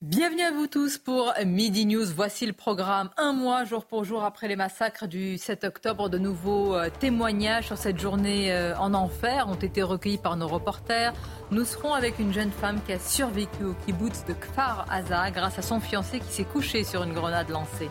[0.00, 2.04] Bienvenue à vous tous pour Midi News.
[2.14, 3.10] Voici le programme.
[3.16, 7.66] Un mois, jour pour jour, après les massacres du 7 octobre, de nouveaux euh, témoignages
[7.66, 11.12] sur cette journée euh, en enfer ont été recueillis par nos reporters.
[11.50, 15.58] Nous serons avec une jeune femme qui a survécu au kibbutz de Kfar Aza grâce
[15.58, 17.90] à son fiancé qui s'est couché sur une grenade lancée.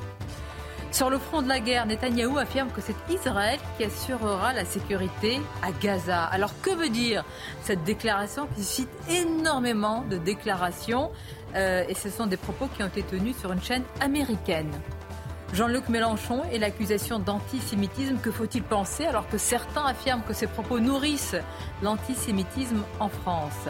[0.92, 5.40] Sur le front de la guerre, Netanyahou affirme que c'est Israël qui assurera la sécurité
[5.62, 6.24] à Gaza.
[6.24, 7.24] Alors que veut dire
[7.62, 11.12] cette déclaration qui suscite énormément de déclarations
[11.56, 14.72] euh, et ce sont des propos qui ont été tenus sur une chaîne américaine.
[15.54, 20.80] Jean-Luc Mélenchon et l'accusation d'antisémitisme, que faut-il penser alors que certains affirment que ces propos
[20.80, 21.38] nourrissent
[21.82, 23.68] l'antisémitisme en France?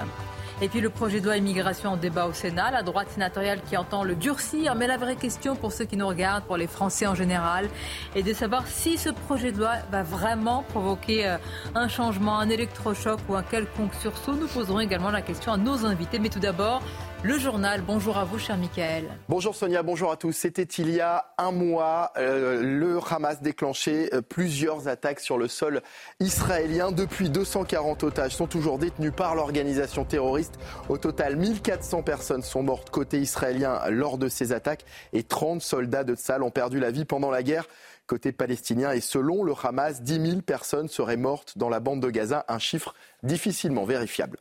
[0.59, 3.77] Et puis le projet de loi immigration en débat au Sénat, la droite sénatoriale qui
[3.77, 4.73] entend le durcir.
[4.73, 7.69] Mais la vraie question pour ceux qui nous regardent, pour les Français en général,
[8.15, 11.37] est de savoir si ce projet de loi va vraiment provoquer euh,
[11.75, 14.33] un changement, un électrochoc ou un quelconque sursaut.
[14.33, 16.17] Nous poserons également la question à nos invités.
[16.17, 16.81] Mais tout d'abord,
[17.23, 17.81] le journal.
[17.81, 19.05] Bonjour à vous, cher Michael.
[19.27, 20.31] Bonjour Sonia, bonjour à tous.
[20.31, 25.47] C'était il y a un mois, euh, le Hamas déclenchait euh, plusieurs attaques sur le
[25.47, 25.81] sol
[26.19, 26.91] israélien.
[26.91, 30.55] Depuis, 240 otages sont toujours détenus par l'organisation terroriste.
[30.89, 36.03] Au total, 1400 personnes sont mortes côté israélien lors de ces attaques et 30 soldats
[36.03, 37.67] de Tzal ont perdu la vie pendant la guerre
[38.05, 38.91] côté palestinien.
[38.91, 42.59] Et selon le Hamas, 10 000 personnes seraient mortes dans la bande de Gaza, un
[42.59, 42.93] chiffre
[43.23, 44.37] difficilement vérifiable.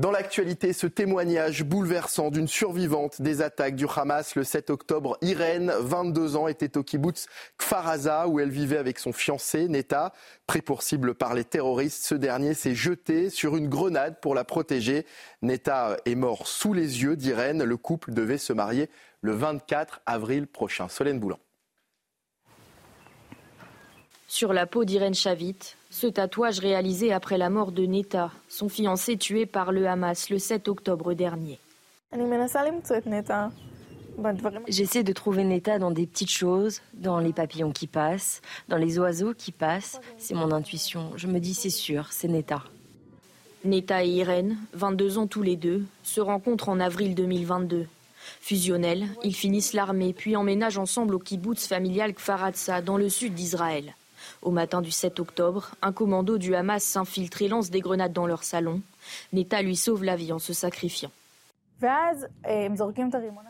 [0.00, 5.74] Dans l'actualité, ce témoignage bouleversant d'une survivante des attaques du Hamas le 7 octobre, Irène,
[5.78, 7.26] 22 ans, était au kibbutz
[7.58, 10.14] Kfaraza où elle vivait avec son fiancé, Neta.
[10.46, 14.44] Pris pour cible par les terroristes, ce dernier s'est jeté sur une grenade pour la
[14.44, 15.04] protéger.
[15.42, 17.62] Neta est mort sous les yeux d'Irène.
[17.62, 18.88] Le couple devait se marier
[19.20, 20.88] le 24 avril prochain.
[20.88, 21.38] Solène Boulan.
[24.30, 25.56] Sur la peau d'Irène Chavit,
[25.90, 30.38] ce tatouage réalisé après la mort de Neta, son fiancé tué par le Hamas le
[30.38, 31.58] 7 octobre dernier.
[34.68, 39.00] J'essaie de trouver Neta dans des petites choses, dans les papillons qui passent, dans les
[39.00, 40.00] oiseaux qui passent.
[40.16, 41.10] C'est mon intuition.
[41.16, 42.62] Je me dis c'est sûr, c'est Neta.
[43.64, 47.88] Neta et Irène, 22 ans tous les deux, se rencontrent en avril 2022.
[48.40, 53.96] Fusionnels, ils finissent l'armée puis emménagent ensemble au kibbutz familial Kfaratsa dans le sud d'Israël.
[54.42, 58.26] Au matin du 7 octobre, un commando du Hamas s'infiltre et lance des grenades dans
[58.26, 58.80] leur salon.
[59.32, 61.10] Neta lui sauve la vie en se sacrifiant.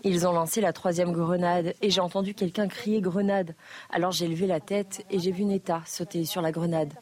[0.05, 3.55] Ils ont lancé la troisième grenade et j'ai entendu quelqu'un crier grenade.
[3.91, 6.93] Alors j'ai levé la tête et j'ai vu Neta sauter sur la grenade.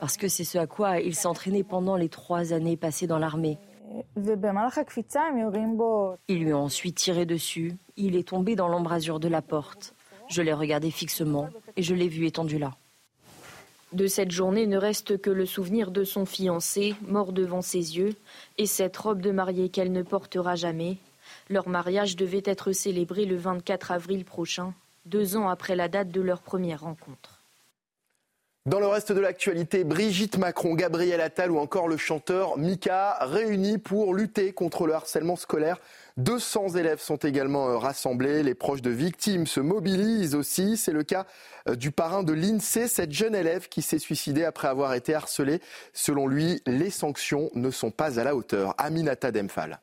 [0.00, 3.58] Parce que c'est ce à quoi il s'entraînait pendant les trois années passées dans l'armée.
[6.28, 7.76] Ils lui ont ensuite tiré dessus.
[7.96, 9.94] Il est tombé dans l'embrasure de la porte.
[10.28, 12.72] Je l'ai regardé fixement et je l'ai vu étendu là.
[13.94, 18.16] De cette journée ne reste que le souvenir de son fiancé, mort devant ses yeux,
[18.58, 20.96] et cette robe de mariée qu'elle ne portera jamais.
[21.48, 24.74] Leur mariage devait être célébré le 24 avril prochain,
[25.06, 27.40] deux ans après la date de leur première rencontre.
[28.66, 33.78] Dans le reste de l'actualité, Brigitte Macron, Gabriel Attal ou encore le chanteur Mika réunis
[33.78, 35.78] pour lutter contre le harcèlement scolaire
[36.16, 38.44] 200 élèves sont également euh, rassemblés.
[38.44, 40.76] Les proches de victimes se mobilisent aussi.
[40.76, 41.26] C'est le cas
[41.68, 45.60] euh, du parrain de l'INSEE, cette jeune élève qui s'est suicidée après avoir été harcelée.
[45.92, 48.74] Selon lui, les sanctions ne sont pas à la hauteur.
[48.78, 49.80] Aminata Demphal.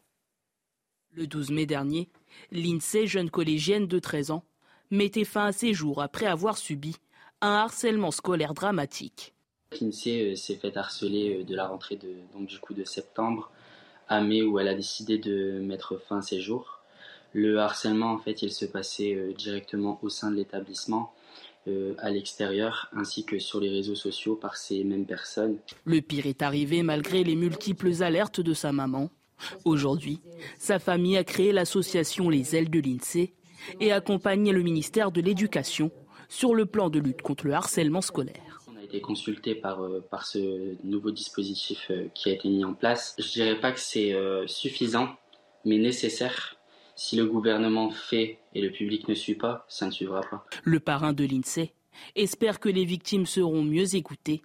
[1.13, 2.09] Le 12 mai dernier,
[2.51, 4.45] l'INSEE, jeune collégienne de 13 ans,
[4.89, 6.95] mettait fin à ses jours après avoir subi
[7.41, 9.33] un harcèlement scolaire dramatique.
[9.81, 13.51] L'INSEE euh, s'est fait harceler de la rentrée de, donc, du coup de septembre
[14.11, 16.81] à mai où elle a décidé de mettre fin à ses jours.
[17.33, 21.13] Le harcèlement, en fait, il se passait euh, directement au sein de l'établissement,
[21.69, 25.59] euh, à l'extérieur, ainsi que sur les réseaux sociaux par ces mêmes personnes.
[25.85, 29.09] Le pire est arrivé malgré les multiples alertes de sa maman.
[29.63, 30.19] Aujourd'hui,
[30.59, 33.33] sa famille a créé l'association Les Ailes de l'INSEE
[33.79, 35.89] et accompagné le ministère de l'Éducation
[36.27, 38.50] sur le plan de lutte contre le harcèlement scolaire
[38.91, 43.15] été consulté par, euh, par ce nouveau dispositif euh, qui a été mis en place.
[43.17, 45.15] Je dirais pas que c'est euh, suffisant,
[45.65, 46.57] mais nécessaire.
[46.95, 50.45] Si le gouvernement fait et le public ne suit pas, ça ne suivra pas.
[50.63, 51.73] Le parrain de l'INSEE
[52.15, 54.41] espère que les victimes seront mieux écoutées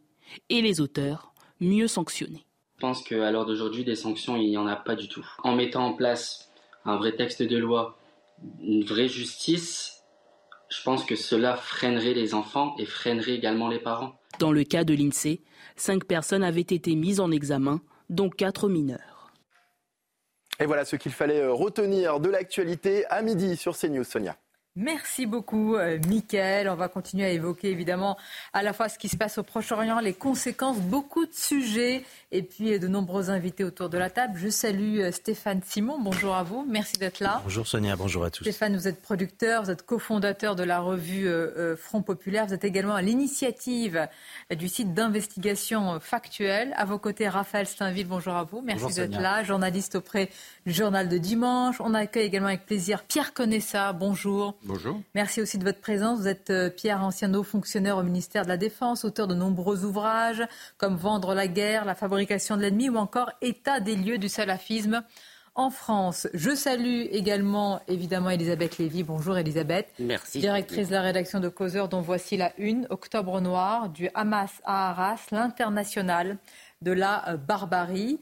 [0.49, 2.47] et les auteurs mieux sanctionnés.
[2.77, 5.27] Je pense qu'à l'heure d'aujourd'hui, des sanctions, il n'y en a pas du tout.
[5.43, 6.51] En mettant en place
[6.85, 7.99] un vrai texte de loi,
[8.61, 9.96] une vraie justice,
[10.69, 14.21] je pense que cela freinerait les enfants et freinerait également les parents.
[14.39, 15.41] Dans le cas de l'INSEE,
[15.77, 17.81] cinq personnes avaient été mises en examen,
[18.11, 19.33] dont quatre mineurs.
[20.59, 24.37] Et voilà ce qu'il fallait retenir de l'actualité à midi sur CNews, Sonia.
[24.77, 26.69] Merci beaucoup, euh, Mickaël.
[26.69, 28.19] On va continuer à évoquer évidemment
[28.53, 32.43] à la fois ce qui se passe au Proche-Orient, les conséquences, beaucoup de sujets et
[32.43, 34.35] puis euh, de nombreux invités autour de la table.
[34.37, 35.99] Je salue euh, Stéphane Simon.
[35.99, 36.67] Bonjour à vous.
[36.69, 37.41] Merci d'être là.
[37.45, 38.45] Bonjour Sonia, bonjour à tous.
[38.45, 41.27] Stéphane, vous êtes producteur, vous êtes cofondateur de la revue
[41.79, 42.47] Front Populaire.
[42.47, 44.07] Vous êtes également à l'initiative
[44.51, 46.75] du site d'investigation factuelle.
[46.77, 48.07] À vos côtés, Raphaël Steinville.
[48.07, 48.61] Bonjour à vous.
[48.61, 49.43] Merci d'être là.
[49.43, 50.29] Journaliste auprès
[50.67, 51.77] du Journal de Dimanche.
[51.81, 53.95] On accueille également avec plaisir Pierre Conessa.
[53.95, 54.55] Bonjour.
[54.67, 55.01] Bonjour.
[55.15, 56.21] Merci aussi de votre présence.
[56.21, 59.85] Vous êtes euh, Pierre, ancien haut fonctionnaire au ministère de la Défense, auteur de nombreux
[59.85, 60.43] ouvrages
[60.77, 65.05] comme Vendre la guerre, la fabrication de l'ennemi ou encore État des lieux du salafisme
[65.55, 66.29] en France.
[66.35, 69.05] Je salue également évidemment Elisabeth Lévy.
[69.05, 69.89] Bonjour Elisabeth.
[69.99, 70.41] Merci.
[70.41, 72.87] Directrice de la rédaction de Causeur dont voici la une.
[72.91, 76.39] Octobre noir du Hamas à Arras, l'international
[76.83, 78.21] de la euh, barbarie.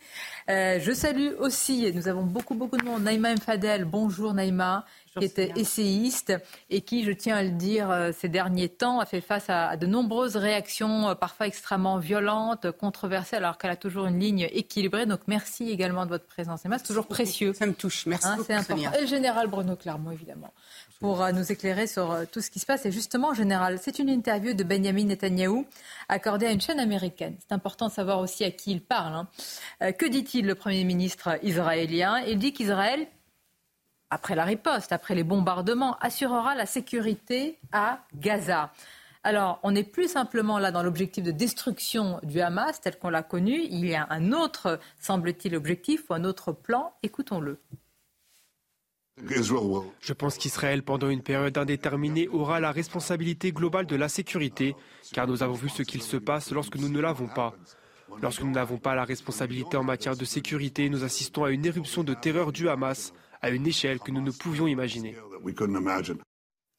[0.48, 3.84] Euh, je salue aussi, nous avons beaucoup beaucoup de monde, Naïma Mfadel.
[3.84, 4.84] Bonjour Naïma
[5.18, 6.32] qui était essayiste
[6.70, 9.76] et qui, je tiens à le dire, euh, ces derniers temps, a fait face à,
[9.76, 15.06] de nombreuses réactions, euh, parfois extrêmement violentes, controversées, alors qu'elle a toujours une ligne équilibrée.
[15.06, 16.60] Donc merci également de votre présence.
[16.62, 17.52] c'est toujours précieux.
[17.54, 18.06] Ça me touche.
[18.06, 18.92] Merci hein, C'est important.
[18.92, 20.52] Et le général Bruno Clermont, évidemment,
[21.00, 22.84] pour euh, nous éclairer sur tout ce qui se passe.
[22.86, 25.66] Et justement, général, c'est une interview de Benjamin Netanyahou
[26.08, 27.36] accordée à une chaîne américaine.
[27.40, 29.26] C'est important de savoir aussi à qui il parle.
[29.80, 29.92] Hein.
[29.92, 32.18] que dit-il, le Premier ministre israélien?
[32.26, 33.06] Il dit qu'Israël
[34.14, 38.72] après la riposte, après les bombardements, assurera la sécurité à Gaza.
[39.24, 43.24] Alors, on n'est plus simplement là dans l'objectif de destruction du Hamas tel qu'on l'a
[43.24, 43.60] connu.
[43.68, 46.94] Il y a un autre, semble-t-il, objectif ou un autre plan.
[47.02, 47.58] Écoutons-le.
[49.26, 54.76] Je pense qu'Israël, pendant une période indéterminée, aura la responsabilité globale de la sécurité,
[55.12, 57.52] car nous avons vu ce qu'il se passe lorsque nous ne l'avons pas.
[58.22, 62.04] Lorsque nous n'avons pas la responsabilité en matière de sécurité, nous assistons à une éruption
[62.04, 63.12] de terreur du Hamas
[63.44, 65.14] à une échelle que nous ne pouvions imaginer.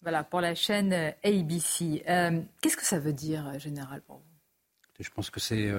[0.01, 2.03] Voilà, pour la chaîne euh, ABC.
[2.09, 4.23] Euh, qu'est-ce que ça veut dire, euh, Général, pour vous
[4.99, 5.71] Je pense que c'est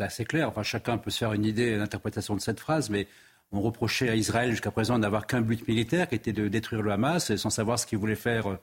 [0.00, 0.48] assez clair.
[0.48, 3.06] Enfin, chacun peut se faire une idée, l'interprétation de cette phrase, mais
[3.52, 6.90] on reprochait à Israël jusqu'à présent d'avoir qu'un but militaire, qui était de détruire le
[6.90, 8.58] Hamas, sans savoir ce qu'ils voulaient faire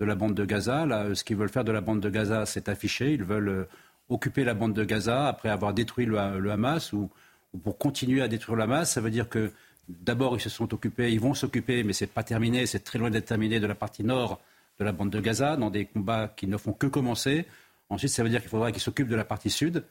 [0.00, 0.84] de la bande de Gaza.
[0.84, 3.12] Là, ce qu'ils veulent faire de la bande de Gaza, c'est affiché.
[3.12, 3.68] Ils veulent
[4.10, 6.18] occuper la bande de Gaza après avoir détruit le,
[6.50, 7.10] Hamas, ou,
[7.54, 8.90] ou, pour continuer à détruire le Hamas.
[8.90, 9.50] Ça veut dire que
[9.88, 12.98] D'abord, ils se sont occupés, ils vont s'occuper, mais ce n'est pas terminé, c'est très
[12.98, 14.40] loin d'être terminé, de la partie nord
[14.78, 17.46] de la bande de Gaza, dans des combats qui ne font que commencer.
[17.88, 19.84] Ensuite, ça veut dire qu'il faudra qu'ils s'occupent de la partie sud.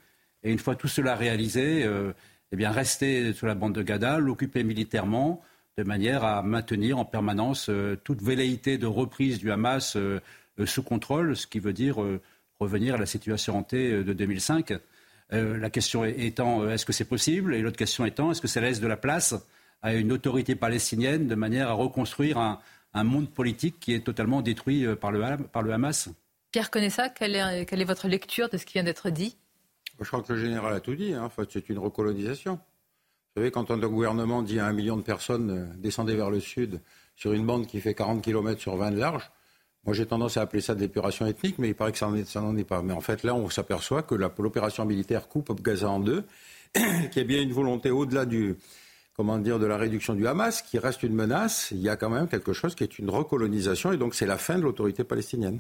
[0.43, 2.13] Et une fois tout cela réalisé, euh,
[2.51, 5.41] eh bien, rester sur la bande de Gaza, l'occuper militairement,
[5.77, 10.19] de manière à maintenir en permanence euh, toute velléité de reprise du Hamas euh,
[10.65, 11.97] sous contrôle, ce qui veut dire
[12.59, 14.73] revenir à la situation hantée de 2005.
[15.31, 17.55] la question étant, est-ce que c'est possible?
[17.55, 19.33] Et l'autre question étant, est-ce que ça laisse de la place?
[19.81, 24.86] À une autorité palestinienne de manière à reconstruire un, monde politique qui est totalement détruit
[24.86, 26.10] euh, par le, par le Hamas.
[26.51, 29.38] Pierre Conessa, quelle est, quelle est votre lecture de ce qui vient d'être dit?
[30.00, 31.13] Je crois que le général a tout dit.
[31.13, 31.30] Hein.
[31.50, 32.56] c'est une recolonisation.
[32.56, 36.39] Vous savez, quand un gouvernement dit à un million de personnes euh, descendez vers le
[36.39, 36.82] sud
[37.15, 39.32] sur une bande qui fait 40 km sur 20 de large,
[39.86, 42.58] moi j'ai tendance à appeler ça de l'épuration ethnique, mais il paraît que ça n'en
[42.58, 42.82] est, pas.
[42.82, 46.25] Mais en fait, là, on s'aperçoit que l'opération militaire coupe Gaza en deux,
[46.74, 48.58] qu'il y a bien une volonté au-delà du,
[49.15, 52.10] comment dire, de la réduction du Hamas, qui reste une menace, il y a quand
[52.10, 55.60] même quelque chose qui est une recolonisation, et donc c'est la fin de l'autorité palestinienne.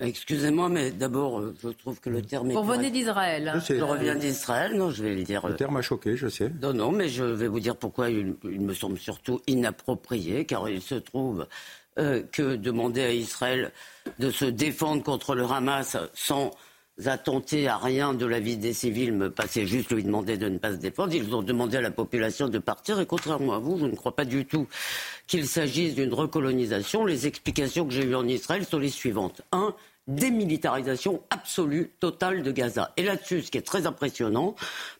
[0.00, 2.54] Excusez-moi, mais d'abord, euh, je trouve que le terme est.
[2.54, 3.52] Vous revenez d'Israël.
[3.68, 5.46] Je, je, reviens d'Israël, non, je vais le dire.
[5.46, 6.50] Le terme a choqué, je sais.
[6.62, 10.80] Non, non, mais je vais vous dire pourquoi il, me semble surtout inapproprié, car il
[10.80, 11.46] se trouve
[11.98, 13.72] euh, que demander à Israël
[14.18, 16.50] de se défendre contre le Hamas sans
[17.06, 20.58] attenter à rien de la vie des civils, me passer juste lui demander de ne
[20.58, 21.14] pas se défendre.
[21.14, 24.14] Ils ont demandé à la population de partir et contrairement à vous, je ne crois
[24.14, 24.66] pas du tout
[25.26, 27.04] qu'il s'agisse d'une recolonisation.
[27.04, 29.42] Les explications que j'ai eues en Israël sont les suivantes.
[29.52, 29.74] Un,
[30.10, 32.92] démilitarisation absolue, totale de Gaza.
[32.96, 34.54] Et là-dessus, ce qui est très impressionnant,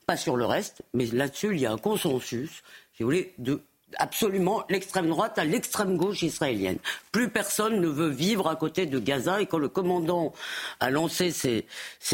[0.07, 3.61] pas sur le reste, mais là-dessus, il y a un consensus, si vous voulez, de
[3.97, 6.77] absolument l'extrême droite à l'extrême gauche israélienne.
[7.11, 10.33] Plus personne ne veut vivre à côté de Gaza et quand le commandant
[10.79, 11.65] a lancé ses,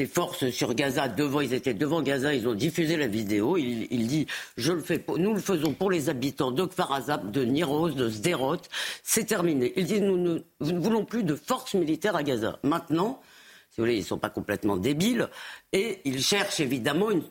[0.06, 4.28] forces sur Gaza, devant, ils étaient devant Gaza, ils ont diffusé la vidéo, il, dit
[4.58, 8.58] je le fais nous le faisons pour les habitants de Kfarazab, de Niros, de Sderot,
[9.04, 9.74] c'est terminé.
[9.76, 12.60] Il dit nous ne, voulons plus de forces militaires à Gaza.
[12.64, 13.22] Maintenant,
[13.70, 15.30] si vous voulez, ils ne sont pas complètement débiles
[15.74, 17.24] et ils cherchent évidemment une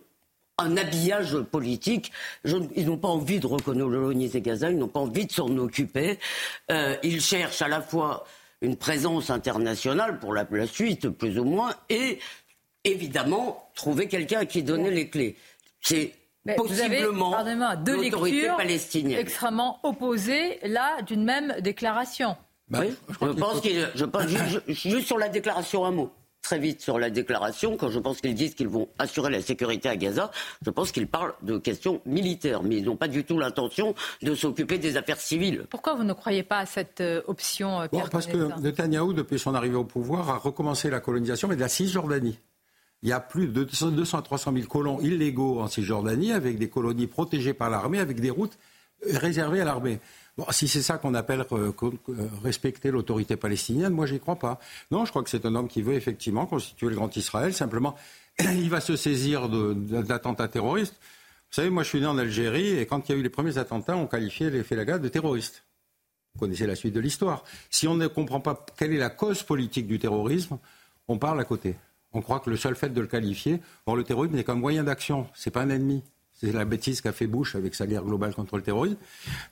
[0.59, 2.13] un habillage politique.
[2.45, 6.19] ils n'ont pas envie de recoloniser Gaza, ils n'ont pas envie de s'en occuper.
[6.71, 8.25] Euh, ils cherchent à la fois
[8.63, 12.19] une présence internationale pour la, suite, plus ou moins, et
[12.85, 15.37] évidemment trouver quelqu'un à qui donner les clés.
[15.81, 16.15] C'est
[16.57, 17.37] possiblement
[17.85, 19.21] l'autorité palestinienne.
[19.21, 22.37] extrêmement opposée, là, d'une même déclaration.
[22.69, 23.89] Bah, oui, je, pense qu'il...
[23.95, 24.25] Je pense,
[24.69, 26.11] juste sur la déclaration, un mot
[26.47, 29.89] très vite sur la déclaration, quand je pense qu'ils disent qu'ils vont assurer la sécurité
[29.89, 30.31] à Gaza,
[30.65, 34.33] je pense qu'ils parlent de questions militaires, mais ils n'ont pas du tout l'intention de
[34.37, 35.67] s'occuper des affaires civiles.
[35.71, 39.57] Pourquoi vous ne croyez pas à cette euh, option, euh, Parce que Netanyahou, depuis son
[39.57, 42.39] arrivée au pouvoir, a recommencé la colonisation, mais de la Cisjordanie.
[43.03, 46.69] Il y a plus de 200 à 300 000 colons illégaux en Cisjordanie, avec des
[46.69, 48.57] colonies protégées par l'armée, avec des routes
[49.05, 49.99] réservées à l'armée.
[50.51, 54.61] Si c'est ça qu'on appelle euh, euh, respecter l'autorité palestinienne, moi, j'y crois pas.
[54.91, 57.55] Non, je crois que c'est un homme qui veut effectivement constituer le grand Israël.
[57.55, 57.95] Simplement,
[58.39, 60.97] il va se saisir d'attentats terroristes.
[61.51, 63.31] Vous savez, moi, je suis né en Algérie et quand il y a eu les
[63.31, 65.65] premiers attentats, on qualifiait les Félagas de terroristes.
[66.35, 67.45] Vous connaissez la suite de l'histoire.
[67.71, 70.59] Si on ne comprend pas quelle est la cause politique du terrorisme,
[71.09, 71.77] on parle à côté.
[72.13, 74.85] On croit que le seul fait de le qualifier, or le terrorisme n'est qu'un moyen
[74.85, 76.03] d'action, c'est pas un ennemi.
[76.39, 78.97] C'est la bêtise qu'a fait Bush avec sa guerre globale contre le terrorisme.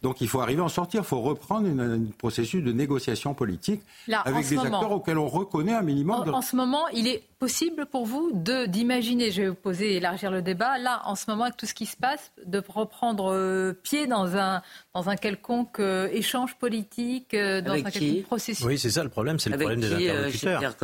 [0.02, 1.00] Donc il faut arriver à en sortir.
[1.00, 3.80] Il faut reprendre un processus de négociation politique
[4.24, 6.26] avec des acteurs auxquels on reconnaît un minimum.
[6.26, 6.30] De...
[6.30, 10.30] En, ce moment, il est possible pour vous de d'imaginer, je vais vous poser, élargir
[10.30, 13.72] le débat, là, en ce moment, avec tout ce qui se passe, de reprendre euh,
[13.72, 14.62] pied dans un,
[14.94, 18.64] dans un quelconque euh, échange politique, euh, dans un quelconque processus?
[18.64, 20.74] Oui, c'est ça le problème, c'est le problème des interlocuteurs.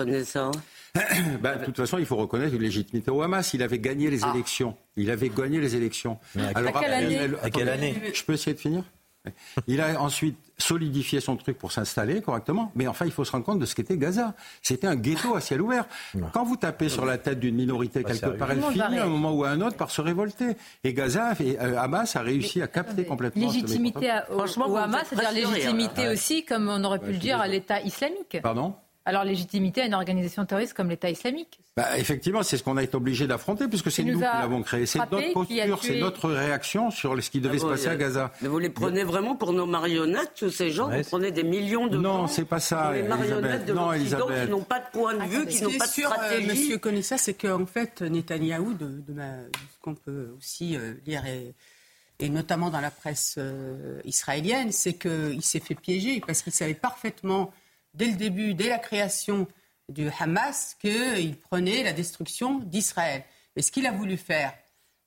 [1.41, 3.55] Ben, de toute façon, il faut reconnaître une légitimité au Hamas.
[3.55, 4.33] Il avait gagné les ah.
[4.35, 4.77] élections.
[4.97, 6.19] Il avait gagné les élections.
[6.55, 8.85] Alors, à quelle année, Je peux essayer de finir?
[9.67, 13.45] Il a ensuite solidifié son truc pour s'installer correctement, mais enfin, il faut se rendre
[13.45, 14.35] compte de ce qu'était Gaza.
[14.63, 15.87] C'était un ghetto à ciel ouvert.
[16.33, 19.33] Quand vous tapez sur la tête d'une minorité quelque part, elle finit à un moment
[19.33, 20.57] ou à un autre par se révolter.
[20.85, 23.47] Et Gaza, et, euh, Hamas a réussi à capter complètement.
[23.47, 27.81] Légitimité au, au Hamas, c'est-à-dire légitimité aussi, comme on aurait pu le dire, à l'État
[27.83, 28.39] islamique.
[28.43, 28.75] Pardon?
[29.07, 32.83] Alors légitimité à une organisation terroriste comme l'État islamique bah, Effectivement, c'est ce qu'on a
[32.83, 34.87] été obligé d'affronter, puisque c'est nous, qui l'avons créé.
[34.87, 38.33] C'est notre posture, c'est notre réaction sur ce qui devait ah se passer à Gaza.
[38.43, 41.87] Mais vous les prenez vraiment pour nos marionnettes, tous ces gens Vous prenez des millions
[41.87, 44.45] de Non, c'est pas ça, les marionnettes de non, Elisabeth.
[44.45, 46.47] qui n'ont pas de point de vue, qui n'ont pas de sûr, euh, stratégie.
[46.49, 51.25] Monsieur connaît ça, c'est qu'en fait, Netanyahou, de, de, ce qu'on peut aussi euh, lire
[51.27, 51.55] et
[52.21, 56.75] et notamment dans la presse euh, israélienne, c'est qu'il s'est fait piéger parce qu'il savait
[56.75, 57.51] parfaitement
[57.95, 59.47] dès le début, dès la création
[59.89, 63.25] du Hamas, qu'il prenait la destruction d'Israël.
[63.57, 64.53] Mais ce qu'il a voulu faire,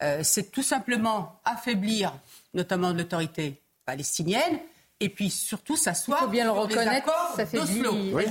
[0.01, 2.13] euh, c'est tout simplement affaiblir
[2.53, 4.59] notamment l'autorité palestinienne
[4.99, 7.57] et puis surtout s'asseoir sur bien le reconnaître, ça fait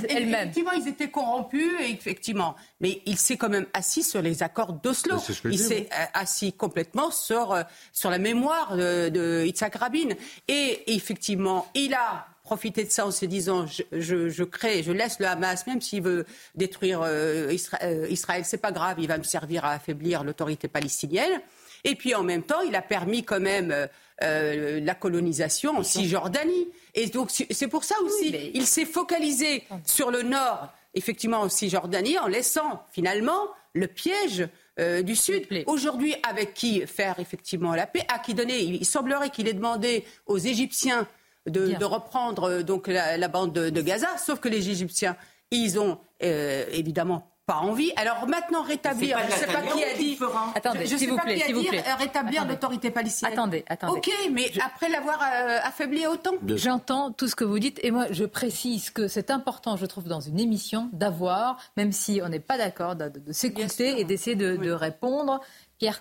[0.08, 0.48] elle-même.
[0.48, 5.18] Effectivement, ils étaient corrompus, effectivement, mais il s'est quand même assis sur les accords d'Oslo.
[5.44, 10.14] Il s'est euh, assis complètement sur, euh, sur la mémoire de, de Yitzhak Rabin.
[10.48, 15.18] Et effectivement, il a profiter de ça en se disant je, je, crée, je laisse
[15.20, 19.22] le Hamas, même s'il veut détruire euh, euh, Israël, c'est pas grave, il va me
[19.22, 21.40] servir à affaiblir l'autorité palestinienne.
[21.84, 23.88] Et puis en même temps, il a permis quand même
[24.22, 26.68] euh, la colonisation en Cisjordanie.
[26.94, 32.18] Et donc c'est pour ça aussi, il s'est focalisé sur le nord, effectivement en Cisjordanie,
[32.18, 35.46] en laissant finalement le piège du Sud.
[35.66, 38.04] Aujourd'hui, avec qui faire effectivement la paix?
[38.08, 38.60] À qui donner?
[38.60, 41.06] Il semblerait qu'il ait demandé aux Égyptiens
[41.46, 45.16] de, reprendre euh, donc la, bande de, Gaza, sauf que les Égyptiens,
[45.50, 47.92] ils ont euh, évidemment pas envie.
[47.96, 50.18] Alors maintenant rétablir, je ne sais pas qui a dit.
[50.54, 51.82] Attendez, s'il vous plaît, s'il vous plaît.
[51.98, 53.32] Rétablir l'autorité palestinienne.
[53.32, 53.98] Attendez, attendez.
[53.98, 56.32] Ok, mais après l'avoir euh, affaibli autant.
[56.46, 60.04] J'entends tout ce que vous dites et moi je précise que c'est important, je trouve,
[60.04, 64.70] dans une émission d'avoir, même si on n'est pas d'accord, de, s'écouter et d'essayer de,
[64.70, 65.40] répondre.
[65.78, 66.00] Pierre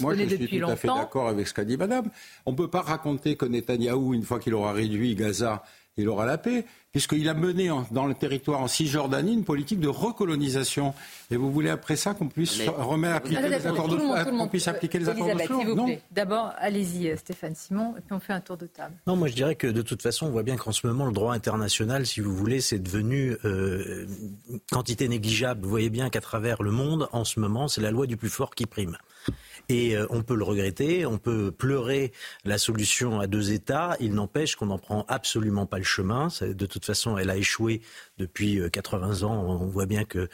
[0.00, 2.08] Moi, je suis tout à fait d'accord avec ce qu'a dit Madame.
[2.46, 5.62] On ne peut pas raconter que Netanyahou, une fois qu'il aura réduit Gaza,
[5.98, 9.88] il aura la paix, puisqu'il a mené dans le territoire en Cisjordanie une politique de
[9.88, 10.94] recolonisation.
[11.30, 14.98] Et vous voulez après ça qu'on puisse remettre appliquer les accords de qu'on puisse appliquer
[15.00, 18.66] les accords de D'abord, allez-y, euh, Stéphane Simon, et puis on fait un tour de
[18.66, 18.94] table.
[19.06, 21.12] Non, moi je dirais que de toute façon, on voit bien qu'en ce moment, le
[21.12, 24.06] droit international, si vous voulez, c'est devenu euh,
[24.70, 25.62] quantité négligeable.
[25.62, 28.30] Vous voyez bien qu'à travers le monde, en ce moment, c'est la loi du plus
[28.30, 28.96] fort qui prime.
[29.68, 32.12] Et euh, on peut le regretter, on peut pleurer
[32.44, 33.96] la solution à deux États.
[34.00, 36.28] Il n'empêche qu'on n'en prend absolument pas le chemin.
[36.40, 37.80] De toute façon, elle a échoué
[38.22, 39.58] depuis 80 ans.
[39.60, 40.28] On voit bien que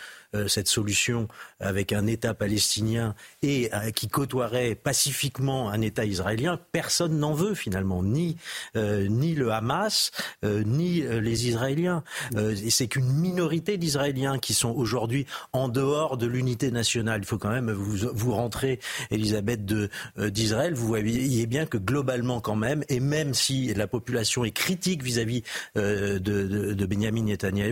[0.47, 1.29] cette solution
[1.59, 8.03] avec un État palestinien et qui côtoierait pacifiquement un État israélien, personne n'en veut finalement,
[8.03, 8.37] ni,
[8.77, 10.11] ni le Hamas,
[10.43, 12.03] ni les Israéliens.
[12.37, 17.21] et c'est qu'une minorité d'Israéliens qui sont aujourd'hui en dehors de l'unité nationale.
[17.23, 18.81] Il faut quand même vous, vous rentrer,
[19.11, 20.75] Elisabeth, euh, d'Israël.
[20.75, 25.43] Vous voyez bien que globalement quand même, et même si la population est critique vis-à-vis
[25.77, 27.27] euh, de, de, Benjamin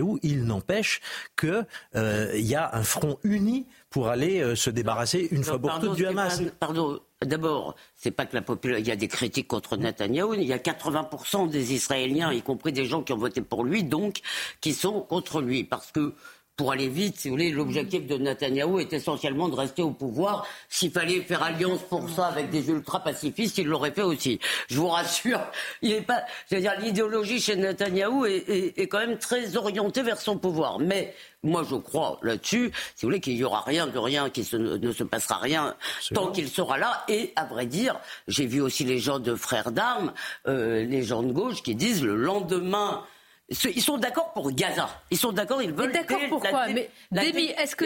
[0.07, 1.01] Netanyahou, il n'empêche
[1.39, 5.95] qu'il euh, y a un front uni pour aller se débarrasser une fois pour toutes
[5.95, 6.41] du Hamas.
[6.59, 8.83] Pardon, D'abord, c'est pas que la population.
[8.83, 10.35] Il y a des critiques contre Netanyahou.
[10.35, 13.83] Il y a 80% des Israéliens, y compris des gens qui ont voté pour lui,
[13.83, 14.21] donc,
[14.61, 15.63] qui sont contre lui.
[15.63, 16.13] Parce que
[16.57, 20.47] pour aller vite, si vous voulez, l'objectif de Netanyahou est essentiellement de rester au pouvoir.
[20.69, 24.39] S'il fallait faire alliance pour ça avec des ultra-pacifistes, il l'aurait fait aussi.
[24.67, 25.39] Je vous rassure,
[25.83, 26.23] il est pas.
[26.47, 30.79] C'est-à-dire l'idéologie chez Netanyahou est, est, quand même très orientée vers son pouvoir.
[30.79, 34.43] Mais moi, je crois là-dessus, si vous voulez, qu'il n'y aura rien de rien, qu'il
[34.59, 35.75] ne se passera rien
[36.15, 37.05] tant qu'il sera là.
[37.07, 40.11] Et à vrai dire, j'ai vu aussi les gens de Frères d'Armes,
[40.47, 43.03] euh, les gens de gauche, qui disent le lendemain
[43.49, 44.89] ils sont d'accord pour Gaza.
[45.09, 45.93] Ils sont d'accord, ils veulent.
[45.93, 47.85] D'accord pourquoi Mais est-ce que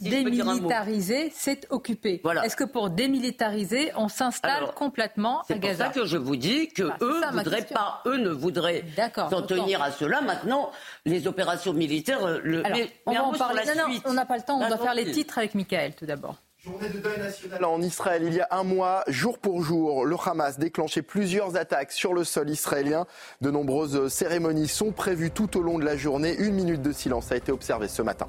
[0.00, 2.44] démilitariser, c'est occuper voilà.
[2.44, 6.36] Est-ce que pour démilitariser, on s'installe complètement à Gaza C'est pour ça que je vous
[6.36, 8.84] dis que eux, voudraient pas, eux ne voudraient
[9.14, 10.20] s'en tenir à cela.
[10.20, 10.70] Maintenant,
[11.04, 12.24] les opérations militaires.
[12.24, 13.62] Euh, le, mais, on va en parler.
[13.66, 14.60] Non, non, on n'a pas le temps.
[14.60, 16.36] On doit faire les titres avec Michael tout d'abord.
[16.64, 18.24] Journée de deuil national en Israël.
[18.26, 22.24] Il y a un mois, jour pour jour, le Hamas déclenchait plusieurs attaques sur le
[22.24, 23.06] sol israélien.
[23.40, 26.34] De nombreuses cérémonies sont prévues tout au long de la journée.
[26.36, 28.26] Une minute de silence a été observée ce matin.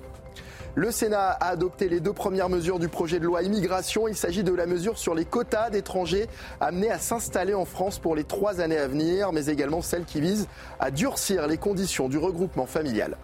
[0.75, 4.07] Le Sénat a adopté les deux premières mesures du projet de loi immigration.
[4.07, 6.27] Il s'agit de la mesure sur les quotas d'étrangers
[6.61, 10.21] amenés à s'installer en France pour les trois années à venir, mais également celle qui
[10.21, 10.47] vise
[10.79, 13.17] à durcir les conditions du regroupement familial.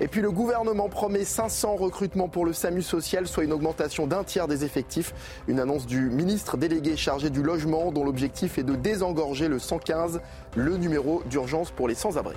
[0.00, 4.22] Et puis le gouvernement promet 500 recrutements pour le SAMU social, soit une augmentation d'un
[4.22, 5.12] tiers des effectifs.
[5.48, 10.20] Une annonce du ministre délégué chargé du logement dont l'objectif est de désengorger le 115,
[10.54, 12.36] le numéro d'urgence pour les sans-abri.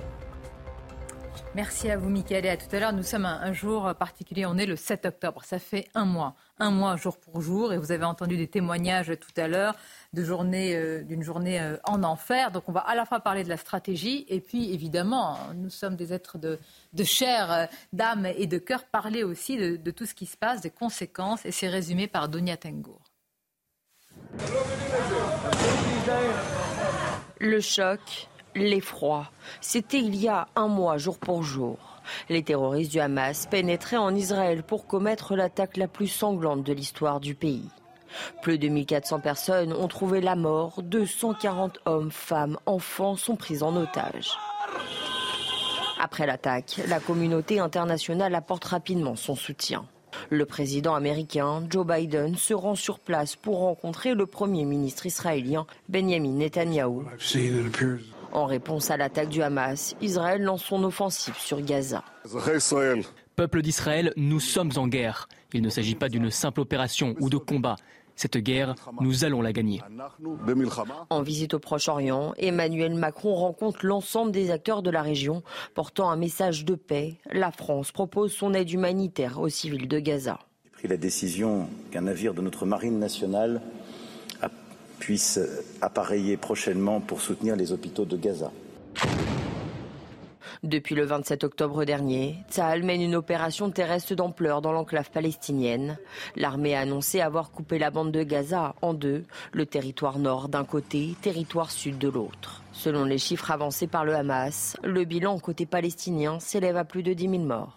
[1.54, 2.94] Merci à vous, Mickaël, et à tout à l'heure.
[2.94, 5.44] Nous sommes un, jour particulier, on est le 7 octobre.
[5.44, 9.12] Ça fait un mois, un mois jour pour jour, et vous avez entendu des témoignages
[9.20, 9.74] tout à l'heure
[10.14, 12.52] journée, euh, d'une journée euh, en enfer.
[12.52, 15.96] Donc on va à la fois parler de la stratégie, et puis évidemment, nous sommes
[15.96, 16.58] des êtres de,
[17.04, 20.62] chair, euh, d'âme et de cœur, parler aussi de, de, tout ce qui se passe,
[20.62, 23.00] des conséquences, et c'est résumé par Donia Tengour.
[27.40, 29.30] Le choc, l'effroi.
[29.60, 31.78] C'était il y a un mois, jour pour jour.
[32.28, 37.20] Les terroristes du Hamas pénétraient en Israël pour commettre l'attaque la plus sanglante de l'histoire
[37.20, 37.68] du pays.
[38.42, 43.74] Plus de 1400 personnes ont trouvé la mort, 240 hommes, femmes, enfants sont pris en
[43.76, 44.30] otage.
[45.98, 49.86] Après l'attaque, la communauté internationale apporte rapidement son soutien.
[50.30, 55.66] Le président américain Joe Biden se rend sur place pour rencontrer le premier ministre israélien
[55.88, 57.04] Benjamin Netanyahou.
[58.32, 62.02] En réponse à l'attaque du Hamas, Israël lance son offensive sur Gaza.
[63.36, 65.28] Peuple d'Israël, nous sommes en guerre.
[65.52, 67.76] Il ne s'agit pas d'une simple opération ou de combat.
[68.16, 69.80] Cette guerre, nous allons la gagner.
[71.10, 75.42] En visite au Proche-Orient, Emmanuel Macron rencontre l'ensemble des acteurs de la région,
[75.74, 77.16] portant un message de paix.
[77.32, 80.38] La France propose son aide humanitaire aux civils de Gaza.
[80.64, 83.60] J'ai pris la décision qu'un navire de notre marine nationale
[85.02, 85.40] puisse
[85.80, 88.52] appareiller prochainement pour soutenir les hôpitaux de Gaza.
[90.62, 95.98] Depuis le 27 octobre dernier, Tsahal mène une opération terrestre d'ampleur dans l'enclave palestinienne.
[96.36, 100.64] L'armée a annoncé avoir coupé la bande de Gaza en deux, le territoire nord d'un
[100.64, 102.62] côté, territoire sud de l'autre.
[102.72, 107.12] Selon les chiffres avancés par le Hamas, le bilan côté palestinien s'élève à plus de
[107.12, 107.76] 10 000 morts.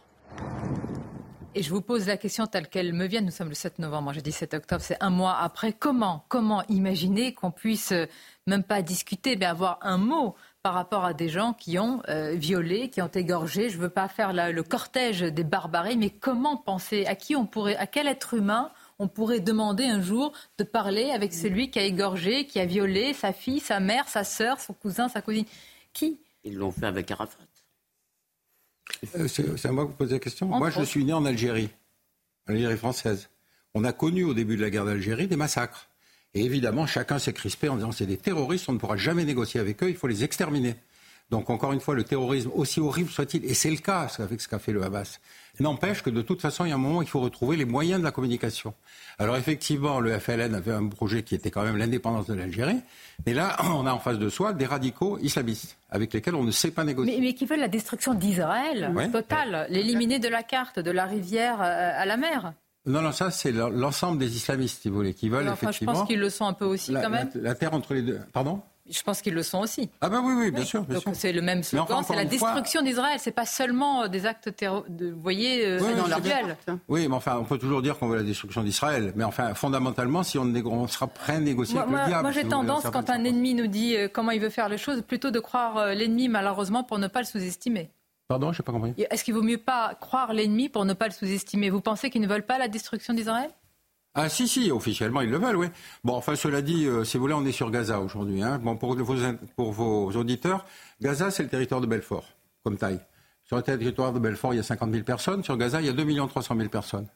[1.57, 3.21] Et je vous pose la question telle qu'elle me vient.
[3.21, 5.71] Nous sommes le 7 novembre, j'ai dit 7 octobre, c'est un mois après.
[5.71, 8.07] Comment, comment imaginer qu'on puisse euh,
[8.45, 12.33] même pas discuter, mais avoir un mot par rapport à des gens qui ont euh,
[12.35, 13.69] violé, qui ont égorgé?
[13.69, 17.05] Je ne veux pas faire le cortège des barbaries, mais comment penser?
[17.05, 21.11] À qui on pourrait, à quel être humain on pourrait demander un jour de parler
[21.11, 24.73] avec celui qui a égorgé, qui a violé sa fille, sa mère, sa sœur, son
[24.73, 25.45] cousin, sa cousine?
[25.93, 26.19] Qui?
[26.43, 27.37] Ils l'ont fait avec Arafat.
[29.17, 30.47] Euh, c'est à moi que vous posez la question.
[30.47, 31.69] Moi, je suis né en Algérie,
[32.47, 33.29] Algérie française.
[33.73, 35.89] On a connu au début de la guerre d'Algérie des massacres.
[36.33, 39.59] Et évidemment, chacun s'est crispé en disant c'est des terroristes, on ne pourra jamais négocier
[39.59, 40.75] avec eux, il faut les exterminer.
[41.29, 44.47] Donc encore une fois, le terrorisme, aussi horrible soit-il, et c'est le cas avec ce
[44.47, 45.19] qu'a fait le Hamas,
[45.61, 47.65] n'empêche que de toute façon, il y a un moment où il faut retrouver les
[47.65, 48.73] moyens de la communication.
[49.19, 52.81] Alors effectivement, le FLN avait un projet qui était quand même l'indépendance de l'Algérie,
[53.25, 56.51] mais là, on a en face de soi des radicaux islamistes avec lesquels on ne
[56.51, 57.19] sait pas négocier.
[57.19, 61.91] Mais, qui veulent la destruction d'Israël totale, l'éliminer de la carte, de la rivière euh,
[61.95, 62.53] à la mer.
[62.85, 65.93] Non, non, ça c'est l'ensemble des islamistes, si vous voulez, qui veulent effectivement.
[65.93, 67.29] Je pense qu'ils le sont un peu aussi, quand même.
[67.35, 68.19] la terre entre les deux.
[68.31, 68.61] Pardon?
[68.89, 69.89] Je pense qu'ils le sont aussi.
[70.01, 70.83] Ah ben oui, oui, bien sûr.
[70.83, 73.17] donc c'est le même slogan, c'est la destruction d'Israël.
[73.19, 74.89] C'est pas seulement euh, des actes terroristes.
[75.01, 76.57] Vous voyez, euh, dans leur duel.
[76.87, 79.13] Oui, mais enfin, on peut toujours dire qu'on veut la destruction d'Israël.
[79.15, 82.21] Mais enfin, fondamentalement, si on, on sera prêt à négocier avec le diable.
[82.21, 85.01] Moi, j'ai tendance, quand un ennemi nous dit euh, comment il veut faire les choses,
[85.01, 87.89] plutôt de croire l'ennemi, malheureusement, pour ne pas le sous-estimer.
[88.27, 88.93] Pardon, je n'ai pas compris.
[88.97, 91.69] Est-ce qu'il vaut mieux pas croire l'ennemi pour ne pas le sous-estimer?
[91.69, 93.49] Vous pensez qu'ils ne veulent pas la destruction d'Israël?
[94.17, 95.67] Ah si, si, officiellement ils le veulent, oui.
[96.05, 98.41] Bon, enfin cela dit, euh, si vous voulez, on est sur Gaza aujourd'hui.
[98.41, 98.59] Hein.
[98.63, 99.15] Bon, pour vos,
[99.57, 100.65] pour vos auditeurs,
[101.01, 102.25] Gaza c'est le territoire de Belfort,
[102.63, 103.01] comme taille.
[103.43, 105.43] Sur le territoire de Belfort, il y a 50 000 personnes.
[105.43, 107.07] Sur Gaza, il y a 2 300 000 personnes.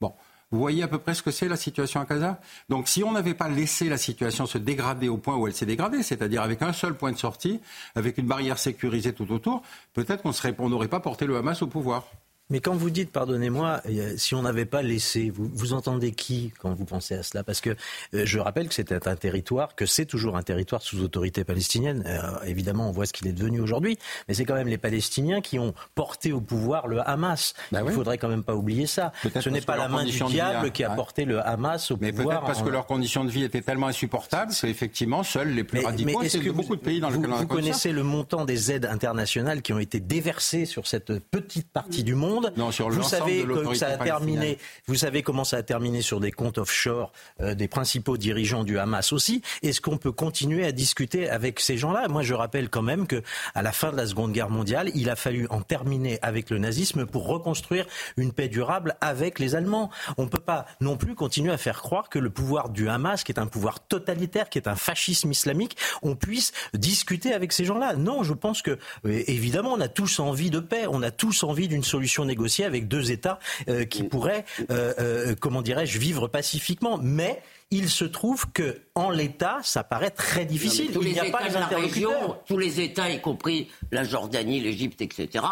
[0.00, 0.12] Bon,
[0.50, 2.40] vous voyez à peu près ce que c'est la situation à Gaza?
[2.68, 5.66] Donc si on n'avait pas laissé la situation se dégrader au point où elle s'est
[5.66, 7.60] dégradée, c'est-à-dire avec un seul point de sortie,
[7.94, 9.62] avec une barrière sécurisée tout autour,
[9.94, 12.10] peut-être qu'on n'aurait pas porté le Hamas au pouvoir.
[12.50, 13.82] Mais quand vous dites, pardonnez-moi,
[14.16, 17.44] si on n'avait pas laissé, vous, vous, entendez qui quand vous pensez à cela?
[17.44, 17.70] Parce que
[18.14, 22.04] euh, je rappelle que c'était un territoire, que c'est toujours un territoire sous autorité palestinienne.
[22.06, 25.42] Euh, évidemment, on voit ce qu'il est devenu aujourd'hui, mais c'est quand même les Palestiniens
[25.42, 27.52] qui ont porté au pouvoir le Hamas.
[27.70, 29.12] Bah Il ne faudrait quand même pas oublier ça.
[29.40, 32.26] Ce n'est pas la main du diable qui a porté le Hamas au mais pouvoir.
[32.26, 35.64] Mais peut-être parce que leurs conditions de vie étaient tellement insupportables c'est effectivement seuls les
[35.64, 36.20] plus radicaux.
[36.20, 39.72] Mais que beaucoup de pays dans vous, vous connaissez le montant des aides internationales qui
[39.72, 44.58] ont été déversées sur cette petite partie du monde vous savez que ça a terminé.
[44.86, 48.78] Vous savez comment ça a terminé sur des comptes offshore euh, des principaux dirigeants du
[48.78, 49.42] Hamas aussi.
[49.62, 52.08] Est-ce qu'on peut continuer à discuter avec ces gens-là?
[52.08, 53.22] Moi, je rappelle quand même que
[53.54, 56.58] à la fin de la Seconde Guerre mondiale, il a fallu en terminer avec le
[56.58, 59.90] nazisme pour reconstruire une paix durable avec les Allemands.
[60.16, 63.24] On ne peut pas non plus continuer à faire croire que le pouvoir du Hamas,
[63.24, 67.64] qui est un pouvoir totalitaire, qui est un fascisme islamique, on puisse discuter avec ces
[67.64, 67.94] gens-là.
[67.94, 68.72] Non, je pense que
[69.04, 72.64] euh, évidemment, on a tous envie de paix, on a tous envie d'une solution négociée
[72.64, 76.98] avec deux États euh, qui pourraient, euh, euh, comment dirais-je, vivre pacifiquement.
[77.02, 80.92] Mais il se trouve que en l'état, ça paraît très difficile.
[80.92, 82.42] tous il n'y a pas les interlocuteurs.
[82.44, 85.44] tous les États, y compris la Jordanie, l'Égypte, etc.,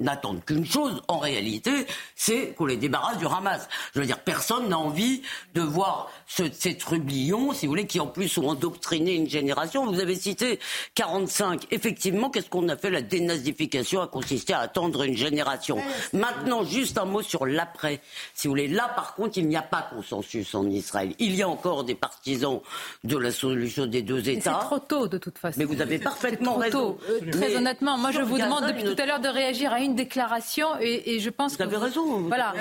[0.00, 3.68] n'attendent qu'une chose, en réalité, c'est qu'on les débarrasse du Hamas.
[3.94, 5.22] Je veux dire, personne n'a envie
[5.54, 9.86] de voir ce, ces trublions, si vous voulez, qui en plus ont endoctriné une génération.
[9.86, 10.58] Vous avez cité
[10.94, 11.66] 45.
[11.70, 12.90] Effectivement, qu'est-ce qu'on a fait?
[12.90, 15.78] La dénazification a consisté à attendre une génération.
[16.12, 18.00] Maintenant, juste un mot sur l'après.
[18.34, 21.42] Si vous voulez, là, par contre, il n'y a pas consensus en Israël il y
[21.42, 22.60] a encore des partisans
[23.04, 24.58] de la solution des deux États.
[24.60, 25.58] C'est trop tôt de toute façon.
[25.58, 26.96] Mais vous avez parfaitement raison.
[27.08, 29.94] Euh, très honnêtement, moi je vous demande depuis tout à l'heure de réagir à une
[29.94, 32.52] déclaration et, je pense vous Avez raison, voilà,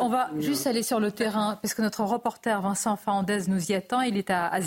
[0.00, 3.74] on va juste aller sur le terrain parce que notre reporter Vincent Fernandez nous y
[3.74, 4.02] attend.
[4.02, 4.60] Il est à, à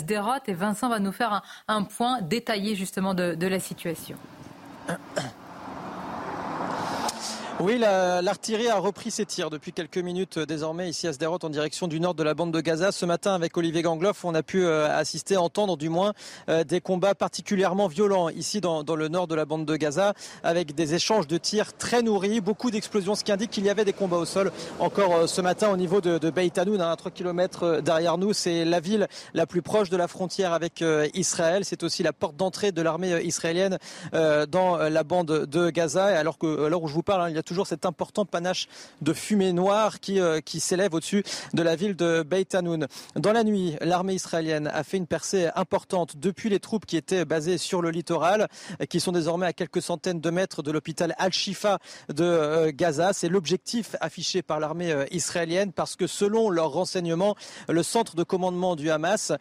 [0.46, 4.16] et Vincent va nous faire un, point détaillé justement de, de la situation.
[7.58, 11.48] Oui, l'artillerie a repris ses tirs depuis quelques minutes euh, désormais ici à Sderot en
[11.48, 12.92] direction du nord de la bande de Gaza.
[12.92, 16.12] Ce matin avec Olivier Gangloff, on a pu euh, assister, entendre du moins
[16.50, 20.74] euh, des combats particulièrement violents ici dans, le nord de la bande de Gaza avec
[20.74, 23.94] des échanges de tirs très nourris, beaucoup d'explosions, ce qui indique qu'il y avait des
[23.94, 27.80] combats au sol encore ce matin au niveau de, de Beit Hanoun, à 3 km
[27.80, 28.34] derrière nous.
[28.34, 31.64] C'est la ville la plus proche de la frontière avec Israël.
[31.64, 33.78] C'est aussi la porte d'entrée de l'armée israélienne
[34.12, 36.04] dans la bande de Gaza.
[36.06, 38.68] Alors que, alors où je vous parle, hein, il y a toujours cet important panache
[39.00, 42.86] de fumée noire qui, euh, qui s'élève au-dessus de la ville de Beit Hanoun.
[43.14, 47.24] Dans la nuit, l'armée israélienne a fait une percée importante depuis les troupes qui étaient
[47.24, 48.48] basées sur le littoral,
[48.90, 51.78] qui sont désormais à quelques centaines de mètres de l'hôpital Al-Shifa
[52.12, 53.12] de euh, Gaza.
[53.12, 57.36] C'est l'objectif affiché par l'armée euh, israélienne parce que selon leurs renseignements,
[57.68, 59.32] le centre de commandement du Hamas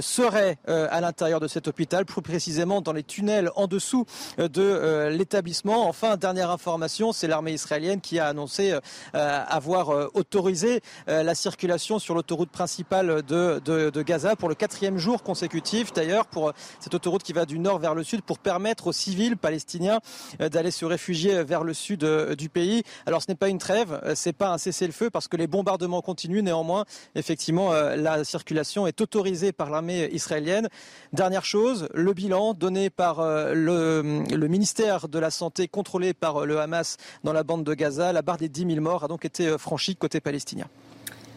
[0.00, 4.04] serait à l'intérieur de cet hôpital, plus précisément dans les tunnels en dessous
[4.36, 5.88] de l'établissement.
[5.88, 8.74] Enfin, dernière information, c'est l'armée israélienne qui a annoncé
[9.14, 14.54] euh, avoir euh, autorisé euh, la circulation sur l'autoroute principale de, de, Gaza pour le
[14.54, 15.92] quatrième jour consécutif.
[15.92, 19.36] D'ailleurs, pour cette autoroute qui va du nord vers le sud pour permettre aux civils
[19.36, 20.00] palestiniens
[20.38, 22.04] d'aller se réfugier vers le sud
[22.36, 22.82] du pays.
[23.06, 26.42] Alors ce n'est pas une trêve, c'est pas un cessez-le-feu parce que les bombardements continuent.
[26.42, 30.68] Néanmoins, effectivement, la circulation est autorisée par l'armée israélienne.
[31.12, 36.60] Dernière chose, le bilan donné par le, le ministère de la Santé contrôlé par le
[36.60, 38.12] Hamas dans la bande de Gaza.
[38.12, 40.66] La barre des 10 000 morts a donc été euh, franchie côté palestinien.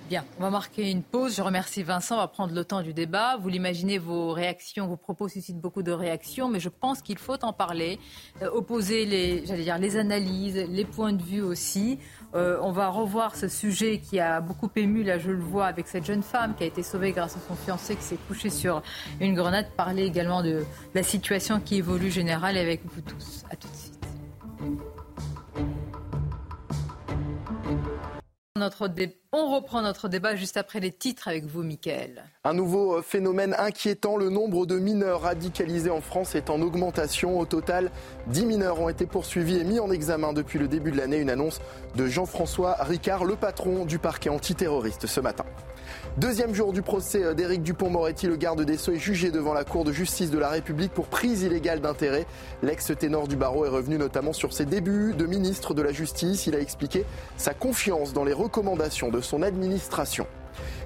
[0.09, 1.35] Bien, on va marquer une pause.
[1.35, 2.15] Je remercie Vincent.
[2.15, 3.35] On va prendre le temps du débat.
[3.35, 7.43] Vous l'imaginez, vos réactions, vos propos suscitent beaucoup de réactions, mais je pense qu'il faut
[7.43, 7.99] en parler,
[8.41, 11.99] euh, opposer les, analyses, les points de vue aussi.
[12.35, 15.89] Euh, on va revoir ce sujet qui a beaucoup ému, là je le vois, avec
[15.89, 18.81] cette jeune femme qui a été sauvée grâce à son fiancé qui s'est couché sur
[19.19, 19.67] une grenade.
[19.75, 20.63] Parler également de
[20.95, 23.43] la situation qui évolue générale avec vous tous.
[23.51, 24.86] À tout de suite.
[29.33, 32.23] On reprend notre débat juste après les titres avec vous, Mickaël.
[32.43, 37.39] Un nouveau euh, phénomène inquiétant, le nombre de mineurs radicalisés en France est en augmentation.
[37.39, 37.91] Au total,
[38.27, 41.17] 10 mineurs ont été poursuivis et mis en examen depuis le début de l'année.
[41.17, 41.59] Une annonce
[41.95, 45.45] de Jean-François Ricard, le patron du parquet antiterroriste ce matin.
[46.17, 49.83] Deuxième jour du procès d'Éric Dupont-Moretti, le garde des Sceaux est jugé devant la Cour
[49.83, 52.25] de justice de la République pour prise illégale d'intérêt.
[52.63, 56.47] L'ex-ténor du barreau est revenu notamment sur ses débuts de ministre de la Justice.
[56.47, 57.05] Il a expliqué
[57.37, 60.25] sa confiance dans les recommandations de son administration.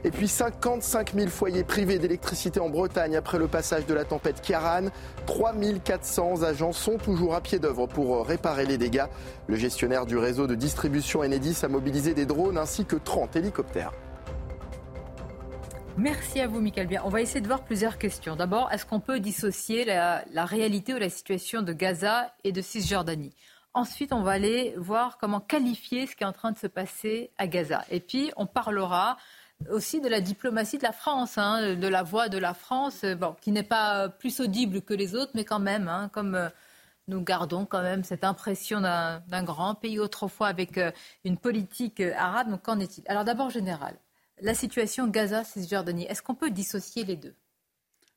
[0.03, 4.41] Et puis 55 000 foyers privés d'électricité en Bretagne après le passage de la tempête
[4.41, 4.89] Kiaran.
[5.27, 9.05] 3400 agents sont toujours à pied d'œuvre pour réparer les dégâts.
[9.47, 13.93] Le gestionnaire du réseau de distribution Enedis a mobilisé des drones ainsi que 30 hélicoptères.
[16.01, 17.03] Merci à vous, Michael Bien.
[17.05, 18.35] On va essayer de voir plusieurs questions.
[18.35, 23.35] D'abord, est-ce qu'on peut dissocier la, réalité ou la situation de Gaza et de Cisjordanie?
[23.75, 27.29] Ensuite, on va aller voir comment qualifier ce qui est en train de se passer
[27.37, 27.85] à Gaza.
[27.91, 29.17] Et puis, on parlera
[29.69, 33.35] aussi de la diplomatie de la France, hein, de la voix de la France, bon,
[33.39, 36.49] qui n'est pas plus audible que les autres, mais quand même, hein, comme euh,
[37.09, 40.91] nous gardons quand même cette impression d'un grand pays autrefois avec euh,
[41.25, 42.49] une politique euh, arabe.
[42.49, 43.03] Donc, qu'en est-il?
[43.07, 43.93] Alors, d'abord, général
[44.41, 46.05] la situation Gaza-Cisjordanie.
[46.05, 47.33] Est-ce qu'on peut dissocier les deux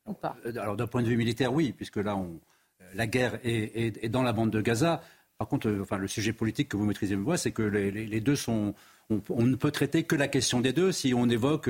[0.07, 0.37] ou pas?
[0.47, 4.23] Euh, Alors d'un point de vue militaire, oui, puisque là, euh, la guerre est, dans
[4.23, 5.03] la bande de Gaza.
[5.39, 8.37] Par contre, euh, enfin, le sujet politique que vous maîtrisez mieux, c'est que les, deux
[8.37, 8.75] sont.
[9.11, 11.69] On, ne peut traiter que la question des deux si on évoque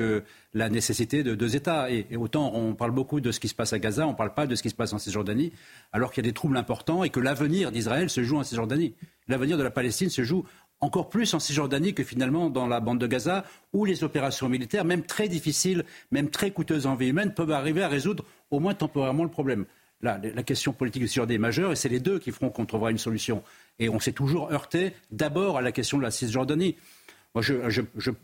[0.53, 1.91] la nécessité de deux États.
[1.91, 4.15] Et, et, autant on parle beaucoup de ce qui se passe à Gaza, on ne
[4.15, 5.51] parle pas de ce qui se passe en Cisjordanie,
[5.91, 8.95] alors qu'il y a des troubles importants et que l'avenir d'Israël se joue en Cisjordanie.
[9.27, 10.45] L'avenir de la Palestine se joue
[10.81, 14.85] encore plus en Cisjordanie que finalement dans la bande de Gaza, où les opérations militaires,
[14.85, 18.73] même très difficiles, même très coûteuses en vie humaine, peuvent arriver à résoudre au moins
[18.73, 19.65] temporairement le problème.
[20.01, 22.91] La question politique de Cisjordanie est majeure et c'est les deux qui feront qu'on trouvera
[22.91, 23.41] une solution.
[23.79, 26.75] Et on s'est toujours heurté d'abord à la question de la Cisjordanie.
[27.35, 27.43] Moi,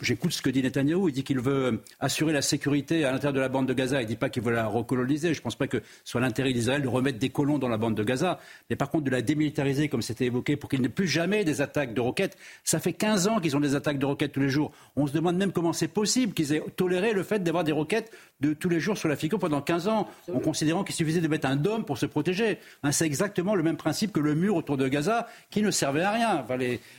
[0.02, 1.10] j'écoute ce que dit Netanyahou.
[1.10, 4.00] Il dit qu'il veut assurer la sécurité à l'intérieur de la bande de Gaza.
[4.00, 5.34] Il ne dit pas qu'il veut la recoloniser.
[5.34, 7.76] Je ne pense pas que ce soit l'intérêt d'Israël de remettre des colons dans la
[7.76, 8.40] bande de Gaza.
[8.70, 11.44] Mais par contre, de la démilitariser, comme c'était évoqué, pour qu'il n'y ait plus jamais
[11.44, 12.38] des attaques de roquettes.
[12.64, 14.72] Ça fait 15 ans qu'ils ont des attaques de roquettes tous les jours.
[14.96, 18.12] On se demande même comment c'est possible qu'ils aient toléré le fait d'avoir des roquettes
[18.40, 21.28] de tous les jours sur la FICO pendant 15 ans, en considérant qu'il suffisait de
[21.28, 22.60] mettre un dôme pour se protéger.
[22.84, 26.04] Hein, c'est exactement le même principe que le mur autour de Gaza, qui ne servait
[26.04, 26.46] à rien.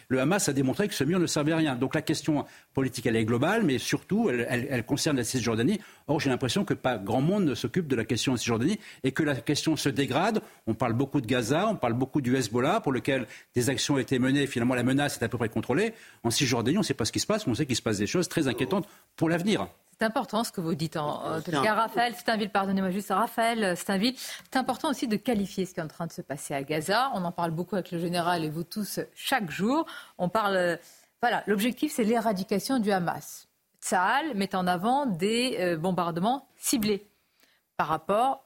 [0.09, 1.75] le Hamas a démontré que ce mur ne servait à rien.
[1.75, 5.81] Donc la question politique, elle est globale, mais surtout, elle, concerne la Cisjordanie.
[6.07, 9.12] Or, j'ai l'impression que pas grand monde ne s'occupe de la question en Cisjordanie et
[9.12, 10.43] que la question se dégrade.
[10.67, 13.99] On parle beaucoup de Gaza, on parle beaucoup du Hezbollah, pour lequel des actions ont
[13.99, 14.47] été menées.
[14.47, 15.95] Finalement, la menace est à peu près contrôlée.
[16.25, 17.83] En Cisjordanie, on ne sait pas ce qui se passe, mais on sait qu'il se
[17.83, 19.69] passe des choses très inquiétantes pour l'avenir.
[19.99, 21.75] C'est important ce que vous dites en, tout cas.
[21.75, 25.87] Raphaël Steinville, pardonnez-moi juste, Raphaël Steinville, c'est important aussi de qualifier ce qui est en
[25.87, 27.12] train de se passer à Gaza.
[27.15, 29.87] On en parle beaucoup avec le général et vous tous chaque jour.
[30.19, 30.81] On parle
[31.23, 33.47] voilà, l'objectif, c'est l'éradication du Hamas.
[33.81, 37.07] Tsahal met en avant des euh, bombardements ciblés
[37.77, 38.45] par rapport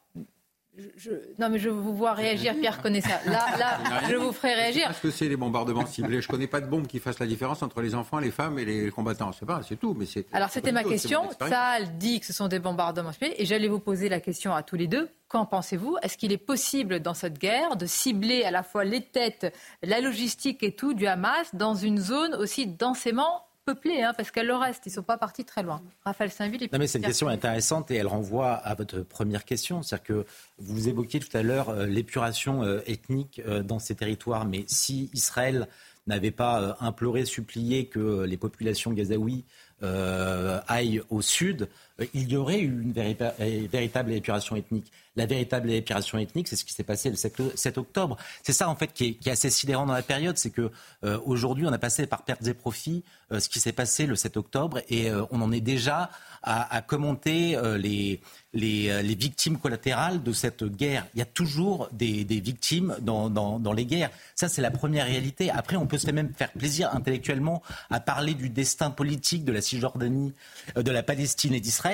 [1.39, 3.21] non, mais je vous vois réagir, Pierre connaît ça.
[3.27, 4.87] Là, là je vous ferai réagir.
[4.87, 6.21] Parce que c'est les bombardements ciblés.
[6.21, 8.59] Je ne connais pas de bombe qui fasse la différence entre les enfants, les femmes
[8.59, 9.33] et les combattants.
[9.33, 9.95] C'est pas, c'est tout.
[9.99, 10.27] Mais c'est.
[10.33, 11.29] Alors, c'était ma question.
[11.39, 13.35] Saal dit que ce sont des bombardements ciblés.
[13.39, 15.09] Et j'allais vous poser la question à tous les deux.
[15.29, 15.97] Qu'en pensez-vous?
[16.03, 20.01] Est-ce qu'il est possible dans cette guerre de cibler à la fois les têtes, la
[20.01, 24.55] logistique et tout du Hamas dans une zone aussi densément peuplée, hein, parce qu'elle le
[24.55, 25.83] reste, ils ne sont pas partis très loin.
[26.05, 26.69] Raphaël Saint-Ville.
[26.73, 29.83] Non, mais c'est une question intéressante et elle renvoie à votre première question.
[29.83, 30.27] C'est-à-dire que
[30.59, 35.11] vous évoquiez tout à l'heure euh, l'épuration euh, ethnique euh, dans ces territoires, mais si
[35.13, 35.69] Israël
[36.07, 39.45] n'avait pas imploré, supplié que les populations gazaouis
[39.83, 41.69] aillent au sud,
[42.15, 44.93] il y aurait eu une véritable épuration ethnique.
[45.17, 48.19] La véritable épuration ethnique, c'est ce qui s'est passé le 7, octobre.
[48.43, 50.71] C'est ça, en fait, qui est, assez sidérant dans la période, c'est que
[51.05, 54.15] euh, aujourd'hui, on a passé par pertes et profits euh, ce qui s'est passé le
[54.15, 56.11] 7 octobre, et euh, on en est déjà
[56.49, 58.21] à, commenter les,
[58.53, 61.05] les, victimes collatérales de cette guerre.
[61.15, 64.11] Il y a toujours des, victimes dans, dans, les guerres.
[64.37, 65.51] Ça, c'est la première réalité.
[65.51, 69.61] Après, on peut se même faire plaisir intellectuellement à parler du destin politique de la
[69.61, 70.35] Cisjordanie,
[70.77, 71.86] de la Palestine et d'Israël.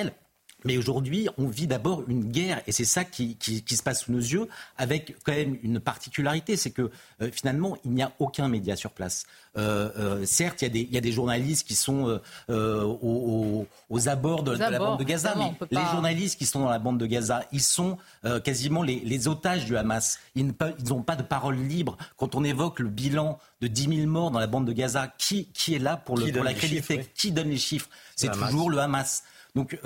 [0.65, 4.19] Mais aujourd'hui, on vit d'abord une guerre, et c'est ça qui, se passe sous nos
[4.19, 6.89] yeux, avec quand même une particularité, c'est que
[7.21, 9.25] euh, finalement, il n'y a aucun média sur place.
[9.57, 13.67] Euh, euh, certes, il y, a des, journalistes qui sont aux,
[14.07, 17.05] abords de, la bande de Gaza, mais les journalistes qui sont dans la bande de
[17.05, 17.97] Gaza, ils sont
[18.43, 20.19] quasiment les, otages du Hamas.
[20.35, 20.53] Ils
[20.87, 21.97] n'ont pas de parole libre.
[22.17, 25.49] Quand on évoque le bilan de 10 000 morts dans la bande de Gaza, qui,
[25.73, 27.89] est là pour, le, pour la crédibilité Qui donne les chiffres?
[28.15, 29.23] C'est toujours le Hamas.
[29.55, 29.77] Donc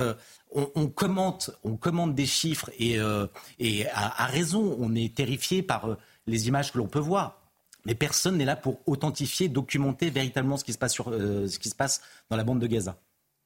[0.52, 3.28] on, commente, on commente des chiffres et, euh,
[3.94, 7.42] à, raison, on est terrifié par euh, les images que l'on peut voir.
[7.86, 11.60] Mais personne n'est là pour authentifier, documenter véritablement ce qui se passe, sur, euh, ce
[11.60, 12.98] qui se passe dans la bande de Gaza.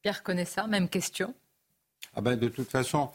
[0.01, 1.33] Pierre connaît ça, même question?
[2.15, 3.09] Ah ben, de toute façon,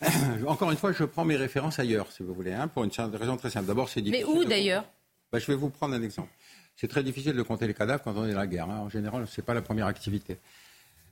[0.46, 3.36] encore une fois, je prends mes références ailleurs, si vous voulez, hein, pour une raison
[3.36, 3.66] très simple.
[3.66, 4.26] D'abord, c'est difficile.
[4.26, 4.84] Mais où d'ailleurs?
[5.32, 6.30] Ben, Je vais vous prendre un exemple.
[6.76, 8.70] C'est très difficile de compter les cadavres quand on est dans la guerre.
[8.70, 8.78] Hein.
[8.78, 10.38] En général, ce n'est pas la première activité.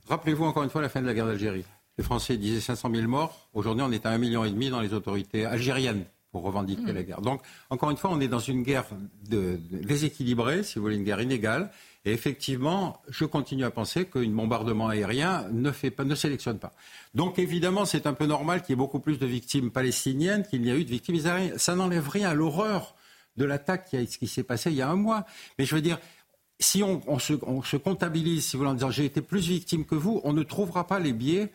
[0.09, 1.63] Rappelez-vous encore une fois la fin de la guerre d'Algérie.
[1.99, 3.47] Les Français disaient 500 000 morts.
[3.53, 6.95] Aujourd'hui, on est à 1,5 million et demi dans les autorités algériennes pour revendiquer mmh.
[6.95, 7.21] la guerre.
[7.21, 8.85] Donc, encore une fois, on est dans une guerre
[9.21, 11.71] déséquilibrée, si vous voulez, une guerre inégale.
[12.05, 16.73] Et effectivement, je continue à penser qu'un bombardement aérien ne, fait pas, ne sélectionne pas.
[17.13, 20.61] Donc, évidemment, c'est un peu normal qu'il y ait beaucoup plus de victimes palestiniennes qu'il
[20.63, 21.59] n'y a eu de victimes israéliennes.
[21.59, 22.95] Ça n'enlève rien à l'horreur
[23.37, 25.25] de l'attaque qui, qui s'est passée il y a un mois.
[25.59, 25.99] Mais je veux dire,
[26.59, 29.85] si on, se, on se, comptabilise, si vous voulez, en disant j'ai été plus victime
[29.85, 31.51] que vous, on ne trouvera pas les biais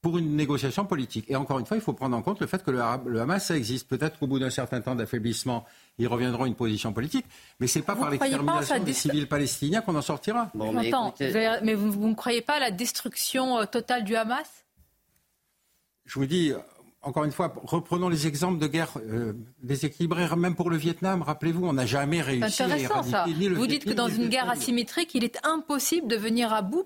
[0.00, 1.24] pour une négociation politique.
[1.28, 3.56] Et encore une fois, il faut prendre en compte le fait que le, Hamas, ça
[3.56, 3.88] existe.
[3.88, 5.64] Peut-être qu'au bout d'un certain temps d'affaiblissement,
[5.98, 7.26] ils reviendront à une position politique,
[7.58, 10.50] mais ce n'est pas par l'extermination des civils palestiniens qu'on en sortira.
[10.54, 10.92] mais,
[11.62, 14.64] mais vous, ne croyez pas à la destruction euh, totale du Hamas?
[16.04, 16.52] Je vous dis,
[17.06, 21.22] encore une fois, reprenons les exemples de guerre euh, déséquilibrée, même pour le Vietnam.
[21.22, 23.24] Rappelez-vous, on n'a jamais réussi à éradiquer ça.
[23.26, 26.62] ni le Vous dites que dans une guerre asymétrique, il est impossible de venir à
[26.62, 26.84] bout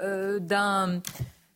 [0.00, 1.00] euh, d'un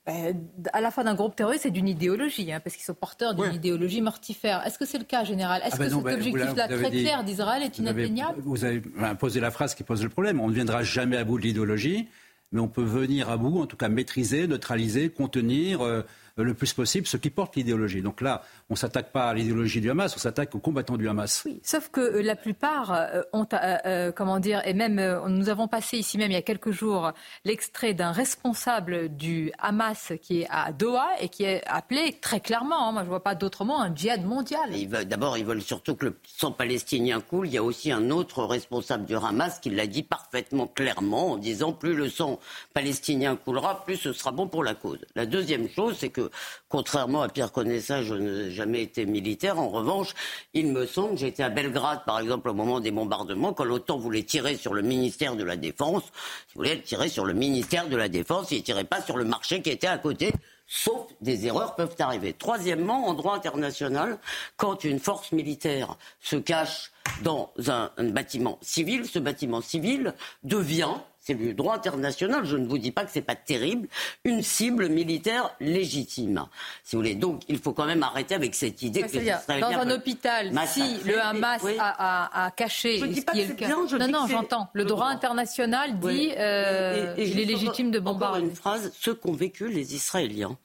[0.08, 0.32] euh,
[0.72, 3.54] à la fois d'un groupe terroriste et d'une idéologie, hein, parce qu'ils sont porteurs d'une
[3.54, 4.66] idéologie mortifère.
[4.66, 5.60] Est-ce que c'est le cas, général?
[5.64, 8.40] Est-ce ah ben que cet ben, objectif-là très clair d'Israël est inatteignable?
[8.42, 8.82] Vous avez
[9.18, 10.40] posé la phrase qui pose le problème.
[10.40, 12.08] On ne viendra jamais à bout de l'idéologie,
[12.52, 15.82] mais on peut venir à bout, en tout cas maîtriser, neutraliser, contenir.
[15.82, 16.02] Euh,
[16.42, 18.02] le plus possible ceux qui portent l'idéologie.
[18.02, 21.08] Donc là, on ne s'attaque pas à l'idéologie du Hamas, on s'attaque aux combattants du
[21.08, 21.42] Hamas.
[21.44, 25.68] Oui, sauf que euh, la plupart euh, ont, euh, comment dire, et même nous avons
[25.68, 27.12] passé ici même il y a quelques jours
[27.44, 32.88] l'extrait d'un responsable du Hamas qui est à Doha et qui est appelé très clairement,
[32.88, 34.70] hein, moi je ne vois pas d'autre mot, un djihad mondial.
[35.06, 37.46] D'abord, ils veulent surtout que le sang palestinien coule.
[37.46, 41.36] Il y a aussi un autre responsable du Hamas qui l'a dit parfaitement clairement en
[41.36, 42.38] disant plus le sang
[42.74, 44.98] palestinien coulera, plus ce sera bon pour la cause.
[45.14, 46.27] La deuxième chose, c'est que
[46.68, 49.58] contrairement à Pierre Connaissat, je n'ai jamais été militaire.
[49.58, 50.14] En revanche,
[50.54, 54.22] il me semble, été à Belgrade, par exemple, au moment des bombardements, quand l'OTAN voulait
[54.22, 56.02] tirer sur le ministère de la Défense,
[56.50, 59.24] il voulait tirer sur le ministère de la Défense, il ne tirait pas sur le
[59.24, 60.32] marché qui était à côté
[60.68, 62.34] sauf des erreurs peuvent arriver.
[62.34, 64.18] Troisièmement, en droit international,
[64.56, 70.14] quand une force militaire se cache dans un bâtiment civil, ce bâtiment civil
[70.44, 70.94] devient
[71.28, 73.86] c'est le droit international, je ne vous dis pas que c'est pas terrible,
[74.24, 76.46] une cible militaire légitime.
[76.84, 77.14] Si vous voulez.
[77.14, 81.20] Donc il faut quand même arrêter avec cette idée que dans un hôpital, si le
[81.20, 84.70] Hamas a, caché, je dis pas que bien, je non, non, j'entends.
[84.72, 88.40] Le droit international dit euh, il est légitime de bombarder.
[88.40, 90.56] une phrase, ce qu'ont vécu les Israéliens.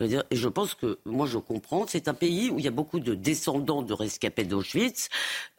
[0.00, 2.72] Je et je pense que moi je comprends, c'est un pays où il y a
[2.72, 5.08] beaucoup de descendants de rescapés d'Auschwitz,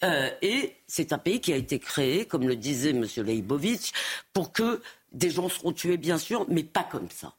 [0.03, 3.05] euh, et c'est un pays qui a été créé, comme le disait M.
[3.17, 3.91] Leibovitch,
[4.33, 7.33] pour que des gens seront tués, bien sûr, mais pas comme ça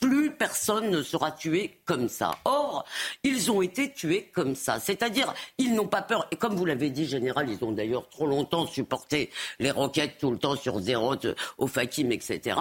[0.00, 2.36] plus personne ne sera tué comme ça.
[2.44, 2.84] Or,
[3.22, 4.78] ils ont été tués comme ça.
[4.80, 6.26] C'est-à-dire, ils n'ont pas peur.
[6.30, 10.30] Et comme vous l'avez dit, général, ils ont d'ailleurs trop longtemps supporté les roquettes tout
[10.30, 11.16] le temps sur Zérot,
[11.58, 12.58] au Fakim, etc.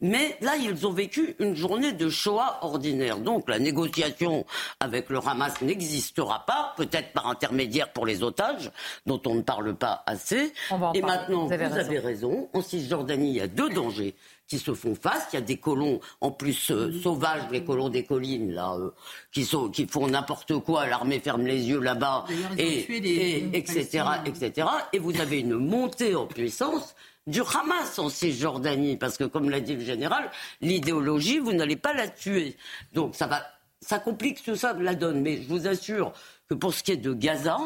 [0.00, 3.18] Mais là, ils ont vécu une journée de Shoah ordinaire.
[3.18, 4.46] Donc, la négociation
[4.80, 8.70] avec le Hamas n'existera pas, peut-être par intermédiaire pour les otages,
[9.06, 10.52] dont on ne parle pas assez.
[10.94, 12.48] Et maintenant, vous, avez raison.
[12.52, 14.14] En Cisjordanie, il y a deux dangers
[14.48, 15.28] qui se font face.
[15.32, 18.90] Il y a des colons en plus euh, sauvages, les colons des collines là, euh,
[19.30, 20.86] qui sont qui font n'importe quoi.
[20.86, 22.24] L'armée ferme les yeux là-bas
[22.56, 24.04] et, etc.
[24.24, 24.68] etc.
[24.92, 29.60] Et vous avez une montée en puissance du Hamas en Cisjordanie, parce que comme l'a
[29.60, 30.30] dit le général,
[30.62, 32.56] l'idéologie, vous n'allez pas la tuer.
[32.94, 33.42] Donc ça va,
[33.82, 35.20] ça complique tout ça la donne.
[35.20, 36.14] Mais je vous assure
[36.48, 37.58] que pour ce qui est de Gaza,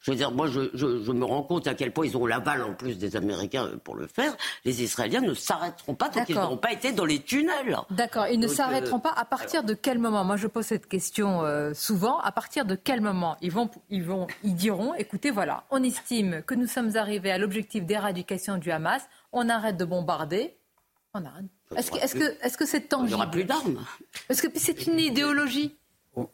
[0.00, 2.62] je veux dire, moi, je, je, me rends compte à quel point ils ont l'aval
[2.62, 4.36] en plus des Américains pour le faire.
[4.64, 7.76] Les Israéliens ne s'arrêteront pas tant qu'ils n'auront pas été dans les tunnels.
[7.90, 9.12] D'accord, ils ne s'arrêteront euh, pas.
[9.12, 10.22] À partir de quel moment?
[10.22, 12.20] Moi, je pose cette question euh, souvent.
[12.20, 13.36] À partir de quel moment?
[13.40, 17.38] Ils vont, ils vont, ils diront, écoutez, voilà, on estime que nous sommes arrivés à
[17.38, 19.02] l'objectif d'éradication du Hamas.
[19.32, 20.54] On arrête de bombarder
[21.74, 23.84] Est-ce que c'est -ce que, c'est tangible Il n'y aura plus d'armes.
[24.28, 25.76] Est-ce que c'est une idéologie?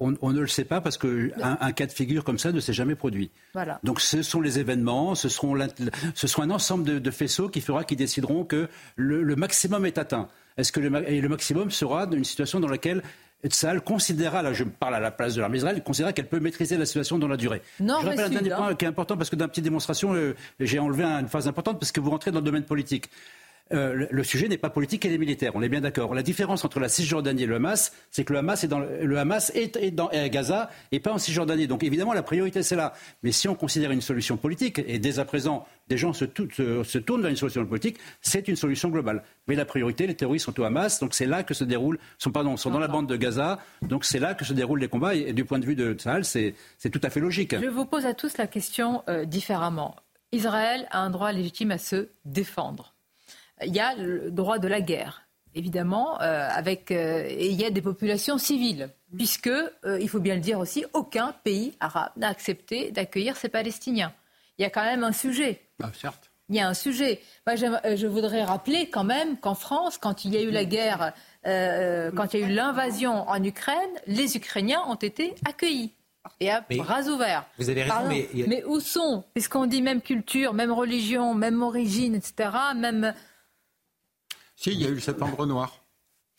[0.01, 2.73] On, ne le sait pas parce qu'un un cas de figure comme ça ne s'est
[2.73, 3.31] jamais produit.
[3.53, 3.81] Voilà.
[3.83, 5.57] Donc ce sont les événements, ce seront,
[6.15, 10.29] ce seront un ensemble de, faisceaux qui fera, qui décideront que le, maximum est atteint.
[10.57, 13.03] Est-ce que le, et le maximum sera une situation dans laquelle
[13.49, 16.77] Tzal considérera, là je parle à la place de l'armée israélienne, considérera qu'elle peut maîtriser
[16.77, 17.63] la situation dans la durée.
[17.81, 20.15] Non, je rappelle un dernier point qui est important parce que dans la petite démonstration,
[20.15, 23.11] euh, j'ai enlevé une phase importante parce que vous rentrez dans le domaine politique.
[23.73, 25.53] Euh, le sujet n'est pas politique, elle est militaire.
[25.55, 26.15] On est bien d'accord.
[26.15, 28.63] La différence entre la Cisjordanie et le Hamas, c'est que le Hamas
[29.55, 31.67] est dans à Gaza et pas en Cisjordanie.
[31.67, 32.93] Donc évidemment, la priorité c'est là.
[33.23, 37.23] Mais si on considère une solution politique, et dès à présent, des gens se, tournent
[37.23, 39.23] vers une solution politique, c'est une solution globale.
[39.49, 42.33] Mais la priorité, les terroristes sont au Hamas, donc c'est là que se déroulent, sont
[42.33, 45.15] pardon, sont dans la bande de Gaza, donc c'est là que se déroulent les combats.
[45.15, 46.55] Et, du point de vue de Sahel, c'est
[46.91, 47.59] tout à fait logique.
[47.59, 49.97] Je vous pose à tous la question euh, différemment.
[50.33, 52.94] Israël a un droit légitime à se défendre
[53.63, 55.23] il y a le droit de la guerre,
[55.55, 60.21] évidemment, euh, avec, euh, et il y a des populations civiles, puisque, euh, il faut
[60.21, 64.13] bien le dire aussi, aucun pays arabe n'a accepté d'accueillir ces Palestiniens.
[64.59, 65.63] Il y a quand même un sujet.
[65.83, 66.31] Ah, certes.
[66.51, 67.21] Il y a un sujet.
[67.47, 71.15] Moi, je voudrais rappeler quand même qu'en France, quand il y a eu la guerre,
[71.43, 75.95] quand il y a eu l'invasion en Ukraine, les Ukrainiens ont été accueillis
[76.41, 77.47] et à bras ouverts.
[77.59, 78.29] Vous avez raison, mais...
[78.47, 78.63] mais...
[78.65, 83.15] où sont, puisqu'on dit même culture, même religion, même origine, etc., même
[84.57, 85.85] si, il y a eu le septembre noir.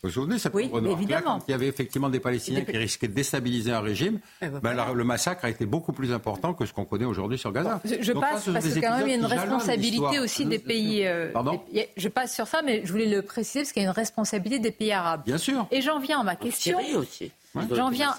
[0.04, 1.40] Vous vous souvenez, septembre oui, noir évidemment.
[1.48, 4.94] il y avait effectivement des Palestiniens qui risquaient de déstabiliser un régime, eh ben, ben
[4.94, 7.82] le massacre a été beaucoup plus important que ce qu'on connaît aujourd'hui sur Gaza.
[7.86, 11.08] je, passe parce que quand même il y a une responsabilité aussi des pays.
[11.08, 11.64] Euh, Pardon
[11.98, 14.60] je passe sur ça, mais je voulais le préciser parce qu'il y a une responsabilité
[14.60, 15.24] des pays arabes.
[15.26, 15.66] Bien sûr.
[15.72, 16.78] Et j'en viens à ma question.
[16.78, 17.32] En Syrie aussi.
[17.72, 18.14] J'en viens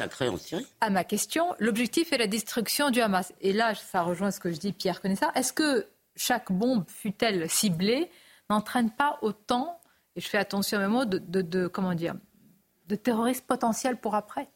[0.80, 1.54] à ma question.
[1.58, 3.32] L'objectif est la destruction du Hamas.
[3.40, 5.30] Et là, ça rejoint ce que je dis, Pierre connaît ça.
[5.34, 5.86] Est-ce que
[6.16, 8.10] chaque bombe, fut-elle ciblée,
[8.48, 9.78] n'entraîne pas autant
[10.16, 12.14] et je fais attention à mes mots, de, comment dire,
[12.88, 14.48] de terroristes potentiels pour après.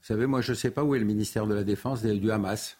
[0.00, 2.30] Vous savez, moi, je ne sais pas où est le ministère de la Défense du
[2.30, 2.76] Hamas.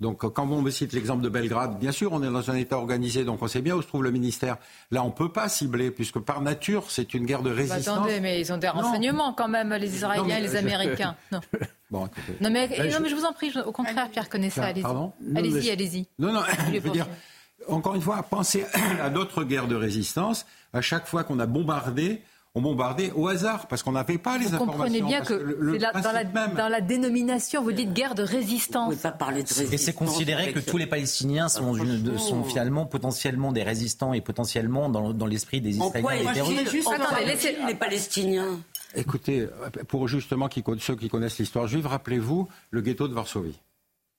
[0.00, 2.76] Donc, quand on me cite l'exemple de Belgrade, bien sûr, on est dans un État
[2.76, 4.56] organisé, donc on sait bien où se trouve le ministère.
[4.90, 7.98] Là, on ne peut pas cibler, puisque par nature, c'est une guerre de bah, résistance.
[7.98, 11.16] attendez, mais ils ont des renseignements quand même, les Israéliens et les Américains.
[11.30, 11.40] Non.
[11.90, 12.08] Bon,
[12.40, 15.36] non, mais, non, mais je vous en prie, au contraire, Pierre connaît ça, allez-y.
[15.36, 16.08] Allez-y, allez-y.
[16.18, 16.40] Non, non,
[16.72, 17.06] je veux dire,
[17.68, 18.64] encore une fois, penser
[19.00, 20.46] à d'autres guerres de résistance.
[20.72, 22.22] À chaque fois qu'on a bombardé,
[22.54, 24.72] on bombardait au hasard parce qu'on n'avait pas les vous informations.
[24.72, 28.94] Vous comprenez bien que dans, la, dénomination, vous dites guerre de résistance.
[28.96, 29.72] pas parler de résistance.
[29.72, 31.74] Et c'est considéré que tous les Palestiniens sont,
[32.18, 36.90] sont, finalement potentiellement des résistants et potentiellement dans, l'esprit des Israéliens et des terroristes.
[37.26, 38.60] laissez les Palestiniens.
[38.94, 39.48] Écoutez,
[39.88, 43.58] pour justement ceux qui connaissent l'histoire juive, rappelez-vous le ghetto de Varsovie.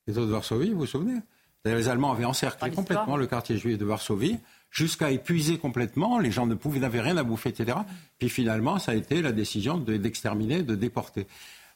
[0.07, 1.19] Le ghetto de Varsovie, vous vous souvenez?
[1.65, 4.37] Les Allemands avaient encerclé complètement le quartier juif de Varsovie,
[4.69, 6.19] jusqu'à épuiser complètement.
[6.19, 7.77] Les gens ne pouvaient, n'avaient rien à bouffer, etc.
[8.19, 11.27] Puis finalement, ça a été la décision d'exterminer, de, déporter.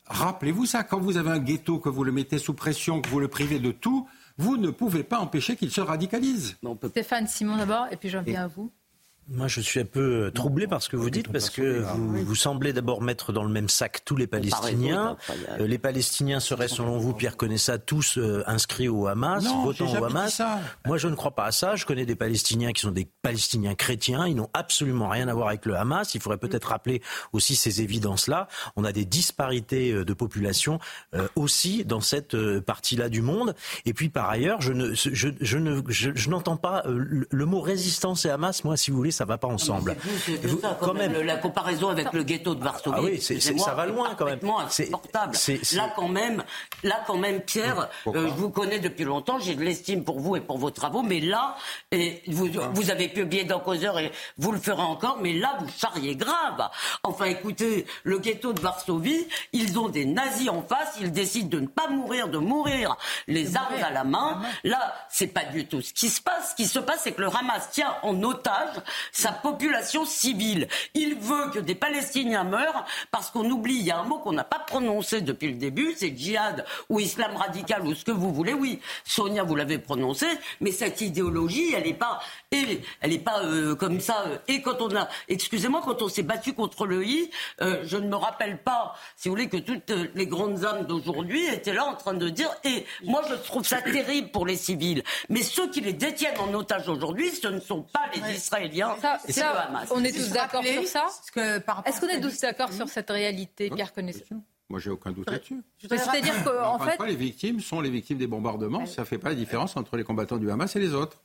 [0.08, 3.20] Rappelez-vous ça, quand vous avez un ghetto, que vous le mettez sous pression, que vous
[3.20, 4.08] le privez de tout,
[4.38, 6.58] vous ne pouvez pas empêcher qu'il se radicalise.
[6.90, 8.72] Stéphane Simon d'abord, et puis j'en viens à vous.
[9.30, 12.36] Moi, je suis un peu troublé par ce que vous dites, parce que vous, vous
[12.36, 15.18] semblez d'abord mettre dans le même sac tous les Palestiniens.
[15.60, 19.92] Euh, les Palestiniens seraient, selon vous, Pierre connaît ça, tous euh, inscrits au Hamas, votant
[19.92, 20.42] au Hamas.
[20.86, 21.76] Moi, je ne crois pas à ça.
[21.76, 24.28] Je connais des Palestiniens qui sont des Palestiniens chrétiens.
[24.28, 26.16] Ils n'ont absolument rien à voir avec le Hamas.
[26.16, 27.02] Il faudrait peut-être rappeler
[27.34, 28.48] aussi ces évidences-là.
[28.78, 30.80] On a des disparités euh, de population
[31.36, 33.56] aussi dans cette partie-là du monde.
[33.86, 38.26] Et puis, par ailleurs, je ne, je, je ne, je n'entends pas le mot résistance
[38.26, 38.64] et Hamas.
[38.64, 39.96] Moi, si vous voulez, ça va pas ensemble.
[40.44, 42.96] Vous, quand même, la comparaison avec le ghetto de Varsovie.
[42.98, 44.40] Ah oui, ça va loin quand même.
[44.70, 44.90] C'est
[45.76, 46.44] Là quand même,
[46.84, 50.36] là quand même, Pierre, euh, je vous connais depuis longtemps, j'ai de l'estime pour vous
[50.36, 51.56] et pour vos travaux, mais là,
[51.92, 55.68] et vous, vous avez publié dans Causeur et vous le ferez encore, mais là vous
[55.76, 56.70] charriez grave.
[57.04, 61.60] Enfin, écoutez, le ghetto de Varsovie, ils ont des nazis en face, ils décident de
[61.62, 62.96] ne pas mourir, de mourir
[63.28, 64.42] les armes à la main.
[64.64, 66.52] Là, c'est pas du tout ce qui se passe.
[66.52, 68.76] Ce qui se passe, c'est que le Hamas tient en otage
[69.12, 70.68] sa population civile.
[70.94, 74.34] Il veut que des Palestiniens meurent parce qu'on oublie, il y a un mot qu'on
[74.34, 78.34] n'a pas prononcé depuis le début, c'est djihad ou islam radical ou ce que vous
[78.34, 78.54] voulez.
[78.54, 80.26] Oui, Sonia, vous l'avez prononcé,
[80.62, 82.20] mais cette idéologie, elle n'est pas,
[82.52, 84.24] elle est pas euh, comme ça.
[84.28, 87.30] Euh, et quand on a, excusez-moi, quand on s'est battu contre le I,
[87.62, 91.46] euh, je ne me rappelle pas, si vous voulez, que toutes les grandes âmes d'aujourd'hui
[91.48, 95.04] étaient là en train de dire, et moi je trouve ça terrible pour les civils,
[95.30, 98.97] mais ceux qui les détiennent en otage aujourd'hui, ce ne sont pas les Israéliens
[99.92, 101.08] on est tous d'accord sur ça
[101.86, 105.64] Est-ce qu'on est tous d'accord sur cette réalité, Pierre Connaissant moi, j'ai aucun doute là-dessus.
[105.78, 106.98] C'est-à-dire qu'en fait.
[107.06, 108.86] les victimes sont les victimes des bombardements.
[108.86, 111.24] Ça ne fait pas la différence entre les combattants du Hamas et les autres.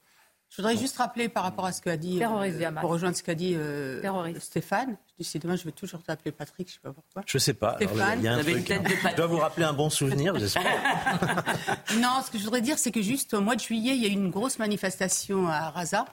[0.48, 3.34] Je voudrais juste rappeler par rapport à ce qu'a dit, euh, pour rejoindre ce qu'a
[3.34, 4.98] dit euh, Stéphane.
[5.18, 7.22] Je dis, demain, je vais toujours t'appeler Patrick, je ne sais pas pourquoi.
[7.26, 7.76] Je ne sais pas.
[7.76, 8.82] Stéphane, il y a un truc, hein.
[9.10, 10.62] Je dois vous rappeler un bon souvenir, j'espère.
[11.96, 14.04] non, ce que je voudrais dire, c'est que juste au mois de juillet, il y
[14.04, 16.04] a eu une grosse manifestation à Raza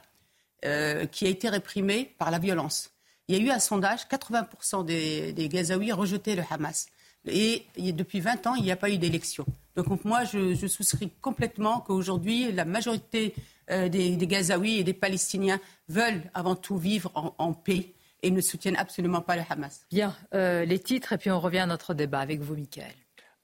[0.66, 2.91] euh, qui a été réprimée par la violence.
[3.28, 6.88] Il y a eu un sondage, 80% des, Gazaouis rejetaient le Hamas.
[7.28, 9.45] Et, depuis 20 ans, il n'y a pas eu d'élection.
[9.76, 13.36] Donc moi, je, je souscris complètement qu'aujourd'hui, la majorité
[13.72, 17.93] euh, des, Gazaouis et des Palestiniens veulent avant tout vivre en, paix
[18.24, 19.86] et ne soutiennent absolument pas le Hamas.
[19.91, 22.93] Bien, euh, les titres, et puis on revient à notre débat avec vous, Michael.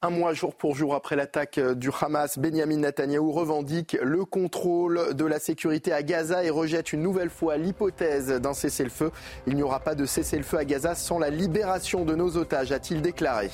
[0.06, 5.16] Un mois jour pour jour après l'attaque euh, du Hamas, Benjamin Netanyahou revendique le contrôle
[5.16, 9.10] de la sécurité à Gaza et rejette une nouvelle fois l'hypothèse d'un cessez-le-feu.
[9.48, 13.02] Il n'y aura pas de cessez-le-feu à Gaza sans la libération de nos otages, a-t-il
[13.02, 13.50] déclaré.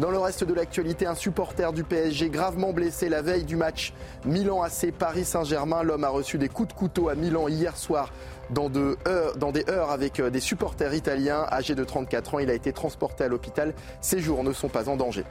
[0.00, 3.92] Dans le reste de l'actualité, un supporter du PSG gravement blessé la veille du match
[4.24, 5.84] Milan AC Paris Saint-Germain.
[5.84, 8.10] L'homme a reçu des coups de couteau à Milan hier soir
[8.50, 11.46] dans, des heures avec euh, des supporters italiens.
[11.50, 13.74] Âgé de 34 ans, il a été transporté à l'hôpital.
[14.00, 15.24] Ses jours ne sont pas en danger.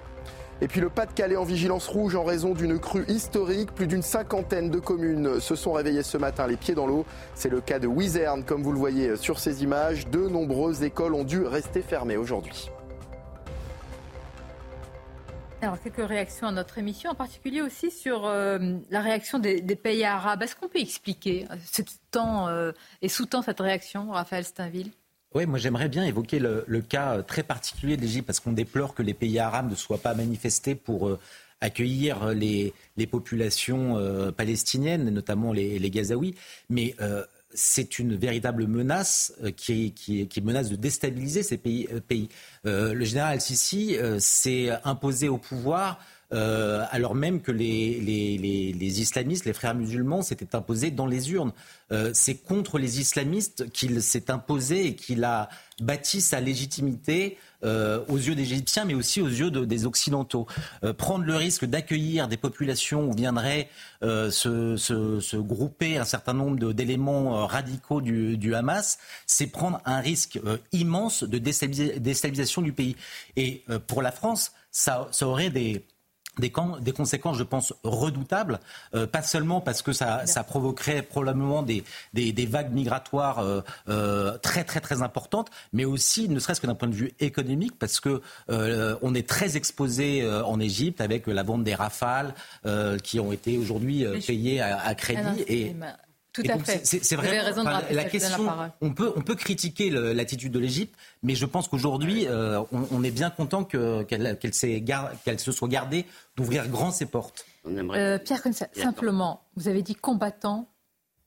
[0.62, 3.74] Et puis le Pas-de-Calais en vigilance rouge en raison d'une crue historique.
[3.74, 7.06] Plus d'une cinquantaine de communes se sont réveillées ce matin les pieds dans l'eau.
[7.36, 10.08] C'est le cas de Wizerne, comme vous le voyez sur ces images.
[10.08, 12.70] De nombreuses écoles ont dû rester fermées aujourd'hui.
[15.64, 18.60] Alors, quelques réactions à notre émission, en particulier aussi sur euh,
[18.90, 20.44] la réaction des, pays arabes.
[20.44, 24.92] Est-ce qu'on peut expliquer euh, ce qui tend euh, et sous-tend cette réaction, Raphaël Steinville
[25.36, 29.02] oui, moi j'aimerais bien évoquer le, cas très particulier de l'Égypte parce qu'on déplore que
[29.02, 31.10] les pays arabes ne soient pas manifestés pour
[31.60, 32.72] accueillir les,
[33.10, 33.98] populations
[34.38, 36.36] palestiniennes, notamment les, les Gazaouis.
[36.70, 36.94] Mais
[37.54, 41.88] c'est une véritable menace qui, qui, menace de déstabiliser ces pays.
[42.08, 42.30] pays.
[42.64, 46.00] le général Al-Sisi s'est imposé au pouvoir
[46.34, 51.54] euh, alors même que les, islamistes, les frères musulmans, s'étaient imposés dans les urnes.
[51.92, 55.50] Euh, c'est contre les islamistes qu'il s'est imposé et qu'il a
[55.82, 60.48] bâti sa légitimité euh, aux yeux des Égyptiens, mais aussi aux yeux des Occidentaux.
[60.98, 63.70] prendre le risque d'accueillir des populations où viendraient
[64.02, 70.40] se, grouper un certain nombre d'éléments radicaux du, Hamas, c'est prendre un risque
[70.72, 72.96] immense de déstabilisation du pays.
[73.36, 75.86] Et pour la France, ça aurait des
[76.40, 78.60] des, des, conséquences, je pense, redoutables,
[78.96, 83.62] euh, pas seulement parce que ça, ça provoquerait probablement des, des, des vagues migratoires euh,
[83.90, 87.74] euh, très très très importantes, mais aussi, ne serait-ce que d'un point de vue économique,
[87.78, 92.34] parce que euh, on est très exposé en Égypte avec la vente des rafales
[93.04, 95.22] qui ont été aujourd'hui payées à, à crédit.
[95.24, 95.76] Ah et,
[96.34, 96.84] tout à fait.
[96.84, 97.42] C'est vrai.
[97.92, 98.48] la question.
[98.82, 103.12] on peut on peut critiquer l'attitude de l'Égypte, mais je pense qu'aujourd'hui, euh, on, est
[103.12, 106.06] bien content qu'elle qu'elle se soit gardée
[106.36, 107.46] d'ouvrir grand ses portes.
[107.68, 108.42] Euh, Pierre
[108.74, 110.68] simplement, vous avez dit combattant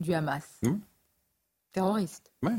[0.00, 0.76] du Hamas, hmm
[1.72, 2.32] terroriste.
[2.42, 2.52] Oui.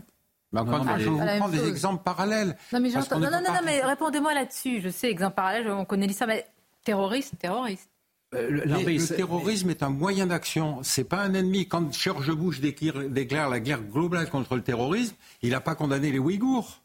[0.52, 2.56] Mais encore je vais vous prendre des exemples parallèles.
[2.72, 4.80] Non, mais, non, non, non, mais répondez-moi là-dessus.
[4.80, 6.46] Je sais, exemple parallèle, on connaît ça, mais
[6.86, 7.90] terroriste, terroriste.
[8.36, 11.68] Euh, le, terrorisme est un moyen d'action, c'est pas un ennemi.
[11.68, 16.20] Quand George Bush déclare la guerre globale contre le terrorisme, il n'a pas condamné les
[16.20, 16.82] Ouïghours.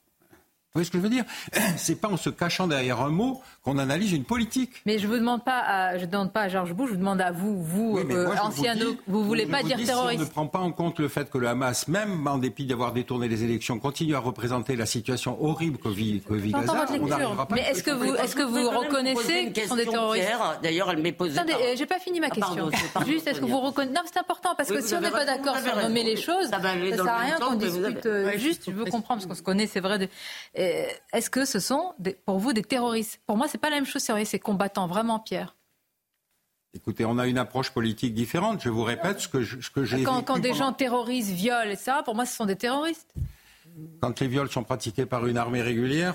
[0.74, 1.26] Vous voyez ce que je veux dire
[1.76, 4.70] C'est pas en se cachant derrière un mot qu'on analyse une politique.
[4.86, 7.20] Mais je vous demande pas, à, je demande pas à Georges Bush, je vous demande
[7.20, 10.22] à vous, vous, euh, ancien, vous, vous, voulez pas dire terroriste.
[10.22, 12.64] Si on ne prend pas en compte le fait que le Hamas, même en dépit
[12.64, 16.86] d'avoir détourné les élections, continue à représenter la situation horrible que vit, que vit Gaza,
[16.98, 17.54] on n'arrivera pas.
[17.54, 20.26] Mais est-ce que vous, est-ce que vous reconnaissez qu'ils sont des terroristes
[20.62, 21.38] D'ailleurs, elle m'est posée.
[21.38, 22.70] Attendez, euh, j'ai pas fini ma ah, question.
[23.06, 25.58] Juste, est-ce que vous reconnaissez Non, c'est important parce que si on n'est pas d'accord
[25.58, 28.06] sur nommer les choses, ça sert à rien qu'on discute.
[28.06, 30.08] Euh, juste, je veux comprendre parce qu'on se connaît, c'est vrai.
[31.12, 31.94] Est-ce que ce sont
[32.26, 33.20] pour vous des terroristes?
[33.26, 35.56] Pour moi, c'est pas la même chose, c'est combattants, vraiment, Pierre.
[36.74, 38.62] Écoutez, on a une approche politique différente.
[38.62, 42.24] Je vous répète ce que, j'ai Quand, quand des gens terrorisent, violent, ça, pour moi,
[42.24, 43.12] ce sont des terroristes.
[44.00, 46.14] Quand les viols sont pratiqués par une armée régulière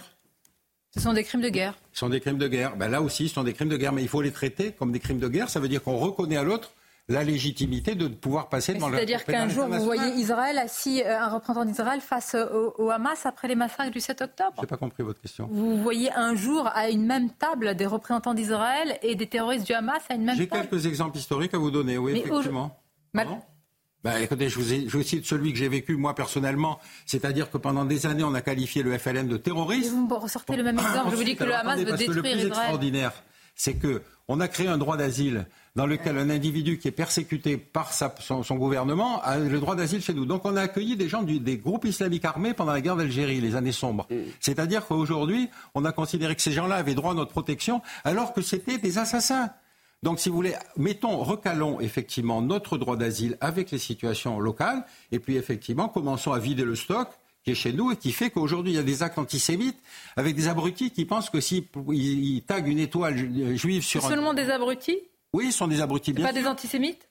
[0.95, 1.75] Ce sont des crimes de guerre.
[1.93, 2.75] Ce sont des crimes de guerre.
[2.75, 4.91] Ben là aussi, ce sont des crimes de guerre, mais il faut les traiter comme
[4.91, 5.49] des crimes de guerre.
[5.49, 6.71] Ça veut dire qu'on reconnaît à l'autre
[7.09, 11.19] la légitimité de pouvoir passer dans le C'est-à-dire qu'un jour, vous voyez Israël assis, euh,
[11.19, 14.77] un représentant d'Israël face au, Hamas après les massacres du 7 octobre Je n'ai pas
[14.77, 15.47] compris votre question.
[15.51, 19.73] Vous voyez un jour à une même table des représentants d'Israël et des terroristes du
[19.73, 22.77] Hamas à une même table J'ai quelques exemples historiques à vous donner, oui, effectivement.
[24.03, 27.57] Ben, écoutez, je vous, ai, je cite celui que j'ai vécu moi personnellement, c'est-à-dire que
[27.57, 29.91] pendant des années, on a qualifié le FLN de terroriste.
[29.91, 31.11] vous ressortez le même exemple.
[31.11, 32.15] je vous dis que le Hamas veut détruire Israël.
[32.15, 33.11] Le plus extraordinaire,
[33.57, 37.57] c'est que on a créé un droit d'asile dans lequel un individu qui est persécuté
[37.57, 40.25] par son, gouvernement a le droit d'asile chez nous.
[40.25, 43.55] Donc on a accueilli des gens des groupes islamiques armés pendant la guerre d'Algérie, les
[43.55, 44.07] années sombres.
[44.39, 48.41] C'est-à-dire qu'aujourd'hui, on a considéré que ces gens-là avaient droit à notre protection alors que
[48.41, 49.49] c'était des assassins.
[50.03, 55.19] Donc, si vous voulez, mettons, recalons effectivement notre droit d'asile avec les situations locales, et
[55.19, 57.09] puis effectivement, commençons à vider le stock
[57.47, 59.77] qui est chez nous et qui fait qu'aujourd'hui, il y a des actes antisémites
[60.17, 63.15] avec des abrutis qui pensent que s'ils ils taguent une étoile
[63.55, 64.03] juive sur...
[64.03, 64.99] Seulement des abrutis?
[65.31, 67.06] Oui, ce sont des abrutis, bien Pas des antisémites?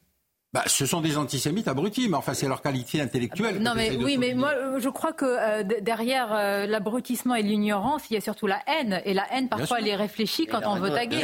[0.57, 3.59] Bah, ce sont des antisémites abrutis, mais enfin, c'est leur qualité intellectuelle.
[3.61, 8.15] Non, mais oui, mais moi, je crois que euh, derrière euh, l'abrutissement et l'ignorance, il
[8.15, 9.03] y a surtout la haine.
[9.05, 11.19] Et la haine, parfois, elle est réfléchie quand on veut taguer.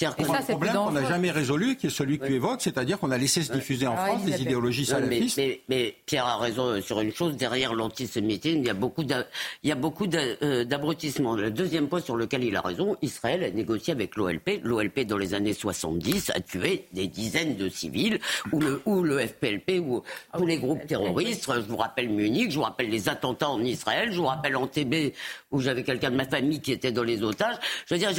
[0.00, 2.98] Et ça, c'est problème qu'on n'a jamais résolu, qui est celui que tu évoques, c'est-à-dire
[2.98, 5.36] qu'on a laissé se diffuser en ah, France des idéologies salafistes.
[5.36, 9.04] Mais, mais, Pierre a raison sur une chose, derrière l'antisémitisme, il y a beaucoup
[10.14, 11.34] euh, d'abrutissement.
[11.34, 14.60] Le deuxième point sur lequel il a raison, Israël a négocié avec l'OLP.
[14.62, 18.18] L'OLP, dans les années 70, a tué des dizaines de civils,
[18.50, 20.02] le ou le FPLP ou
[20.36, 21.50] tous les groupes terroristes.
[21.54, 25.14] Je vous rappelle Munich, je vous rappelle les attentats en Israël, je vous rappelle Antébé
[25.50, 27.56] où j'avais quelqu'un de ma famille qui était dans les otages.
[27.86, 28.10] Je veux dire,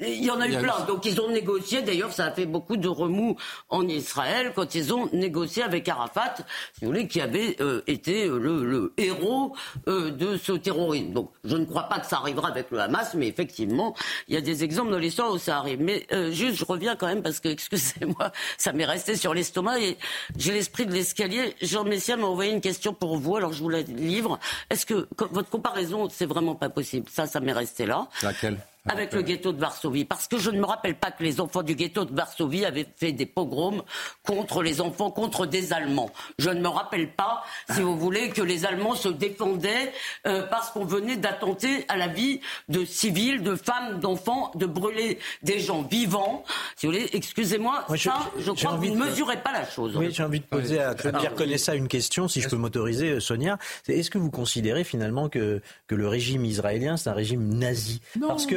[0.00, 0.80] il y en a eu plein.
[0.86, 1.82] Donc ils ont négocié.
[1.82, 3.36] D'ailleurs, ça a fait beaucoup de remous
[3.68, 6.34] en Israël quand ils ont négocié avec Arafat,
[6.74, 9.54] si vous voulez, qui avait euh, été le, héros
[9.88, 11.12] euh, de ce terrorisme.
[11.12, 13.94] Donc je ne crois pas que ça arrivera avec le Hamas, mais effectivement,
[14.28, 15.80] il y a des exemples dans l'histoire où ça arrive.
[15.80, 19.78] Mais euh, juste, je reviens quand même parce que, excusez-moi, ça m'est resté sur l'estomac
[19.86, 19.96] et
[20.36, 21.54] j'ai l'esprit de l'escalier.
[21.62, 24.38] Jean Messia m'a envoyé une question pour vous, alors je vous la livre.
[24.70, 28.08] Est-ce que votre comparaison, c'est vraiment pas possible Ça, ça m'est resté là.
[28.22, 28.58] Laquelle?
[28.88, 30.04] Avec le ghetto de Varsovie.
[30.04, 32.86] Parce que je ne me rappelle pas que les enfants du ghetto de Varsovie avaient
[32.96, 33.82] fait des pogroms
[34.24, 36.10] contre les enfants, contre des Allemands.
[36.38, 39.92] Je ne me rappelle pas, si vous voulez, que les Allemands se défendaient
[40.26, 45.18] euh, parce qu'on venait d'attenter à la vie de civils, de femmes, d'enfants, de brûler
[45.42, 46.44] des gens vivants.
[46.76, 49.96] Si vous voulez, excusez-moi, ça, je, crois que vous ne mesurez pas la chose.
[49.96, 53.20] Oui, j'ai envie de poser à Pierre Connaissa une question, si je peux m'autoriser, euh,
[53.20, 53.58] Sonia.
[53.88, 58.00] Est-ce que vous considérez finalement que, que le régime israélien, c'est un régime nazi?
[58.20, 58.56] Parce que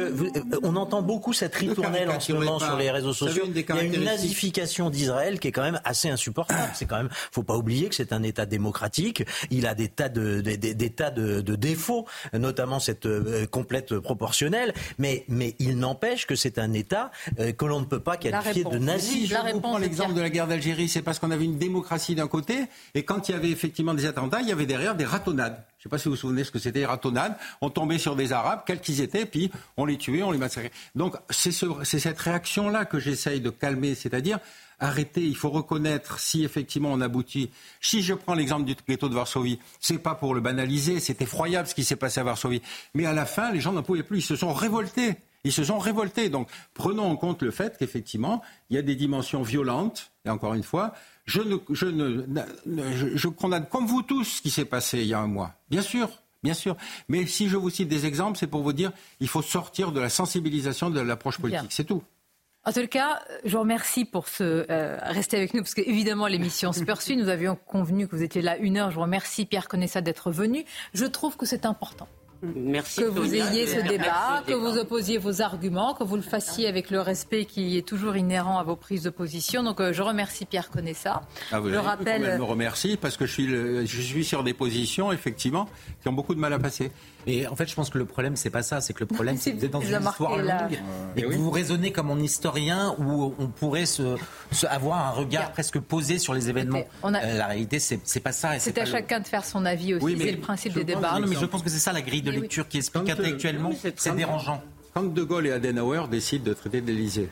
[0.62, 3.44] on entend beaucoup cette ritournelle en ce moment sur les réseaux sociaux.
[3.46, 6.70] Il y a une nazification d'Israël qui est quand même assez insupportable.
[6.74, 9.24] C'est quand même, faut pas oublier que c'est un État démocratique.
[9.50, 14.72] Il a des tas de, des, tas de, défauts, notamment cette euh, complète proportionnelle.
[14.98, 18.64] Mais, mais il n'empêche que c'est un État euh, que l'on ne peut pas qualifier
[18.64, 19.26] de nazi.
[19.26, 20.88] Je vous prends l'exemple de la guerre d'Algérie.
[20.88, 24.06] C'est parce qu'on avait une démocratie d'un côté et quand il y avait effectivement des
[24.06, 25.62] attentats, il y avait derrière des ratonnades.
[25.80, 27.34] Je ne sais pas si vous vous souvenez ce que c'était, les ratonnades.
[27.62, 30.72] On tombait sur des Arabes, quels qu'ils étaient, puis on les tuait, on les massacrait.
[30.94, 34.40] Donc c'est cette réaction-là que j'essaye de calmer, c'est-à-dire
[34.78, 37.50] arrêter, il faut reconnaître si effectivement on aboutit.
[37.80, 41.66] Si je prends l'exemple du ghetto de Varsovie, c'est pas pour le banaliser, c'est effroyable
[41.66, 42.60] ce qui s'est passé à Varsovie.
[42.92, 45.16] Mais à la fin, les gens n'en pouvaient plus, ils se sont révoltés.
[45.44, 46.28] Ils se sont révoltés.
[46.28, 50.52] Donc prenons en compte le fait qu'effectivement, il y a des dimensions violentes, et encore
[50.52, 50.92] une fois,
[51.30, 55.14] je, ne, je, ne, je, condamne comme vous tous ce qui s'est passé il y
[55.14, 55.54] a un mois.
[55.70, 56.08] Bien sûr,
[56.42, 56.74] Bien sûr.
[57.08, 60.00] Mais si je vous cite des exemples, c'est pour vous dire qu'il faut sortir de
[60.00, 61.70] la sensibilisation de l'approche politique.
[61.70, 62.02] C'est tout.
[62.64, 66.72] En tout cas, je vous remercie pour ce euh, rester avec nous parce qu'évidemment l'émission
[66.72, 67.16] se poursuit.
[67.16, 68.90] Nous avions convenu que vous étiez là une heure.
[68.90, 70.64] Je vous remercie Pierre Connaissat d'être venu.
[70.94, 72.08] Je trouve que c'est important.
[72.42, 76.68] Merci que vous ayez ce débat, que vous opposiez vos arguments, que vous le fassiez
[76.68, 79.62] avec le respect qui est toujours inhérent à vos prises de position.
[79.62, 81.22] Donc euh, je remercie Pierre Connaissat.
[81.52, 82.32] Ah, je rappelle.
[82.32, 85.68] Je me remercie parce que je suis, je suis sur des positions effectivement
[86.00, 86.90] qui ont beaucoup de mal à passer.
[87.26, 88.80] Et en fait, je pense que le problème, c'est pas ça.
[88.80, 90.80] C'est que le problème, c'est que vous êtes dans une histoire longue
[91.16, 94.16] et que vous raisonnez comme un historien où on pourrait se,
[94.66, 96.84] avoir un regard presque posé sur les événements.
[97.04, 98.58] Euh, la réalité, c'est pas ça.
[98.58, 100.16] C'est à chacun de faire son avis aussi.
[100.18, 101.18] c'est le principe des débats.
[101.18, 103.70] Non, mais je pense que c'est ça la grille de lecture qui explique intellectuellement.
[103.96, 104.62] C'est dérangeant.
[104.92, 107.28] Quand De Gaulle et Adenauer décident de traiter l'Elysée,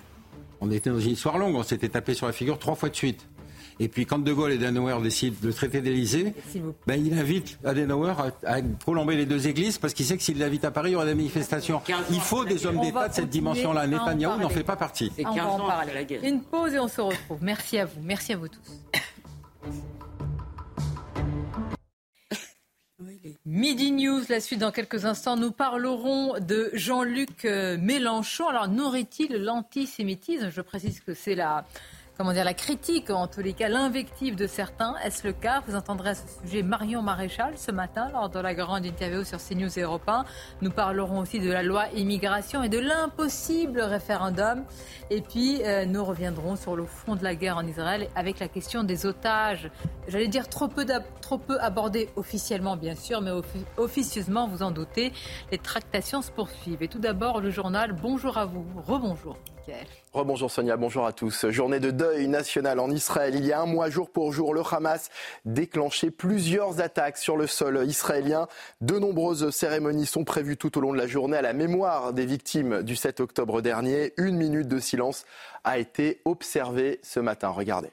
[0.60, 1.56] on était dans une histoire longue.
[1.56, 3.26] On s'était tapé sur la figure trois fois de suite.
[3.80, 6.34] Et puis quand De Gaulle et Adenauer décident de traiter d'Elysée,
[6.86, 8.12] ben, il invite Adenauer
[8.44, 10.92] à, à colomber les deux églises parce qu'il sait que s'il l'invite à Paris, il
[10.94, 11.80] y aura des manifestations.
[12.10, 13.86] Il faut des hommes d'État de cette dimension-là.
[13.86, 15.12] Netanyahou n'en fait pas partie.
[16.22, 17.38] Une pause et on se retrouve.
[17.42, 18.00] Merci à vous.
[18.02, 18.82] Merci à vous tous.
[23.46, 25.36] Midi News, la suite dans quelques instants.
[25.36, 28.48] Nous parlerons de Jean-Luc euh, Mélenchon.
[28.48, 30.50] Alors, n'aurait-il l'antisémitisme?
[30.50, 31.64] Je précise que c'est la
[32.18, 34.96] comment dire, la critique, en tous les cas l'invective de certains.
[35.04, 35.62] Est-ce le cas?
[35.68, 39.38] Vous entendrez à ce sujet Marion Maréchal ce matin lors de la grande interview sur
[39.38, 40.24] CNews et Europe 1.
[40.60, 44.64] Nous parlerons aussi de la loi immigration et de l'impossible référendum.
[45.10, 48.48] Et puis, euh, nous reviendrons sur le fond de la guerre en Israël avec la
[48.48, 49.70] question des otages.
[50.08, 50.84] J'allais dire trop peu,
[51.22, 53.30] trop peu abordée officiellement, bien sûr, mais
[53.76, 55.12] officieusement, vous en doutez,
[55.52, 56.82] les tractations se poursuivent.
[56.82, 58.66] Et tout d'abord, le journal Bonjour à vous.
[58.88, 59.36] Rebonjour.
[60.12, 61.48] Rebonjour Sonia, bonjour à tous.
[61.50, 63.34] Journée de deuil national en Israël.
[63.34, 65.10] Il y a un mois, jour pour jour, le Hamas
[65.44, 68.48] déclenchait plusieurs attaques sur le sol israélien.
[68.80, 72.26] De nombreuses cérémonies sont prévues tout au long de la journée à la mémoire des
[72.26, 74.14] victimes du 7 octobre dernier.
[74.16, 75.24] Une minute de silence
[75.64, 77.48] a été observée ce matin.
[77.48, 77.90] Regardez.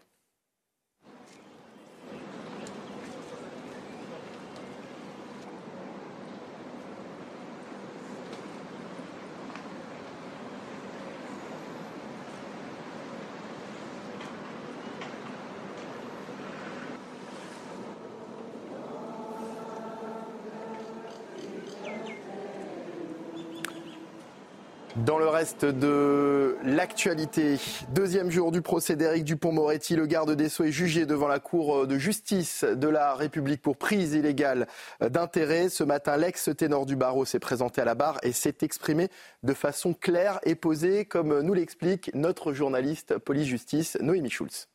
[25.15, 27.57] Dans le reste de l'actualité,
[27.93, 31.87] deuxième jour du procès d'Éric Dupont-Moretti, le garde des Sceaux est jugé devant la Cour
[31.87, 34.67] de justice de la République pour prise illégale
[34.99, 35.69] d'intérêt.
[35.69, 39.07] Ce matin, l'ex-ténor du barreau s'est présenté à la barre et s'est exprimé
[39.43, 44.67] de façon claire et posée, comme nous l'explique notre journaliste police-justice, Noémie Schulz.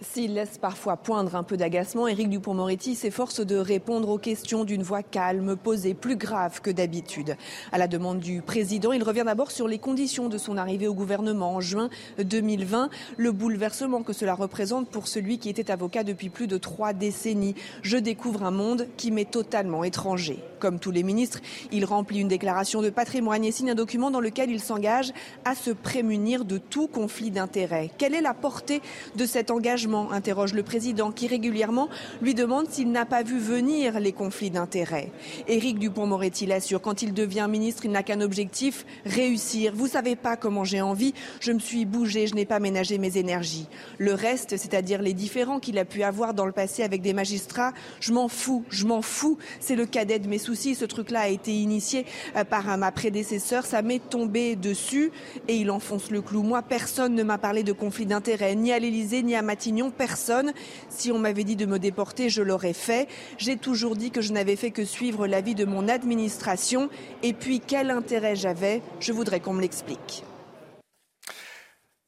[0.00, 4.82] S'il laisse parfois poindre un peu d'agacement, Éric Dupont-Moretti s'efforce de répondre aux questions d'une
[4.82, 7.36] voix calme, posée, plus grave que d'habitude.
[7.70, 10.94] À la demande du président, il revient d'abord sur les conditions de son arrivée au
[10.94, 11.88] gouvernement en juin
[12.18, 16.92] 2020, le bouleversement que cela représente pour celui qui était avocat depuis plus de trois
[16.92, 17.54] décennies.
[17.82, 20.42] Je découvre un monde qui m'est totalement étranger.
[20.62, 21.40] Comme tous les ministres,
[21.72, 25.12] il remplit une déclaration de patrimoine et signe un document dans lequel il s'engage
[25.44, 27.90] à se prémunir de tout conflit d'intérêts.
[27.98, 28.80] Quelle est la portée
[29.16, 31.88] de cet engagement interroge le président qui régulièrement
[32.20, 35.10] lui demande s'il n'a pas vu venir les conflits d'intérêts.
[35.48, 39.72] Éric Dupont-Moretti l'assure, quand il devient ministre, il n'a qu'un objectif, réussir.
[39.74, 43.18] Vous savez pas comment j'ai envie, je me suis bougé, je n'ai pas ménagé mes
[43.18, 43.66] énergies.
[43.98, 47.72] Le reste, c'est-à-dire les différends qu'il a pu avoir dans le passé avec des magistrats,
[47.98, 49.38] je m'en fous, je m'en fous.
[49.58, 50.51] C'est le cadet de mes soucis.
[50.54, 52.04] Ce truc-là a été initié
[52.36, 55.10] euh, par ma prédécesseur, ça m'est tombé dessus
[55.48, 56.42] et il enfonce le clou.
[56.42, 60.52] Moi, personne ne m'a parlé de conflit d'intérêts, ni à l'Élysée, ni à Matignon personne.
[60.88, 63.08] Si on m'avait dit de me déporter, je l'aurais fait.
[63.38, 66.90] J'ai toujours dit que je n'avais fait que suivre l'avis de mon administration.
[67.22, 68.82] Et puis, quel intérêt j'avais?
[69.00, 70.24] Je voudrais qu'on me l'explique.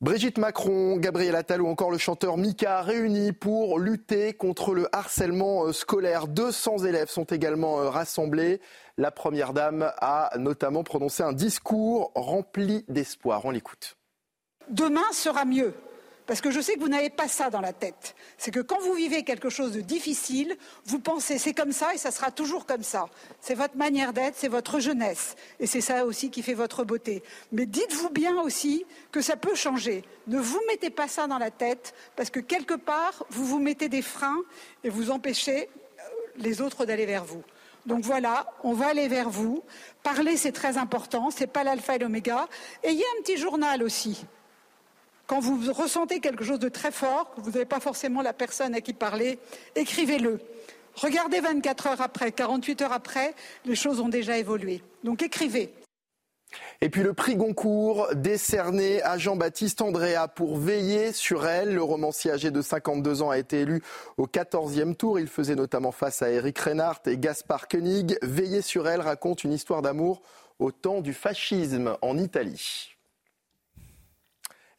[0.00, 5.66] Brigitte Macron, Gabriel Attal ou encore le chanteur Mika réunis pour lutter contre le harcèlement
[5.66, 6.26] euh, scolaire.
[6.26, 8.60] 200 élèves sont également euh, rassemblés.
[8.98, 13.44] La Première Dame a notamment prononcé un discours rempli d'espoir.
[13.44, 13.96] On l'écoute.
[14.68, 15.74] Demain sera mieux.
[16.26, 18.14] Parce que je sais que vous n'avez pas ça dans la tête.
[18.38, 20.56] C'est que quand vous vivez quelque chose de difficile,
[20.86, 23.06] vous pensez c'est comme ça et ça sera toujours comme ça.
[23.40, 25.36] C'est votre manière d'être, c'est votre jeunesse.
[25.60, 27.22] Et c'est ça aussi qui fait votre beauté.
[27.52, 30.02] Mais dites-vous bien aussi que ça peut changer.
[30.26, 33.90] Ne vous mettez pas ça dans la tête parce que quelque part, vous vous mettez
[33.90, 34.42] des freins
[34.82, 36.02] et vous empêchez euh,
[36.38, 37.42] les autres d'aller vers vous.
[37.84, 39.62] Donc voilà, on va aller vers vous.
[40.02, 41.30] Parler, c'est très important.
[41.30, 42.48] C'est pas l'alpha et l'oméga.
[42.82, 44.24] Et il y a un petit journal aussi.
[45.26, 48.74] Quand vous ressentez quelque chose de très fort, que vous n'avez pas forcément la personne
[48.74, 49.38] à qui parler,
[49.74, 50.38] écrivez-le.
[50.96, 54.82] Regardez 24 heures après, 48 heures après, les choses ont déjà évolué.
[55.02, 55.72] Donc écrivez.
[56.80, 61.74] Et puis le prix Goncourt décerné à Jean-Baptiste Andrea pour veiller sur elle.
[61.74, 63.82] Le romancier âgé de 52 ans a été élu
[64.18, 65.18] au 14e tour.
[65.18, 68.16] Il faisait notamment face à Eric Reinhardt et Gaspard Koenig.
[68.22, 70.22] Veiller sur elle raconte une histoire d'amour
[70.58, 72.93] au temps du fascisme en Italie.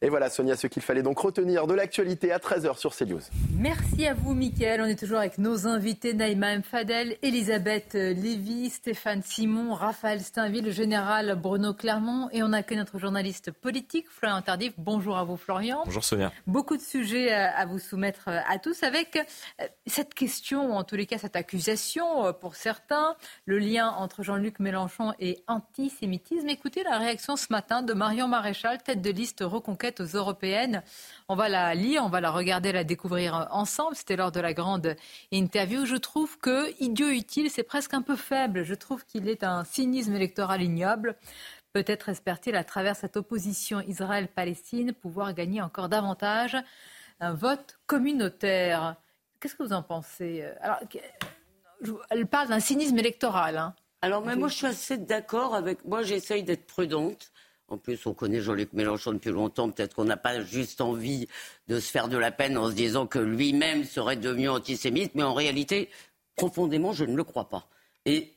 [0.02, 3.22] Et voilà, Sonia, ce qu'il fallait donc retenir de l'actualité à 13h sur CNews.
[3.58, 4.82] Merci à vous, Mickaël.
[4.82, 6.62] On est toujours avec nos invités Naïma M.
[6.62, 12.28] Fadel, Elisabeth Lévy, Stéphane Simon, Raphaël Steinville, le général Bruno Clermont.
[12.32, 14.74] Et on accueille notre journaliste politique, Florian Tardif.
[14.76, 15.80] Bonjour à vous, Florian.
[15.86, 16.30] Bonjour, Sonia.
[16.46, 20.96] Beaucoup de sujets à vous soumettre à tous avec euh, cette question, ou en tous
[20.96, 23.16] les cas cette accusation euh, pour certains,
[23.46, 26.50] le lien entre Jean-Luc Mélenchon et antisémitisme.
[26.50, 30.82] Écoutez la réaction ce matin de Marion Maréchal, tête de liste Reconquête aux européennes.
[31.28, 33.96] On va la lire, on va la regarder, la découvrir ensemble.
[33.96, 34.96] C'était lors de la grande
[35.30, 35.84] interview.
[35.84, 38.64] Je trouve que idiot utile, c'est presque un peu faible.
[38.64, 41.16] Je trouve qu'il est un cynisme électoral ignoble.
[41.72, 46.56] Peut-être espère-t-il, à travers cette opposition Israël-Palestine, pouvoir gagner encore davantage
[47.20, 48.96] un vote communautaire.
[49.40, 50.44] Qu'est-ce que vous en pensez?
[50.60, 50.78] Alors,
[52.10, 53.58] Elle parle d'un cynisme électoral.
[53.58, 53.74] Hein.
[54.02, 55.84] Alors, moi, je suis assez d'accord avec.
[55.84, 57.30] Moi, j'essaye d'être prudente.
[57.68, 59.70] En plus, on connaît Jean-Luc Mélenchon depuis longtemps.
[59.70, 61.26] Peut-être qu'on n'a pas juste envie
[61.66, 65.14] de se faire de la peine en se disant que lui-même serait devenu antisémite.
[65.16, 65.90] Mais en réalité,
[66.36, 67.68] profondément, je ne le crois pas.
[68.04, 68.34] Et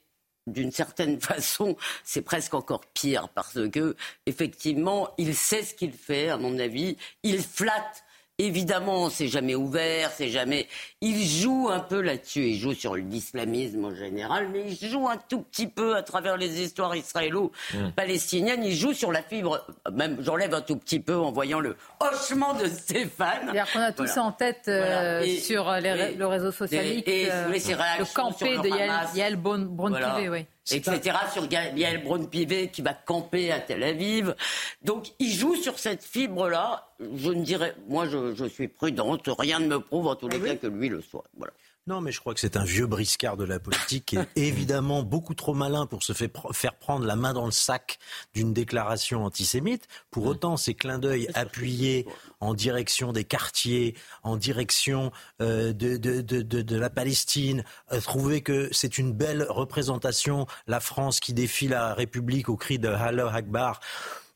[0.47, 6.29] d'une certaine façon, c'est presque encore pire parce que, effectivement, il sait ce qu'il fait,
[6.29, 6.97] à mon avis.
[7.21, 8.03] Il flatte
[8.39, 10.67] Évidemment, c'est jamais ouvert, c'est jamais.
[11.01, 12.51] Il joue un peu là-dessus.
[12.51, 16.37] Il joue sur l'islamisme en général, mais il joue un tout petit peu à travers
[16.37, 18.63] les histoires israélo-palestiniennes.
[18.63, 19.67] Il joue sur la fibre.
[19.91, 23.41] Même, j'enlève un tout petit peu en voyant le hochement de Stéphane.
[23.43, 27.49] C'est-à-dire qu'on a tous ça en tête euh, sur les, le réseau social et, euh,
[27.49, 28.69] le campé de
[29.17, 31.17] Yael, Braun-Pivet, oui etc.
[31.33, 34.35] sur Gabriel Braun-Pivet qui va camper à Tel Aviv.
[34.83, 36.89] Donc il joue sur cette fibre-là.
[36.99, 40.39] Je ne dirais, moi je, je, suis prudente, rien ne me prouve en tous les
[40.43, 41.23] ah cas que lui le soit.
[41.37, 41.53] Voilà.
[41.89, 45.01] Non, mais je crois que c'est un vieux briscard de la politique qui est évidemment
[45.01, 47.97] beaucoup trop malin pour se faire prendre la main dans le sac
[48.35, 49.87] d'une déclaration antisémite.
[50.11, 52.05] Pour autant, ces clins d'œil appuyés
[52.41, 55.11] en direction des quartiers, en direction
[55.41, 60.81] euh, de, de, de, de, la Palestine, euh, trouver que c'est une belle représentation, la
[60.81, 63.79] France qui défie la République au cri de Allah Akbar.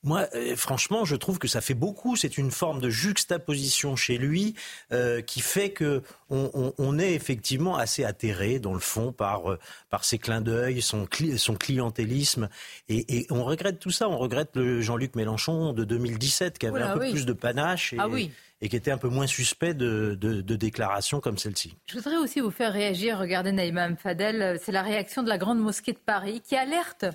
[0.03, 2.15] Moi, euh, franchement, je trouve que ça fait beaucoup.
[2.15, 4.53] C'est une forme de juxtaposition chez lui
[4.91, 9.59] euh, qui fait que on, est effectivement assez atterré, dans le fond, par, euh,
[9.91, 12.49] par ses clins d'œil, son, son clientélisme.
[12.89, 14.09] Et, on regrette tout ça.
[14.09, 17.93] On regrette le Jean-Luc Mélenchon de 2017 qui avait un peu plus de panache.
[17.93, 18.31] Et, ah oui
[18.61, 21.75] et qui était un peu moins suspect de, de, déclarations comme celle-ci.
[21.85, 23.19] Je voudrais aussi vous faire réagir.
[23.19, 27.05] Regardez Naïma Fadel, c'est la réaction de la Grande Mosquée de Paris qui alerte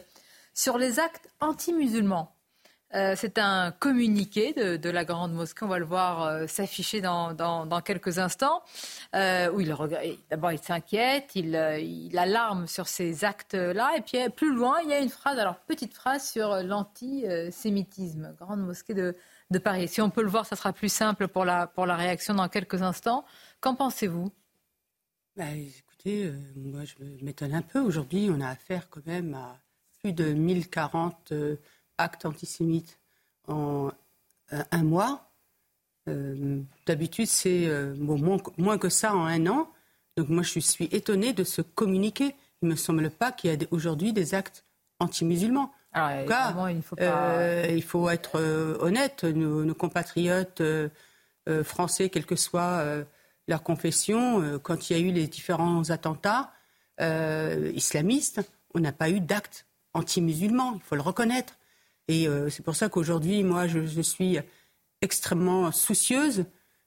[0.52, 2.37] sur les actes anti-musulmans.
[2.94, 7.82] Euh, c'est un communiqué de, la Grande Mosquée, on va le voir euh, s'afficher dans,
[7.84, 8.62] quelques instants,
[9.14, 9.76] euh, il
[10.30, 11.54] d'abord il s'inquiète, il,
[12.16, 15.92] alarme sur ces actes-là, et puis plus loin il y a une phrase, alors petite
[15.92, 19.14] phrase sur l'antisémitisme, Grande Mosquée de,
[19.62, 19.88] Paris.
[19.88, 22.48] Si on peut le voir, ça sera plus simple pour la, pour la réaction dans
[22.48, 23.24] quelques instants.
[23.60, 24.30] Qu'en pensez-vous?
[25.36, 27.80] Bah, Écoutez, moi je m'étonne un peu.
[27.80, 29.58] Aujourd'hui, on a affaire quand même à
[30.00, 31.32] plus de 1040
[31.98, 32.98] actes antisémites
[33.46, 33.90] en
[34.52, 35.30] euh, un mois.
[36.08, 39.68] Euh, d'habitude, c'est euh, moins, que ça en un an.
[40.16, 42.34] Donc moi, je suis étonnée de ce communiqué.
[42.62, 44.64] Il ne me semble pas qu'il y a aujourd'hui des actes
[45.00, 45.70] anti-musulmans.
[45.94, 48.40] En tout cas, il, faut il, faut être
[48.80, 49.24] honnête.
[49.24, 50.62] Nos, compatriotes
[51.62, 52.84] français, quelle que soit
[53.46, 56.52] leur confession, quand il y a eu les différents attentats
[57.00, 58.40] islamistes,
[58.74, 60.74] on n'a pas eu d'actes anti-musulmans.
[60.76, 61.57] Il faut le reconnaître.
[62.08, 64.38] Et euh, c'est pour ça qu'aujourd'hui, moi, je, suis
[65.02, 66.46] extrêmement soucieuse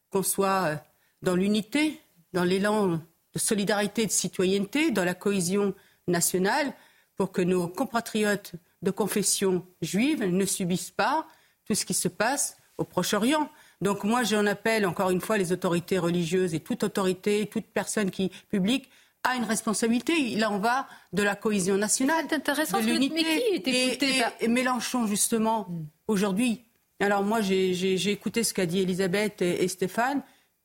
[0.10, 0.76] qu'on soit euh,
[1.22, 2.02] dans l'unité,
[2.34, 2.88] dans l'élan
[3.34, 5.74] de solidarité et de citoyenneté, dans la cohésion
[6.08, 6.74] nationale,
[7.16, 11.28] pour que nos compatriotes de confession juive ne subissent pas
[11.66, 13.50] tout ce qui se passe au Proche-Orient.
[13.80, 18.10] Donc moi, j'en appelle encore une fois les autorités religieuses et toute autorité, toute personne
[18.10, 18.90] qui publique
[19.24, 20.14] a une responsabilité.
[20.14, 23.62] Il en va de la cohésion nationale, C'est intéressant, de l'unité.
[23.66, 25.86] Et, et, Mélenchon, justement, hmm.
[26.08, 26.64] aujourd'hui.
[27.00, 30.22] Alors moi, j'ai écouté ce qu'a dit Elisabeth et, Stéphane.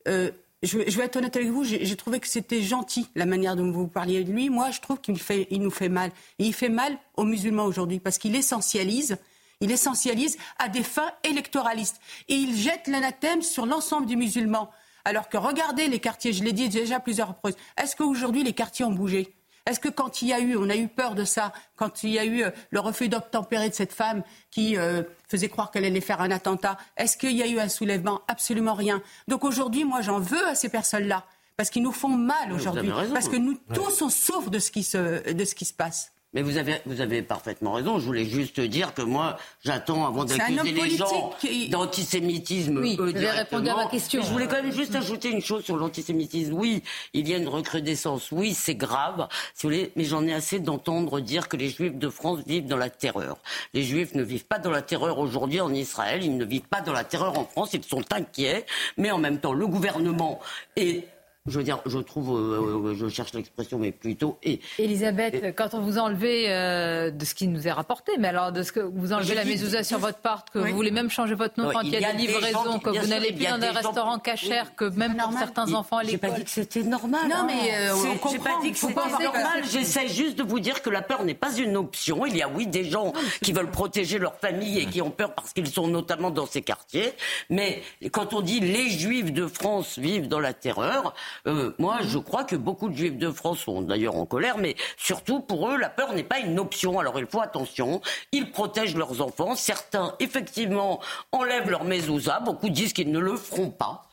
[0.07, 0.31] Euh,
[0.63, 3.89] je, vais être honnête avec vous, j'ai trouvé que c'était gentil la manière dont vous
[3.89, 4.51] parliez de lui.
[4.51, 5.17] Moi, je trouve qu'il
[5.51, 6.11] il nous fait mal.
[6.39, 9.17] Et il fait mal aux musulmans aujourd'hui parce qu'il essentialise.
[9.61, 12.01] Il essentialise à des fins électoralistes.
[12.29, 14.71] Et il jette l'anathème sur l'ensemble des musulmans.
[15.07, 18.85] Alors que regardez les quartiers, je l'ai dit déjà plusieurs reprises, est-ce qu'aujourd'hui les quartiers
[18.85, 19.33] ont bougé?
[19.65, 22.11] Est-ce que quand il y a eu, on a eu peur de ça, quand il
[22.11, 25.85] y a eu euh, le refus d'obtempérer de cette femme qui euh, faisait croire qu'elle
[25.85, 28.23] allait faire un attentat, est-ce qu'il y a eu un soulèvement?
[28.27, 29.01] Absolument rien.
[29.29, 31.25] Donc aujourd'hui, moi, j'en veux à ces personnes-là,
[31.57, 34.83] parce qu'ils nous font mal aujourd'hui, parce que nous tous, on souffre de ce qui
[34.83, 36.11] se, de ce qui se passe.
[36.37, 37.99] Mais vous avez, vous avez parfaitement raison.
[37.99, 41.33] Je voulais juste dire que moi, j'attends avant d'accuser les gens
[41.71, 42.77] d'antisémitisme.
[42.77, 44.21] Oui, avez répondu à ma question.
[44.21, 46.53] je voulais quand même juste ajouter une chose sur l'antisémitisme.
[46.53, 46.83] Oui,
[47.15, 48.33] il y a une recrudescence.
[48.33, 51.97] Oui, c'est grave, si vous voulez, mais j'en ai assez d'entendre dire que les Juifs
[51.97, 53.39] de France vivent dans la terreur.
[53.73, 56.23] Les Juifs ne vivent pas dans la terreur aujourd'hui en Israël.
[56.23, 57.71] Ils ne vivent pas dans la terreur en France.
[57.73, 58.67] Ils sont inquiets.
[58.99, 60.39] Mais en même temps, le gouvernement
[60.77, 61.09] est
[61.49, 64.39] je veux dire, je trouve, euh, euh, je cherche l'expression, mais plutôt.
[64.43, 68.53] Et, Elisabeth, quand on vous enlevez euh, de ce qui nous est rapporté, mais alors
[68.53, 71.35] de ce que vous enlevez la mésouza sur votre part, que vous voulez même changer
[71.35, 74.19] votre nom quand il y a, des livraisons, que vous n'allez plus dans des, restaurants
[74.19, 76.21] cachers, que même pour certains enfants à l'école.
[76.21, 77.29] J'ai pas dit que c'était normal.
[77.29, 77.47] Non, hein.
[77.47, 78.31] mais on comprend.
[78.31, 79.63] J'ai pas dit que c'était normal.
[79.71, 82.27] J'essaie juste de vous dire que la peur n'est pas une option.
[82.27, 85.35] Il y a oui des gens qui veulent protéger leur famille et qui ont peur
[85.35, 87.13] parce qu'ils sont notamment dans ces quartiers.
[87.51, 91.15] Mais quand on dit les Juifs de France vivent dans la terreur.
[91.47, 94.77] Euh, moi, je crois que beaucoup de Juifs de France sont d'ailleurs en colère, mais
[94.97, 96.99] surtout pour eux, la peur n'est pas une option.
[96.99, 98.01] Alors il faut attention.
[98.33, 99.55] Ils protègent leurs enfants.
[99.55, 101.01] Certains, effectivement,
[101.33, 102.41] enlèvent leur mezouza.
[102.41, 104.07] Beaucoup disent qu'ils ne le feront pas.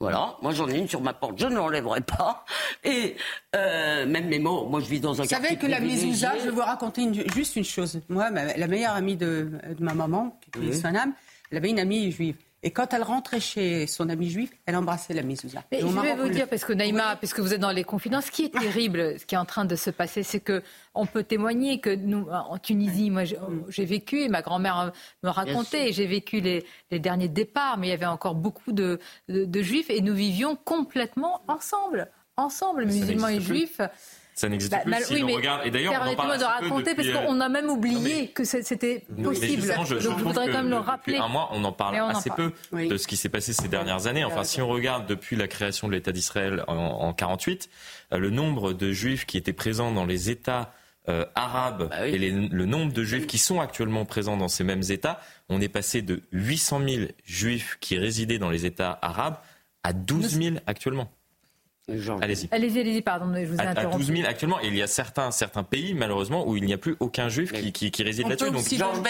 [0.00, 2.46] Voilà, moi j'en ai une sur ma porte, je ne l'enlèverai pas.
[2.84, 3.16] Et
[3.54, 5.36] euh, même mes mots, moi je vis dans un quartier.
[5.36, 8.00] Vous savez que la mezouza, je vais vous raconter juste une chose.
[8.08, 11.12] Moi, la meilleure amie de, ma maman, qui est son âme,
[11.50, 12.36] elle avait une amie juive.
[12.62, 15.64] Et quand elle rentrait chez son ami juif, elle embrassait la mezouza.
[15.72, 18.30] Mais je vais vous dire, parce que Naïma, puisque vous êtes dans les confidences, ce
[18.30, 20.62] qui est terrible, ce qui est en train de se passer, c'est que
[20.94, 24.92] on peut témoigner que nous, en Tunisie, moi j'ai vécu, et ma grand-mère
[25.22, 28.98] me racontait, j'ai vécu les, derniers départs, mais il y avait encore beaucoup de,
[29.28, 33.80] de juifs, et nous vivions complètement ensemble, ensemble, musulmans et juifs
[34.34, 35.04] ça n'existe bah, plus.
[35.04, 37.68] si on regarde, et d'ailleurs, on en parle de raconter parce qu'on euh, a même
[37.68, 39.62] oublié que c'était possible.
[39.62, 41.16] je, Donc, je voudrais quand même le rappeler.
[41.16, 44.24] un mois, on en parle assez peu de ce qui s'est passé ces dernières années.
[44.24, 47.68] Enfin, si on regarde depuis la création de l'État d'Israël en, 48,
[48.12, 50.72] euh, le nombre de juifs qui étaient présents dans les États
[51.08, 54.82] euh, arabes bah et le nombre de juifs qui sont actuellement présents dans ces mêmes
[54.90, 59.38] États, on est passé de 800 000 juifs qui résidaient dans les États arabes
[59.82, 61.10] à 12 000 actuellement.
[62.20, 62.48] Allez-y.
[62.50, 64.02] Allez-y, allez-y, pardon, je vous ai à, interrompu.
[64.02, 66.78] À 12 000 actuellement, il y a certains, certains pays, malheureusement, où il n'y a
[66.78, 68.50] plus aucun juif qui, qui, qui réside là-dessus.
[68.50, 69.00] Donc, Georges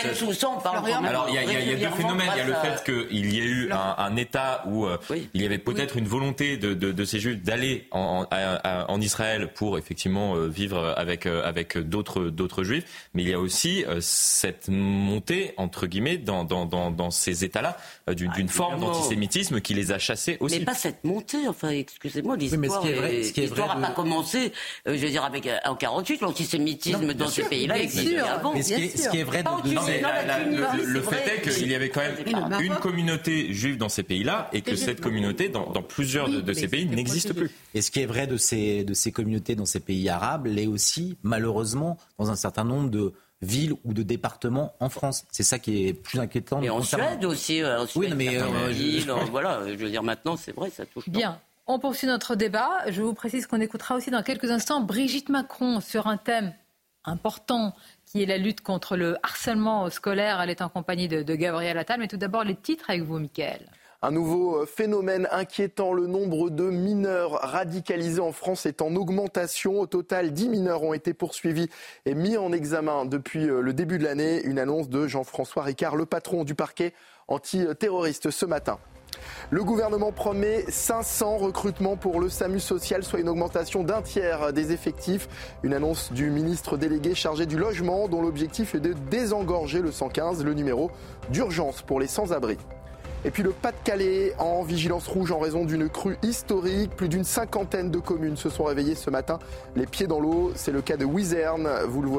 [1.04, 2.28] Alors, il y, a, il y a deux phénomènes.
[2.34, 4.98] Il y a le fait qu'il y a eu un, un État où euh,
[5.34, 9.00] il y avait peut-être une volonté de, de, de, ces juifs d'aller en, en, en,
[9.00, 13.08] Israël pour effectivement euh, vivre avec, euh, avec d'autres, d'autres juifs.
[13.14, 17.76] Mais il y a aussi cette montée, entre guillemets, dans, dans, dans, dans ces États-là,
[18.08, 20.58] d'une ah, forme d'antisémitisme qui les a chassés aussi.
[20.58, 22.36] Mais pas cette montée, enfin, excusez-moi,
[22.74, 24.52] est vrai, ce qui est vrai n'a pas commencé,
[24.86, 28.54] euh, je veux dire, avec, euh, en 48, l'antisémitisme dans ces pays-là existait avant.
[28.54, 31.90] Mais ce qui, est, ce qui est vrai, de, le, fait est qu'il y avait
[31.90, 36.52] quand même une communauté juive dans ces pays-là et que cette communauté, dans, plusieurs de,
[36.52, 37.50] ces pays, n'existe plus.
[37.74, 40.66] Et ce qui est vrai de ces, de ces communautés dans ces pays arabes l'est
[40.66, 43.12] aussi, malheureusement, dans un certain nombre de
[43.42, 45.24] villes ou de départements en France.
[45.30, 46.62] C'est ça qui est plus inquiétant.
[46.62, 47.62] Et en Suède aussi.
[47.62, 48.38] Euh, oui, mais
[49.30, 51.08] voilà, je veux dire maintenant, c'est vrai, ça touche.
[51.08, 51.40] Bien.
[51.66, 52.70] On poursuit notre débat.
[52.88, 56.52] Je vous précise qu'on écoutera aussi dans quelques instants Brigitte Macron sur un thème
[57.04, 57.74] important
[58.06, 60.40] qui est la lutte contre le harcèlement scolaire.
[60.40, 62.00] Elle est en compagnie de, Gabriel Attal.
[62.00, 63.70] Mais tout d'abord, les titres avec vous, Mickaël.
[64.02, 69.78] Un nouveau phénomène inquiétant, le nombre de mineurs radicalisés en France est en augmentation.
[69.78, 71.68] Au total, 10 mineurs ont été poursuivis
[72.06, 74.42] et mis en examen depuis euh, le début de l'année.
[74.44, 76.94] Une annonce de Jean-François Ricard, le patron du parquet
[77.28, 78.78] antiterroriste ce matin.
[79.50, 84.72] Le gouvernement promet 500 recrutements pour le SAMU social, soit une augmentation d'un tiers des
[84.72, 85.28] effectifs.
[85.62, 90.44] Une annonce du ministre délégué chargé du logement dont l'objectif est de désengorger le 115,
[90.44, 90.90] le numéro
[91.30, 92.58] d'urgence pour les sans-abri.
[93.24, 96.96] Et puis le Pas-de-Calais en vigilance rouge en raison d'une crue historique.
[96.96, 99.38] Plus d'une cinquantaine de communes se sont réveillées ce matin,
[99.76, 100.52] les pieds dans l'eau.
[100.54, 101.68] C'est le cas de Wizerne.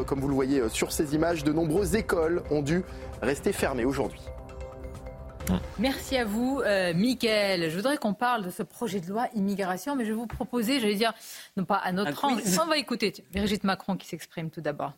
[0.05, 2.83] comme vous le voyez sur ces images, de nombreuses écoles ont dû
[3.21, 4.21] rester fermées aujourd'hui.
[5.79, 7.69] Merci à vous, euh, Mickaël.
[7.69, 10.79] Je voudrais qu'on parle de ce projet de loi immigration, mais je vais vous proposer,
[10.79, 11.13] j'allais dire,
[11.57, 14.93] non pas à notre angle, on va écouter Brigitte Macron qui s'exprime tout d'abord.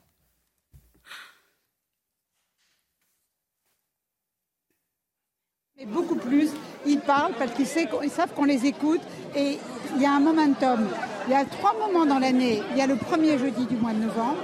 [5.77, 6.49] Mais beaucoup plus,
[6.85, 9.01] ils parlent parce qu'ils savent qu'on les écoute
[9.35, 9.57] et
[9.95, 10.87] il y a un momentum.
[11.27, 12.61] Il y a trois moments dans l'année.
[12.71, 14.37] Il y a le premier jeudi du mois de novembre,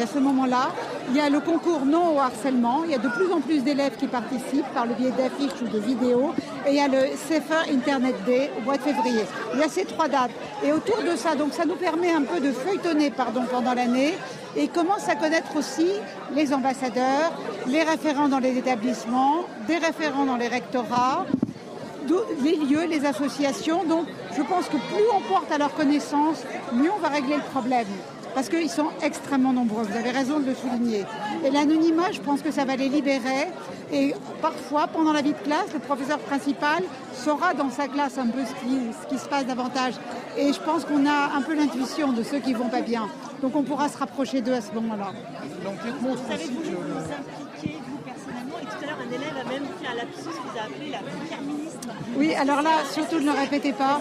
[0.00, 0.70] y a ce moment-là.
[1.10, 2.84] Il y a le concours non au harcèlement.
[2.84, 5.68] Il y a de plus en plus d'élèves qui participent par le biais d'affiches ou
[5.68, 6.32] de vidéos.
[6.66, 9.24] Et il y a le CFA Internet Day au mois de février.
[9.54, 10.30] Il y a ces trois dates.
[10.64, 13.12] Et autour de ça, donc ça nous permet un peu de feuilletonner
[13.50, 14.14] pendant l'année
[14.56, 15.88] et commence à connaître aussi
[16.34, 17.32] les ambassadeurs,
[17.66, 21.24] les référents dans les établissements, des référents dans les rectorats,
[22.42, 23.84] les lieux, les associations.
[23.84, 27.42] Donc je pense que plus on porte à leur connaissance, mieux on va régler le
[27.42, 27.86] problème
[28.34, 29.84] parce qu'ils sont extrêmement nombreux.
[29.84, 31.04] Vous avez raison de le souligner.
[31.44, 33.48] Et l'anonymat, je pense que ça va les libérer.
[33.92, 36.82] Et parfois, pendant la vie de classe, le professeur principal
[37.14, 39.94] saura dans sa classe un peu ce qui, se passe davantage.
[40.38, 43.08] Et je pense qu'on a un peu l'intuition de ceux qui vont pas bien.
[43.42, 45.12] Donc on pourra se rapprocher d'eux à ce moment-là.
[46.00, 49.88] Vous savez-vous vous impliquer, vous personnellement, et tout à l'heure un élève a même fait
[49.88, 51.88] un lapsus, vous a appelé la première ministre.
[52.16, 54.00] Oui, alors là, surtout ne le répétez pas,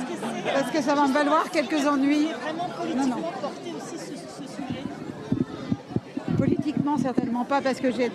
[0.53, 2.27] parce que ça va me valoir quelques ennuis.
[2.43, 3.80] Vraiment politiquement porter aussi ce
[7.01, 8.11] Certainement pas, parce que j'ai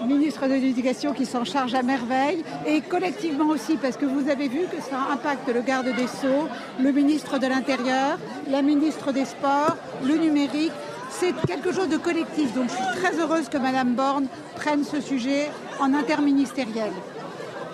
[0.00, 4.30] un ministre de l'Éducation qui s'en charge à merveille, et collectivement aussi, parce que vous
[4.30, 6.48] avez vu que ça impacte le garde des Sceaux,
[6.80, 10.72] le ministre de l'Intérieur, la ministre des Sports, le numérique.
[11.10, 14.26] C'est quelque chose de collectif, donc je suis très heureuse que Mme Borne
[14.56, 15.50] prenne ce sujet
[15.80, 16.92] en interministériel.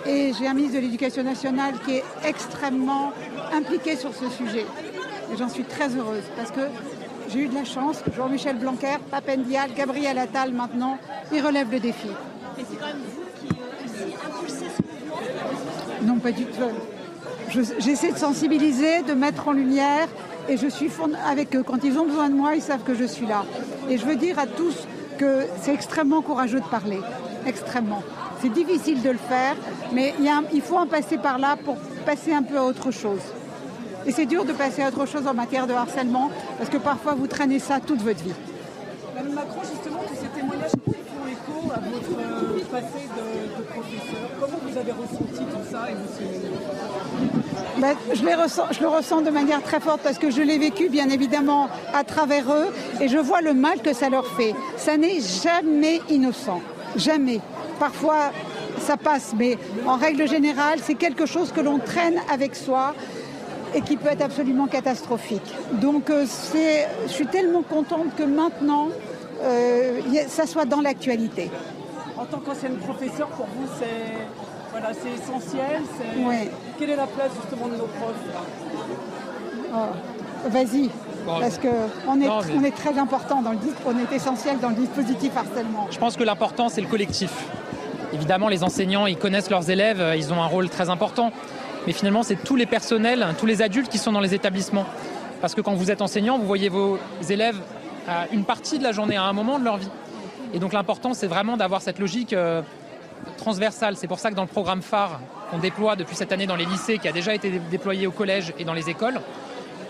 [0.05, 3.13] Et j'ai un ministre de l'Éducation nationale qui est extrêmement
[3.53, 4.65] impliqué sur ce sujet.
[5.31, 6.61] Et j'en suis très heureuse, parce que
[7.31, 8.03] j'ai eu de la chance.
[8.15, 10.97] Jean-Michel Blanquer, Papendial, Gabriel Attal maintenant,
[11.31, 12.09] ils relèvent le défi.
[12.57, 17.69] Et c'est quand même vous qui euh, aussi impulsez ce mouvement Non, pas du tout.
[17.79, 20.07] J'essaie de sensibiliser, de mettre en lumière
[20.47, 20.89] et je suis
[21.27, 21.63] avec eux.
[21.63, 23.45] Quand ils ont besoin de moi, ils savent que je suis là.
[23.89, 26.99] Et je veux dire à tous que c'est extrêmement courageux de parler,
[27.45, 28.03] extrêmement.
[28.41, 29.55] C'est difficile de le faire,
[29.93, 30.13] mais
[30.53, 33.21] il, faut en passer par là pour passer un peu à autre chose.
[34.05, 37.13] Et c'est dur de passer à autre chose en matière de harcèlement, parce que parfois
[37.13, 38.33] vous traînez ça toute votre vie.
[39.15, 44.29] Madame Macron, justement, tous ces témoignages font écho à votre euh, passé de, professeur.
[44.39, 45.95] Comment vous avez ressenti tout ça et
[47.79, 50.57] ben, je, les ressens, je le ressens de manière très forte parce que je l'ai
[50.57, 52.67] vécu bien évidemment à travers eux
[52.99, 54.53] et je vois le mal que ça leur fait.
[54.77, 56.61] Ça n'est jamais innocent.
[56.95, 57.39] Jamais.
[57.79, 58.31] Parfois,
[58.79, 62.93] ça passe, mais en règle générale, c'est quelque chose que l'on traîne avec soi
[63.73, 65.55] et qui peut être absolument catastrophique.
[65.73, 68.89] Donc euh, je suis tellement contente que maintenant,
[69.43, 71.49] euh, ça soit dans l'actualité.
[72.17, 74.27] En tant qu'ancienne professeure, pour vous, c'est
[74.71, 75.81] voilà, essentiel
[76.77, 78.15] Quelle est la place justement de nos profs
[79.73, 80.89] oh, Vas-y.
[81.25, 85.31] Parce qu'on est, on est très important, dans le, on est essentiel dans le dispositif
[85.37, 85.87] harcèlement.
[85.91, 87.31] Je pense que l'important, c'est le collectif.
[88.11, 91.31] Évidemment, les enseignants, ils connaissent leurs élèves, ils ont un rôle très important.
[91.87, 94.85] Mais finalement, c'est tous les personnels, tous les adultes qui sont dans les établissements.
[95.41, 97.59] Parce que quand vous êtes enseignant, vous voyez vos élèves
[98.07, 99.89] à une partie de la journée, à un moment de leur vie.
[100.53, 102.61] Et donc l'important, c'est vraiment d'avoir cette logique euh,
[103.37, 103.95] transversale.
[103.97, 105.19] C'est pour ça que dans le programme phare
[105.49, 108.53] qu'on déploie depuis cette année dans les lycées, qui a déjà été déployé au collège
[108.59, 109.19] et dans les écoles,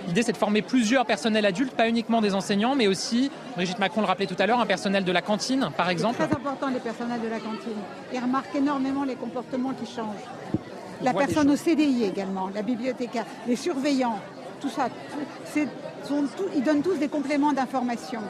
[0.08, 4.02] L'idée, c'est de former plusieurs personnels adultes, pas uniquement des enseignants, mais aussi, Brigitte Macron
[4.02, 6.16] le rappelait tout à l'heure, un personnel de la cantine, par exemple.
[6.20, 7.78] C'est très important, les personnels de la cantine.
[8.14, 10.26] Ils remarquent énormément les comportements qui changent.
[11.04, 14.20] La personne au CDI également, la bibliothécaire, les surveillants,
[14.60, 14.90] tout ça.
[16.56, 18.22] ils donnent tous des compléments d'information.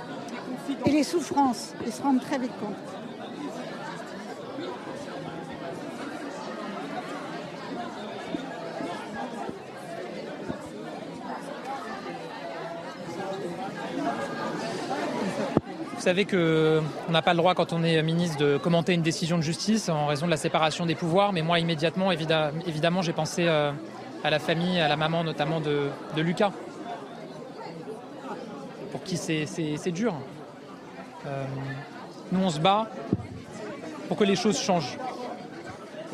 [0.86, 3.01] Et les souffrances, ils se rendent très vite compte.
[16.02, 19.38] Vous savez qu'on n'a pas le droit, quand on est ministre, de commenter une décision
[19.38, 21.32] de justice en raison de la séparation des pouvoirs.
[21.32, 23.72] Mais moi, immédiatement, évidemment, j'ai pensé euh,
[24.24, 26.54] à la famille, à la maman notamment de, Lucas,
[28.92, 30.16] pour qui c'est dur.
[31.28, 31.46] Euh,
[32.32, 32.90] nous, on se bat
[34.08, 34.98] pour que les choses changent.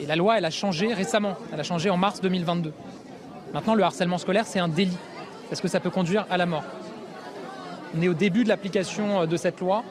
[0.01, 1.38] Et la loi, elle a changé récemment.
[1.53, 2.73] Elle a changé en mars 2022.
[3.53, 4.97] Maintenant, le harcèlement scolaire, c'est un délit,
[5.49, 6.65] parce que ça peut conduire à la mort?
[7.95, 9.83] On est au début de l'application euh, de cette loi.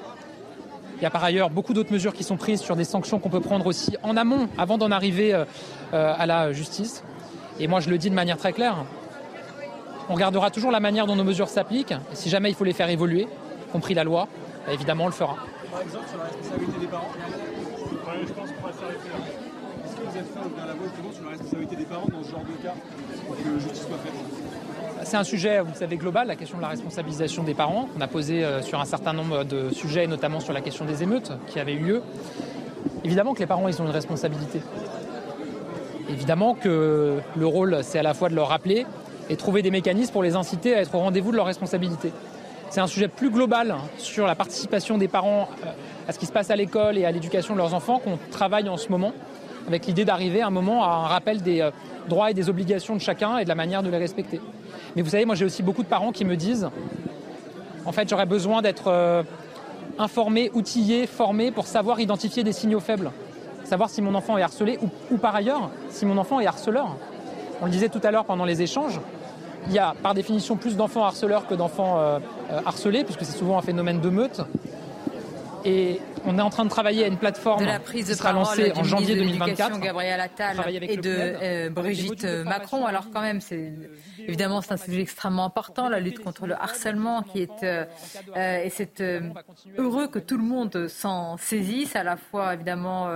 [0.99, 3.28] Il y a par ailleurs beaucoup d'autres mesures qui sont prises sur des sanctions qu'on
[3.28, 5.44] peut prendre aussi en amont, avant d'en arriver euh,
[5.92, 7.03] euh, à la justice.
[7.61, 8.84] Et moi, je le dis de manière très claire.
[10.09, 11.92] On gardera toujours la manière dont nos mesures s'appliquent.
[11.92, 14.28] Et si jamais il faut les faire évoluer, y compris la loi,
[14.66, 15.36] bah, évidemment, on le fera.
[15.70, 17.11] Par exemple, sur la responsabilité des parents
[18.22, 21.76] Je pense qu'on va faire Est-ce que vous êtes fait la voix sur la responsabilité
[21.76, 22.74] des parents dans ce genre de cas
[23.26, 24.45] pour que justice soit faite?
[25.07, 27.88] C'est un sujet, vous le savez, global, la question de la responsabilisation des parents.
[27.96, 31.04] On a posé euh, sur un certain nombre de sujets, notamment sur la question des
[31.04, 32.02] émeutes qui avaient eu lieu.
[33.04, 34.61] Évidemment que les parents, ils ont une responsabilité.
[36.11, 38.84] Évidemment que le rôle, c'est à la fois de leur rappeler
[39.30, 42.12] et trouver des mécanismes pour les inciter à être au rendez-vous de leurs responsabilités.
[42.70, 45.70] C'est un sujet plus global hein, sur la participation des parents euh,
[46.09, 48.68] à ce qui se passe à l'école et à l'éducation de leurs enfants qu'on travaille
[48.68, 49.12] en ce moment,
[49.68, 51.70] avec l'idée d'arriver à un moment à un rappel des euh,
[52.09, 54.40] droits et des obligations de chacun et de la manière de les respecter.
[54.97, 56.70] Mais vous savez, moi j'ai aussi beaucoup de parents qui me disent,
[57.84, 59.22] en fait j'aurais besoin d'être euh,
[59.99, 63.12] informé, outillé, formé pour savoir identifier des signaux faibles.
[63.64, 64.78] Savoir si mon enfant est harcelé
[65.11, 66.97] ou, par ailleurs si mon enfant est harceleur.
[67.61, 68.99] On le disait tout à l'heure pendant les échanges,
[69.66, 72.18] il y a par définition plus d'enfants harceleurs que d'enfants euh,
[72.51, 74.40] euh, harcelés, puisque c'est souvent un phénomène de meute.
[75.66, 78.18] Et on est en train de travailler à une plateforme de la prise de qui
[78.18, 79.81] sera lancée en janvier 2024.
[79.81, 82.87] Gabriel Attal et de euh, Brigitte Macron.
[82.87, 83.72] Alors quand même, c'est
[84.18, 87.85] évidemment c'est un sujet extrêmement important, la lutte contre le harcèlement, qui est euh,
[88.37, 89.03] euh, et c'est
[89.79, 93.09] heureux que tout le monde s'en saisisse, à la fois évidemment,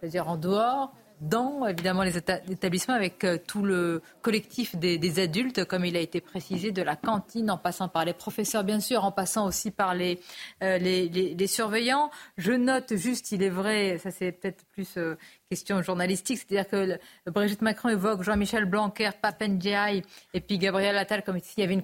[0.00, 5.84] c'est-à-dire en dehors dans évidemment les établissements avec euh, tout le collectif des, adultes, comme
[5.84, 9.12] il a été précisé, de la cantine, en passant par les professeurs bien sûr, en
[9.12, 10.20] passant aussi par les,
[10.62, 12.10] euh, les, surveillants.
[12.36, 15.16] Je note juste, il est vrai, ça c'est peut-être plus euh,
[15.50, 16.98] question journalistique, c'est-à-dire que
[17.30, 20.02] Brigitte Macron évoque Jean-Michel Blanquer, Papendiaï
[20.34, 21.82] et puis Gabriel Attal comme s'il y avait une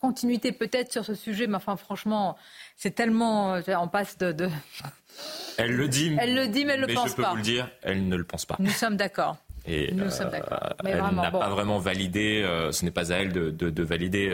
[0.00, 2.36] continuité peut-être sur ce sujet, mais enfin franchement,
[2.76, 4.48] c'est tellement, on passe de
[5.56, 6.16] elle le dit.
[6.18, 7.10] Elle le dit, mais elle ne le pense pas.
[7.10, 8.56] je peux vous le dire, elle ne le pense pas.
[8.58, 9.36] Nous sommes d'accord.
[9.66, 10.58] Et Nous sommes d'accord.
[10.62, 14.30] Euh, elle n'a pas vraiment validé, euh, ce n'est pas à elle de, valider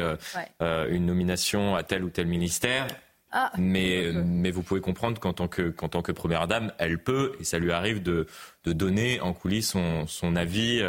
[0.61, 2.87] euh, une nomination à tel ou tel ministère.
[3.33, 6.99] Ah, mais, mais vous pouvez comprendre qu'en tant, que, qu'en tant que première dame, elle
[7.03, 8.29] peut, et ça lui arrive de,
[8.65, 10.81] de donner en coulisses son, son avis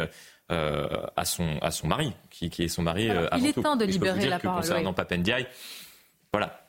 [0.50, 3.76] à, son, à son mari, qui, qui est son mari Alors, avant Il est temps
[3.76, 5.46] de libérer dire la que Concernant Papendiaï,
[6.32, 6.68] voilà.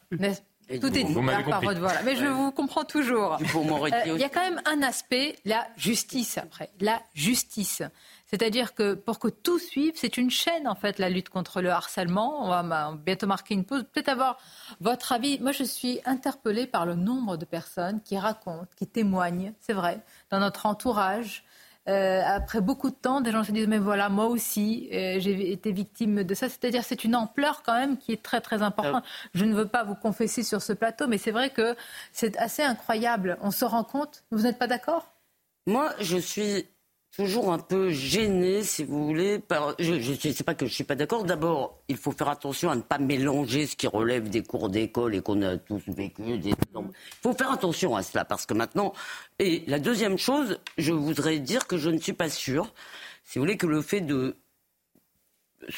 [0.77, 1.13] Tout est dit.
[1.13, 2.01] Voilà.
[2.03, 3.33] Mais je vous comprends toujours.
[3.33, 6.69] Euh, il y a quand même un aspect, la justice après.
[6.79, 7.81] La justice.
[8.27, 11.71] C'est-à-dire que pour que tout suive, c'est une chaîne en fait, la lutte contre le
[11.71, 12.45] harcèlement.
[12.45, 13.83] On va bientôt marquer une pause.
[13.91, 14.37] Peut-être avoir
[14.79, 15.39] votre avis.
[15.39, 20.01] Moi, je suis interpellée par le nombre de personnes qui racontent, qui témoignent, c'est vrai,
[20.29, 21.43] dans notre entourage,
[21.89, 25.51] euh, après beaucoup de temps, des gens se disent mais voilà, moi aussi, euh, j'ai
[25.51, 26.47] été victime de ça.
[26.47, 29.03] C'est-à-dire c'est une ampleur quand même qui est très très importante.
[29.33, 31.75] Je ne veux pas vous confesser sur ce plateau, mais c'est vrai que
[32.13, 33.37] c'est assez incroyable.
[33.41, 34.23] On se rend compte.
[34.31, 35.11] Vous n'êtes pas d'accord?
[35.65, 36.67] Moi, je suis
[37.15, 39.39] toujours un peu gêné, si vous voulez.
[39.39, 39.75] Par...
[39.79, 41.23] Je ne sais pas que je ne suis pas d'accord.
[41.23, 45.15] D'abord, il faut faire attention à ne pas mélanger ce qui relève des cours d'école
[45.15, 46.23] et qu'on a tous vécu.
[46.27, 46.55] Il
[47.21, 48.93] faut faire attention à cela, parce que maintenant...
[49.39, 52.73] Et la deuxième chose, je voudrais dire que je ne suis pas sûr,
[53.23, 54.35] si vous voulez, que le fait de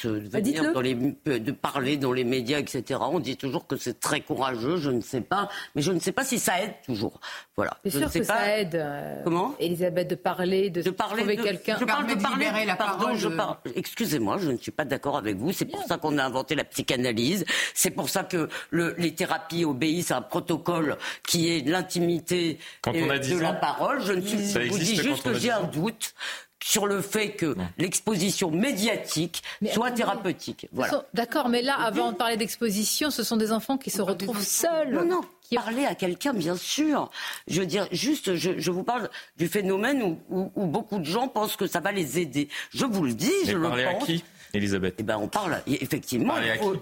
[0.04, 0.40] bah,
[0.74, 3.00] dans les, de parler dans les médias, etc.
[3.02, 6.12] On dit toujours que c'est très courageux, je ne sais pas, mais je ne sais
[6.12, 7.20] pas si ça aide toujours.
[7.56, 7.76] Voilà.
[7.84, 8.74] C'est sûr que ça aide.
[8.74, 9.54] Euh, Comment?
[9.58, 11.76] Elisabeth, de parler, de, de parler, trouver quelqu'un.
[11.78, 12.46] Je parle de, parler.
[12.66, 13.56] La pardon, je parle.
[13.74, 15.52] Excusez-moi, je ne suis pas d'accord avec vous.
[15.52, 17.44] C'est pour ça qu'on a inventé la psychanalyse.
[17.74, 20.96] C'est pour ça que le, les thérapies obéissent à un protocole
[21.26, 24.00] qui est l'intimité de la parole.
[24.02, 26.14] Je ne suis, vous dis juste que j'ai un doute
[26.62, 30.68] sur le fait que l'exposition médiatique soit thérapeutique.
[30.72, 31.04] Voilà.
[31.14, 34.92] D'accord, mais là, avant de parler d'exposition, ce sont des enfants qui se retrouvent seuls.
[34.92, 35.20] Non, non.
[35.42, 35.56] Qui...
[35.56, 37.10] Parler à quelqu'un, bien sûr.
[37.46, 41.66] Je veux dire, juste, je, vous parle du phénomène où, beaucoup de gens pensent que
[41.66, 42.48] ça va les aider.
[42.72, 43.78] Je vous le dis, je le pense.
[43.78, 44.24] À qui?
[44.54, 46.34] Elisabeth Eh ben, on parle effectivement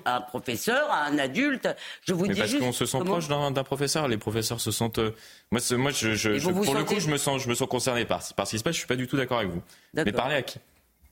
[0.04, 1.68] à, un professeur, à un adulte.
[2.06, 4.08] Je vous Mais dis parce qu'on se sent proche d'un professeur.
[4.08, 4.98] Les professeurs se sentent.
[4.98, 5.14] Euh,
[5.50, 8.22] moi, moi, je, je, pour le coup, je me sens, je me sens concerné par,
[8.34, 8.74] par ce qui se passe.
[8.74, 9.62] Je suis pas du tout d'accord avec vous.
[9.94, 10.58] Mais parler à qui?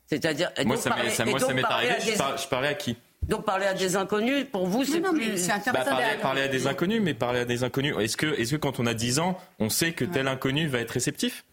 [0.06, 0.50] C'est-à-dire.
[0.64, 1.94] Moi, ça m'est arrivé.
[2.06, 2.96] Je, parlais à qui?
[3.22, 5.48] Donc parler à des inconnus, pour vous, c'est plus...
[5.72, 5.84] Bah,
[6.22, 7.94] parler, à des inconnus, mais parler à des inconnus.
[7.98, 10.78] Est-ce que, est que quand on a 10 ans, on sait que tel inconnu va
[10.78, 11.44] être réceptif?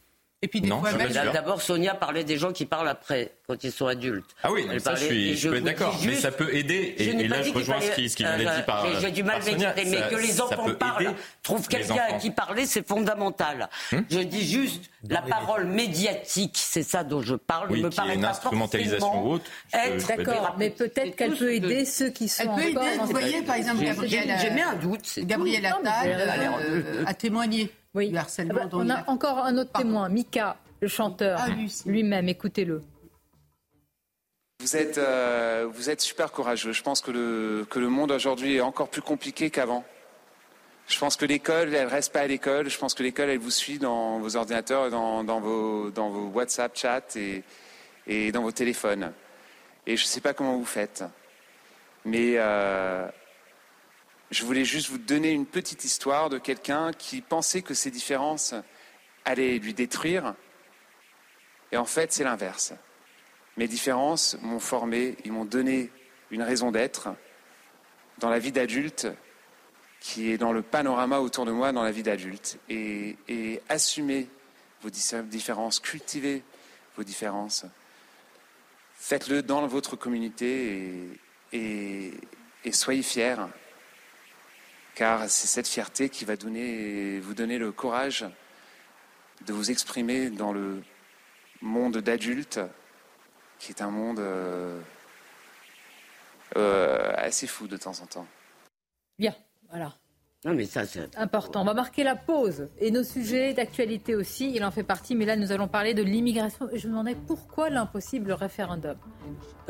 [0.41, 4.29] Et puis d'abord, Sonia parlait des gens qui parlent après, quand ils sont adultes.
[4.43, 5.97] Ah oui, ça, je suis, je peux être d'accord.
[6.05, 6.93] Mais ça peut aider.
[6.97, 8.85] Et, là, je rejoins ce qui, ce qui vient d'être dit par.
[8.99, 12.87] J'ai du mal à mais que les enfants parlent, trouvent quelqu'un à qui parler, c'est
[12.87, 13.69] fondamental.
[13.91, 17.71] Hmm je dis juste la parole médiatique, c'est ça dont je parle.
[17.71, 19.45] Oui, me qui une instrumentalisation ou autre.
[20.07, 22.43] D'accord, mais peut-être qu'elle peut aider ceux qui sont.
[22.43, 22.97] Elle peut aider.
[22.99, 24.37] Vous voyez, par exemple, Gabriel.
[24.39, 25.19] J'ai mis un doute.
[25.19, 27.71] Gabriel Attal a témoigné.
[27.95, 28.13] Oui.
[28.15, 31.47] Ah bah, on a encore un autre témoin, Mika, le chanteur ah,
[31.85, 32.27] lui-même.
[32.27, 32.83] Écoutez-le.
[34.59, 36.73] Vous êtes, euh, vous êtes super courageux.
[36.73, 39.85] Je pense que le, que le monde aujourd'hui est encore plus compliqué qu'avant.
[40.87, 42.69] Je pense que l'école, elle reste pas à l'école.
[42.69, 46.27] Je pense que l'école, elle vous suit dans vos ordinateurs, dans, dans, vos, dans vos
[46.27, 47.43] WhatsApp chats et,
[48.07, 49.11] et dans vos téléphones.
[49.87, 51.03] Et je ne sais pas comment vous faites.
[52.03, 53.07] Mais euh,
[54.31, 58.55] je voulais juste vous donner une petite histoire de quelqu'un qui pensait que ses différences
[59.23, 60.35] allaient lui détruire.
[61.71, 62.73] Et en fait, c'est l'inverse.
[63.57, 65.91] Mes différences m'ont formé, ils m'ont donné
[66.31, 67.09] une raison d'être
[68.17, 69.07] dans la vie d'adulte
[69.99, 72.59] qui est dans le panorama autour de moi dans la vie d'adulte.
[72.69, 74.27] Et, assumez
[74.81, 76.43] vos différences, cultivez
[76.95, 77.65] vos différences.
[78.95, 81.19] Faites-le dans votre communauté
[81.53, 82.11] et
[82.71, 83.35] soyez fiers
[84.95, 88.25] car c'est cette fierté qui va vous donner le courage
[89.45, 90.81] de vous exprimer dans le
[91.61, 92.61] monde d'adultes,
[93.59, 94.79] qui est un monde euh,
[96.55, 98.27] euh, assez fou de temps en temps.
[99.19, 99.35] Bien,
[99.69, 99.93] voilà.
[100.45, 101.63] Non, mais ça, c'est important.
[101.63, 102.67] On va marquer la pause.
[102.79, 105.15] Et nos sujets d'actualité aussi, il en fait partie.
[105.15, 106.69] Mais là, nous allons parler de l'immigration.
[106.71, 108.95] Je me demandais pourquoi l'impossible référendum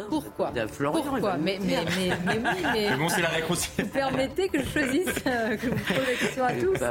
[0.09, 2.97] Pourquoi Pourquoi mais, mais, mais, mais, oui, mais.
[2.97, 3.69] bon, c'est la réponse.
[3.79, 6.83] Vous permettez que je choisisse, euh, que je vous pose la question à tous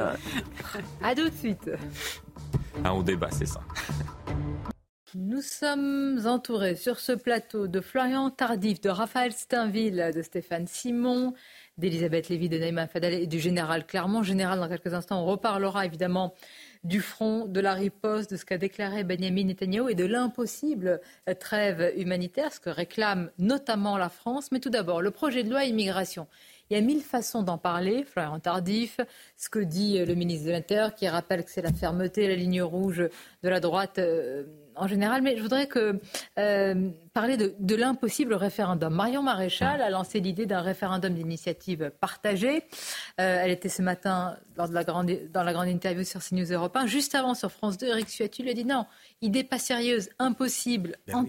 [1.02, 1.70] À tout de suite.
[2.82, 3.60] Ah, on débat, c'est ça.
[5.16, 11.34] Nous sommes entourés sur ce plateau de Florian Tardif, de Raphaël Steinville, de Stéphane Simon,
[11.78, 14.22] d'Elisabeth Lévy, de Naïma Fadal et du général Clermont.
[14.22, 16.34] Général, dans quelques instants, on reparlera évidemment
[16.84, 21.00] du front, de la riposte, de ce qu'a déclaré Benjamin Netanyahu et de l'impossible
[21.40, 24.52] trêve humanitaire, ce que réclame notamment la France.
[24.52, 26.26] Mais tout d'abord, le projet de loi immigration.
[26.70, 28.04] Il y a mille façons d'en parler.
[28.04, 29.00] Florian Tardif,
[29.36, 32.62] ce que dit le ministre de l'Intérieur, qui rappelle que c'est la fermeté, la ligne
[32.62, 33.08] rouge
[33.42, 33.98] de la droite.
[33.98, 34.44] Euh,
[34.76, 36.00] en général, mais je voudrais que,
[36.38, 38.94] euh, parler de, l'impossible référendum.
[38.94, 42.64] Marion Maréchal a lancé l'idée d'un référendum d'initiative partagée.
[43.20, 46.52] Euh, elle était ce matin lors de la grande, dans la grande interview sur CNews
[46.52, 46.86] Europe 1.
[46.86, 48.86] Juste avant, sur France 2, Eric Suatu lui a dit non,
[49.22, 51.26] idée pas sérieuse, impossible, ben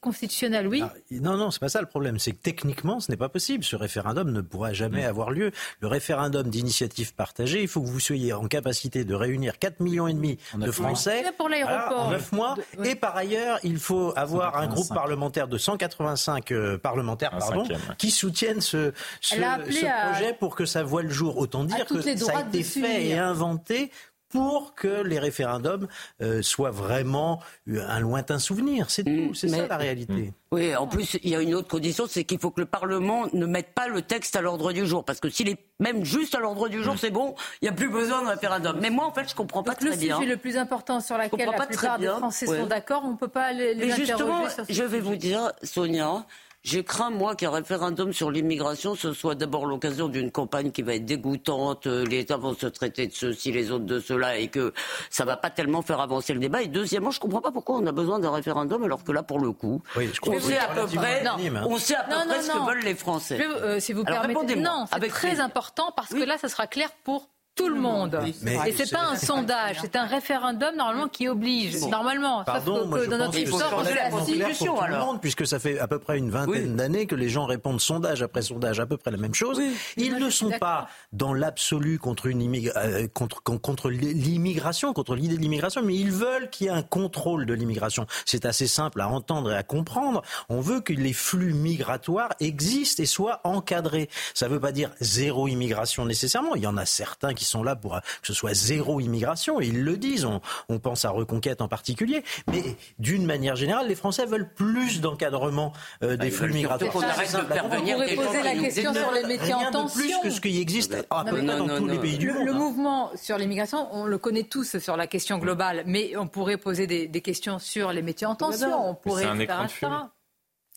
[0.00, 0.82] constitutionnel, oui.
[0.84, 2.18] Ah, non, non, c'est pas ça le problème.
[2.18, 3.64] C'est que techniquement, ce n'est pas possible.
[3.64, 5.50] Ce référendum ne pourra jamais avoir lieu.
[5.80, 10.08] Le référendum d'initiative partagée, il faut que vous soyez en capacité de réunir 4 millions
[10.08, 12.56] et demi de Français pour en 9 mois.
[12.84, 17.64] Et par ailleurs, il faut avoir un groupe parlementaire de 185 euh, parlementaires pardon,
[17.96, 21.38] qui soutiennent ce, ce, projet pour que ça voie le jour.
[21.38, 23.90] Autant dire que ça a été fait et inventé
[24.30, 25.88] pour que les référendums
[26.20, 28.90] euh, soient vraiment un lointain souvenir.
[28.90, 30.12] C'est tout, c'est ça la réalité.
[30.12, 30.32] Mm.
[30.50, 33.26] Oui, en plus, il y a une autre condition, c'est qu'il faut que le Parlement
[33.32, 35.04] ne mette pas le texte à l'ordre du jour.
[35.04, 36.98] Parce que s'il est même juste à l'ordre du jour, mm.
[36.98, 38.78] c'est bon, il n'y a plus besoin de référendum.
[38.80, 40.16] Mais moi, en fait, je comprends pas très bien.
[40.16, 43.16] Le sujet le plus important sur lequel la plupart des Français sont d'accord, on ne
[43.16, 46.26] peut pas les, les Mais justement, je vais vous dire, Sonia,
[46.62, 50.94] je crains, moi, qu'un référendum sur l'immigration, ce soit d'abord l'occasion d'une campagne qui va
[50.94, 54.48] être dégoûtante, euh, les États vont se traiter de ceci, les autres de cela, et
[54.48, 54.72] que
[55.08, 56.62] ça va pas tellement faire avancer le débat.
[56.62, 59.38] Et deuxièmement, je comprends pas pourquoi on a besoin d'un référendum, alors que là, pour
[59.38, 61.24] le coup, on, sait à peu près,
[61.64, 63.40] on sait à peu près ce que veulent les Français.
[63.40, 67.28] Euh, si vous permettez, non, c'est très important, parce que là, ça sera clair pour
[67.58, 68.18] tout le monde.
[68.42, 71.82] Mais, et c'est pas un sondage, c'est un référendum normalement qui oblige.
[71.86, 75.18] Normalement, Pardon, moi, dans notre histoire, de la Constitution alors.
[75.20, 78.42] puisque ça fait à peu près une vingtaine d'années que les gens répondent sondage après
[78.42, 79.60] sondage à peu près la même chose.
[79.96, 82.38] Ils ne sont pas dans l'absolu contre une
[82.76, 86.82] euh, contre, contre l'immigration, contre l'idée de l'immigration, mais ils veulent qu'il y ait un
[86.82, 88.06] contrôle de l'immigration.
[88.24, 90.22] C'est assez simple à entendre et à comprendre.
[90.48, 94.08] On veut que les flux migratoires existent et soient encadrés.
[94.34, 96.54] Ça ne veut pas dire zéro immigration nécessairement.
[96.54, 99.66] Il y en a certains qui sont là pour que ce soit zéro immigration, et
[99.66, 100.26] ils le disent,
[100.68, 102.62] on, pense à Reconquête en particulier, mais
[102.98, 105.72] d'une manière générale, les Français veulent plus d'encadrement
[106.02, 106.94] euh, des ah, flux migratoires.
[106.94, 110.00] On, pourrait poser la question sur les métiers en tension.
[110.00, 112.46] plus que ce qui existe à peu près dans tous les pays du monde.
[112.46, 116.58] Le mouvement sur l'immigration, on le connaît tous sur la question globale, mais on pourrait
[116.58, 118.88] poser des, questions sur les métiers en tension.
[118.88, 119.60] On pourrait faire
[119.90, 120.10] un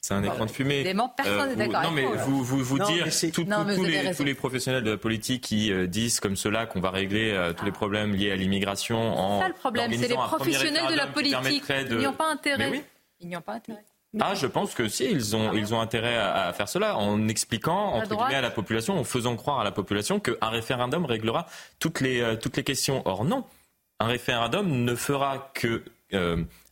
[0.02, 0.84] c'est un écran de fumée.
[1.15, 1.84] personne n'est euh, d'accord.
[1.84, 5.72] Non, mais vous, vous, vous dire, tous, les, tous les professionnels de la politique qui
[5.72, 9.38] euh, disent comme cela qu'on va régler euh, tous les problèmes liés à l'immigration en.
[9.38, 11.64] C'est ça le problème, c'est les professionnels de la politique.
[11.69, 12.84] Ils n'y ont pas intérêt.
[13.19, 13.86] Ils n'y ont pas intérêt.
[14.19, 17.94] Ah, je pense que si, ils ont, ils ont intérêt à, faire cela, en expliquant,
[17.94, 21.45] entre guillemets, à la population, en faisant croire à la population qu'un référendum réglera
[21.80, 23.03] toutes les, toutes les questions.
[23.06, 23.45] Or, non.
[23.99, 25.84] Un référendum ne fera que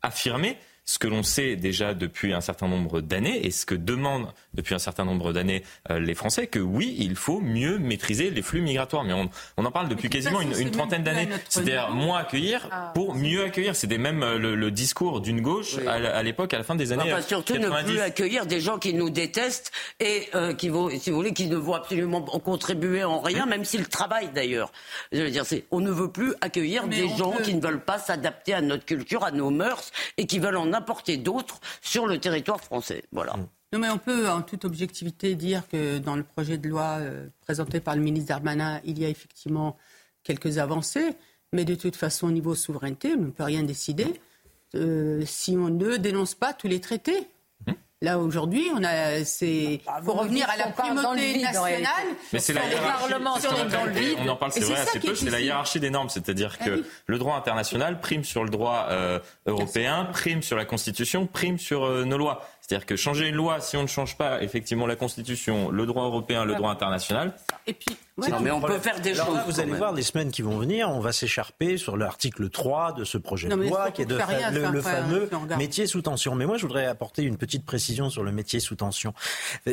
[0.01, 0.57] affirmer
[0.89, 4.75] ce que l'on sait déjà depuis un certain nombre d'années et ce que demandent depuis
[4.75, 8.61] un certain nombre d'années euh, les Français, que oui, il faut mieux maîtriser les flux
[8.61, 9.03] migratoires.
[9.03, 11.27] Mais on, on en parle depuis quasiment une, trentaine d'années.
[11.49, 12.91] C'est-à-dire moins accueillir ah.
[12.93, 13.75] pour mieux accueillir.
[13.75, 17.11] C'était même euh, le, discours d'une gauche à, l'époque, à la fin des années.
[17.11, 21.09] Enfin, surtout ne plus accueillir des gens qui nous détestent et euh, qui vont, si
[21.09, 24.71] vous voulez, qui ne vont absolument contribuer en rien, même s'ils travaillent d'ailleurs.
[25.11, 27.97] Je veux dire, c'est, on ne veut plus accueillir des gens qui ne veulent pas
[27.97, 32.19] s'adapter à notre culture, à nos mœurs et qui veulent en apporter d'autres sur le
[32.19, 33.03] territoire français.
[33.11, 33.33] Voilà.
[33.33, 33.47] Mm.
[33.71, 37.27] Non, mais on peut en toute objectivité dire que dans le projet de loi euh,
[37.41, 39.77] présenté par le ministre Darmanin, il y a effectivement
[40.23, 41.15] quelques avancées,
[41.53, 44.19] mais de toute façon, au niveau souveraineté, on ne peut rien décider
[44.75, 47.27] euh, si on ne dénonce pas tous les traités.
[48.01, 51.83] Là aujourd'hui, on a, c'est, bah, faut revenir à la primauté nationale.
[52.31, 53.13] Mais c'est la hiérarchie.
[54.19, 55.15] On en parle, c'est vrai, assez peu.
[55.15, 58.87] C'est la hiérarchie des normes, c'est-à-dire ah que le droit international prime sur le droit
[58.89, 62.47] euh, européen, prime sur la Constitution, prime sur euh, nos lois.
[62.69, 66.03] C'est-à-dire que changer une loi, si on ne change pas effectivement la Constitution, le droit
[66.03, 67.33] européen, le droit international.
[67.65, 67.97] Et puis,
[68.41, 69.39] mais on peut faire des choses.
[69.47, 73.05] vous allez voir les semaines qui vont venir, on va s'écharper sur l'article 3 de
[73.05, 75.27] ce projet de loi, qui est de le, fameux
[75.57, 76.35] métier sous tension.
[76.35, 79.15] Mais moi, je voudrais apporter une petite précision sur le métier sous tension.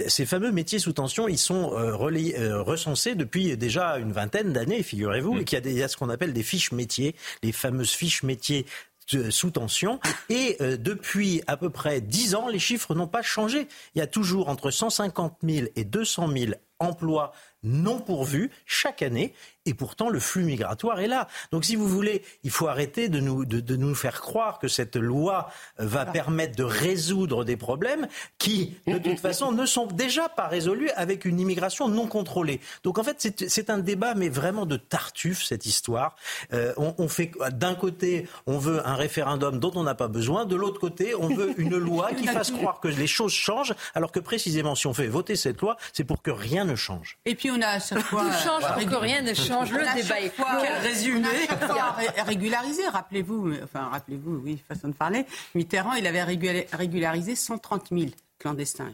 [0.07, 4.83] Ces fameux métiers sous tension, ils sont euh, euh, recensés depuis déjà une vingtaine d'années,
[4.83, 5.41] figurez-vous, mm.
[5.41, 8.65] et qu'il y a, ce qu'on appelle des fiches métiers, les fameuses fiches métiers
[9.07, 10.01] sous tension.
[10.29, 13.69] Et euh, depuis à peu près 10 ans, les chiffres n'ont pas changé.
[13.95, 19.33] Il y a toujours entre 150 000 et 200 000 emplois non pourvus chaque année
[19.67, 21.29] et pourtant, le flux migratoire est là.
[21.51, 24.69] Donc, si vous voulez, il faut arrêter de nous, de, de nous faire croire que
[24.69, 28.07] cette loi va permettre de résoudre des problèmes
[28.39, 32.61] qui, de toute façon, ne sont déjà pas résolus avec une immigration non contrôlée.
[32.85, 36.15] Donc, en fait, c'est un débat, mais vraiment de tartuffe, cette histoire.
[36.53, 40.45] Euh, on, on, fait, d'un côté, on veut un référendum dont on n'a pas besoin.
[40.45, 44.13] De l'autre côté, on veut une loi qui fasse croire que les choses changent, alors
[44.13, 47.19] que précisément, si on fait voter cette loi, c'est pour que rien ne change.
[47.25, 48.23] Et puis, on a à chaque fois.
[48.23, 50.45] Tout change pour que rien ne change le débat est clos.
[50.83, 51.29] Résumé.
[52.25, 55.25] régularisé, rappelez-vous, enfin rappelez-vous, oui, façon de parler.
[55.55, 58.07] Mitterrand, il avait régularisé 130 000
[58.39, 58.93] clandestins.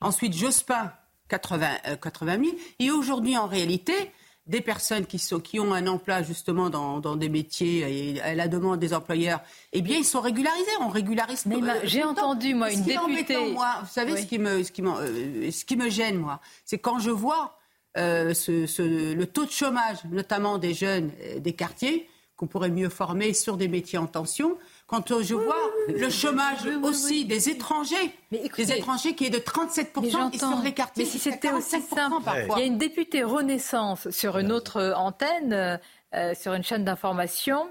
[0.00, 0.92] Ensuite, Jospin,
[1.28, 1.68] 80,
[2.02, 2.56] 80 000.
[2.78, 4.12] Et aujourd'hui, en réalité,
[4.46, 8.34] des personnes qui, sont, qui ont un emploi justement dans, dans, des métiers et à
[8.34, 9.40] la demande des employeurs,
[9.72, 10.70] eh bien, ils sont régularisés.
[10.80, 11.44] On régularise.
[11.50, 13.52] Euh, j'ai entendu, moi, une députée.
[13.52, 16.40] moi, vous savez, ce, qui me, ce, qui me, euh, ce qui me gêne, moi,
[16.64, 17.58] c'est quand je vois
[17.96, 18.82] euh, ce, ce,
[19.14, 23.66] le taux de chômage, notamment des jeunes des quartiers, qu'on pourrait mieux former sur des
[23.66, 24.58] métiers en tension.
[24.86, 25.56] Quand je vois
[25.88, 31.04] le chômage aussi des étrangers, des étrangers qui est de 37% et sur les quartiers,
[31.04, 35.80] mais si c'était aussi simple, il y a une députée Renaissance sur une autre antenne,
[36.14, 37.68] euh, sur une chaîne d'information.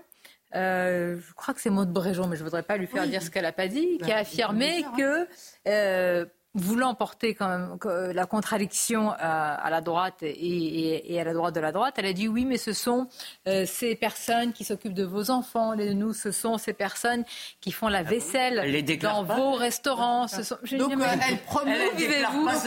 [0.56, 3.22] Euh, je crois que c'est Maud Bréjon, mais je ne voudrais pas lui faire dire
[3.22, 5.28] ce qu'elle n'a pas dit, qui a affirmé que
[5.68, 6.26] euh,
[6.56, 7.78] voulant porter quand même
[8.14, 12.28] la contradiction à, la droite et, à la droite de la droite, elle a dit
[12.28, 13.08] oui, mais ce sont
[13.48, 17.26] euh, ces personnes qui s'occupent de vos enfants, les nous, ce sont ces personnes
[17.60, 20.28] qui font la ah vaisselle dans vos restaurants.
[20.28, 20.58] Ce sont...
[20.78, 22.26] Donc euh, elle promeut, elle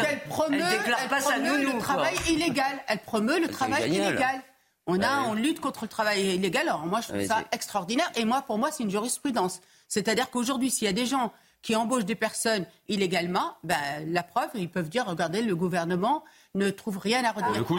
[0.09, 2.79] elle promeut, le travail illégal.
[2.87, 4.43] Elle promeut le travail illégal.
[4.87, 6.69] On, a, on lutte contre le travail illégal.
[6.69, 8.11] Alors moi, je trouve ça extraordinaire.
[8.17, 9.61] Et moi, pour moi, c'est une jurisprudence.
[9.87, 11.33] C'est-à-dire qu'aujourd'hui, s'il y a des gens
[11.63, 13.77] qui embauchent des personnes illégalement, ben,
[14.07, 16.25] la preuve, ils peuvent dire, regardez, le gouvernement
[16.55, 17.47] ne trouve rien à redire.
[17.47, 17.79] Pour le coup,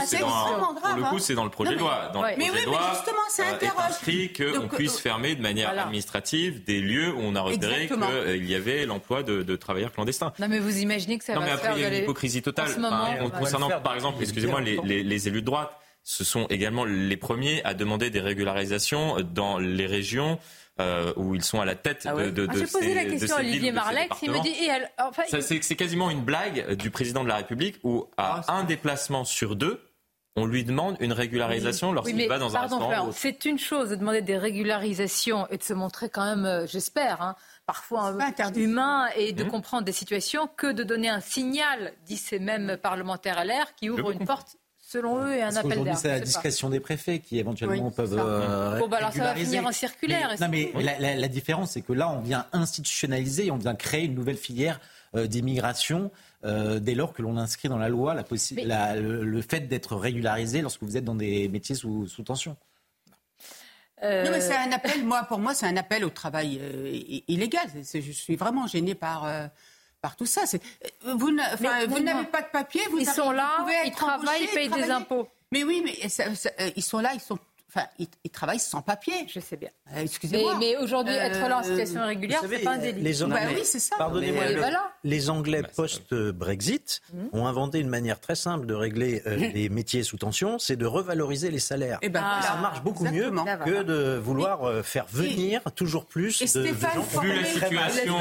[1.20, 2.12] c'est dans, le projet de loi.
[2.14, 5.78] Dans le projet de loi, justement, c'est euh, inscrit qu'on puisse euh, fermer de manière
[5.78, 10.34] administrative des lieux où on a repéré qu'il euh, y avait l'emploi de, travailleurs clandestins.
[10.40, 12.42] Non, mais vous imaginez que ça non, va mais après, il y a une hypocrisie
[12.42, 12.70] totale.
[13.38, 15.72] concernant, par exemple, excusez-moi, les élus de droite,
[16.04, 20.40] ce sont également les premiers à demander des régularisations dans les régions
[20.80, 23.36] euh, où ils sont à la tête ah de, de, ah, J'ai posé la question
[23.36, 24.56] à Olivier Marlex, il me dit...
[25.42, 29.56] C'est quasiment une blague du président de la République où à ah, un déplacement sur
[29.56, 29.82] deux,
[30.36, 33.12] on lui demande une régularisation lorsqu'il va dans un restaurant.
[33.12, 37.22] C'est une chose de demander des régularisations et de se montrer quand même, euh, j'espère,
[37.22, 37.36] hein,
[37.66, 39.48] parfois un peu humain et de mmh.
[39.48, 44.12] comprendre des situations que de donner un signal, disent ces mêmes parlementaires LR, qui ouvrent
[44.12, 44.56] une porte
[44.90, 45.98] selon eux, et un appel d'air.
[45.98, 48.18] C'est la discrétion des préfets qui éventuellement peuvent.
[48.18, 50.36] Euh, bon, bah alors ça va finir en circulaire.
[50.42, 54.38] non, mais la, différence, c'est que là, on vient institutionnaliser, on vient créer une nouvelle
[54.38, 54.80] filière
[55.16, 56.12] euh, d'immigration.
[56.46, 60.82] Euh, dès lors que l'on inscrit dans la loi la, le, fait d'être régularisé lorsque
[60.84, 62.56] vous êtes dans des métiers sous, sous tension.
[64.02, 66.62] Non, mais c'est un appel, moi, pour moi, c'est un appel au travail
[67.28, 67.68] illégal.
[67.76, 69.28] Je suis vraiment gênée par,
[70.02, 70.42] par tout ça.
[70.54, 74.90] Euh, vous n'avez pas de papier, vous ils sont là, ils travaillent, ils payent des
[74.90, 75.28] impôts.
[75.52, 77.40] Mais oui, mais euh, ils sont là, ils sont
[77.72, 79.14] Enfin, ils, travaillent sans papier.
[79.28, 79.70] Je sais bien.
[79.96, 80.56] Euh, excusez-moi.
[80.60, 83.02] Mais, aujourd'hui, être là en situation irrégulière, c'est pas un délit.
[83.02, 83.96] Les Anglais, bah oui, c'est ça.
[83.98, 84.44] Pardonnez-moi.
[85.04, 87.30] Les Anglais post-Brexit hum.
[87.32, 91.52] ont inventé une manière très simple de régler les métiers sous tension, c'est de revaloriser
[91.52, 92.00] les salaires.
[92.02, 93.32] Et eh ben, ça marche beaucoup mieux
[93.66, 97.22] que de vouloir faire venir toujours plus de, gens.
[97.22, 98.18] Vu la situation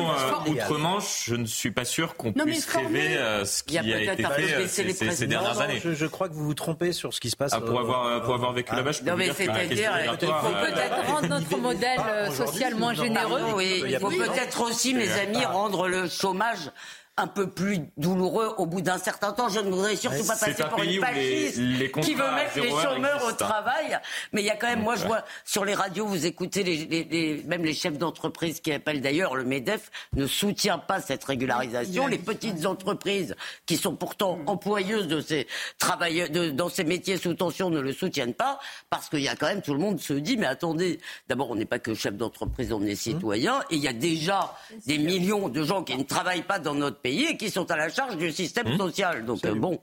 [0.47, 5.27] outre-Manche, je ne suis pas sûr qu'on puisse rêver ce qui a, été fait ces,
[5.27, 5.81] dernières années.
[5.83, 7.53] Je, crois que vous vous trompez sur ce qui se passe.
[7.55, 12.01] Ah, pour avoir vécu là-bas, je peux c'est-à-dire, il faut peut-être rendre notre modèle
[12.33, 13.53] social moins généreux.
[13.55, 16.71] Oui, il faut peut-être aussi, mes amis, rendre le chômage
[17.19, 19.49] un peu plus douloureux au bout d'un certain temps.
[19.49, 21.61] Je ne voudrais surtout pas passer pour une fasciste
[22.01, 23.99] qui veut mettre les chômeurs au travail.
[24.33, 27.05] Mais il y a quand même, moi je vois sur les radios, vous écoutez les,
[27.05, 32.07] les, même les chefs d'entreprise qui appellent d'ailleurs le MEDEF ne soutient pas cette régularisation.
[32.07, 33.35] Les petites entreprises
[33.67, 34.49] qui sont pourtant mm.
[34.49, 39.09] employeuses de ces travailleurs, de, dans ces métiers sous tension ne le soutiennent pas parce
[39.09, 41.67] qu'il y a quand même tout le monde se dit mais attendez, d'abord on n'est
[41.67, 44.55] pas que chef d'entreprise, on est citoyen et il y a déjà
[44.87, 47.77] des millions de gens qui ne travaillent pas dans notre pays et qui sont à
[47.77, 48.79] la charge du système mmh.
[48.79, 49.25] social.
[49.25, 49.81] Donc euh, bon.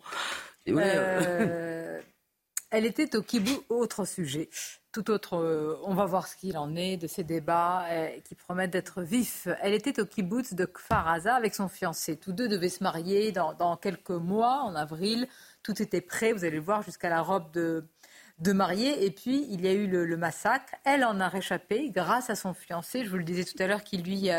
[0.68, 2.02] Euh,
[2.72, 4.50] elle était au kibbutz, autre sujet,
[4.92, 5.38] tout autre.
[5.38, 7.86] Euh, on va voir ce qu'il en est de ces débats
[8.24, 9.48] qui promettent d'être vifs.
[9.62, 12.18] Elle était au kibbutz de Kfar avec son fiancé.
[12.18, 15.28] Tous deux devaient se marier dans, quelques mois, en avril.
[15.64, 17.86] Tout était prêt, vous allez le voir, jusqu'à la robe de,
[18.40, 19.06] de mariée.
[19.06, 20.74] Et puis, il y a eu le, le, massacre.
[20.84, 23.84] Elle en a réchappé grâce à son fiancé, je vous le disais tout à l'heure,
[23.84, 24.30] qui lui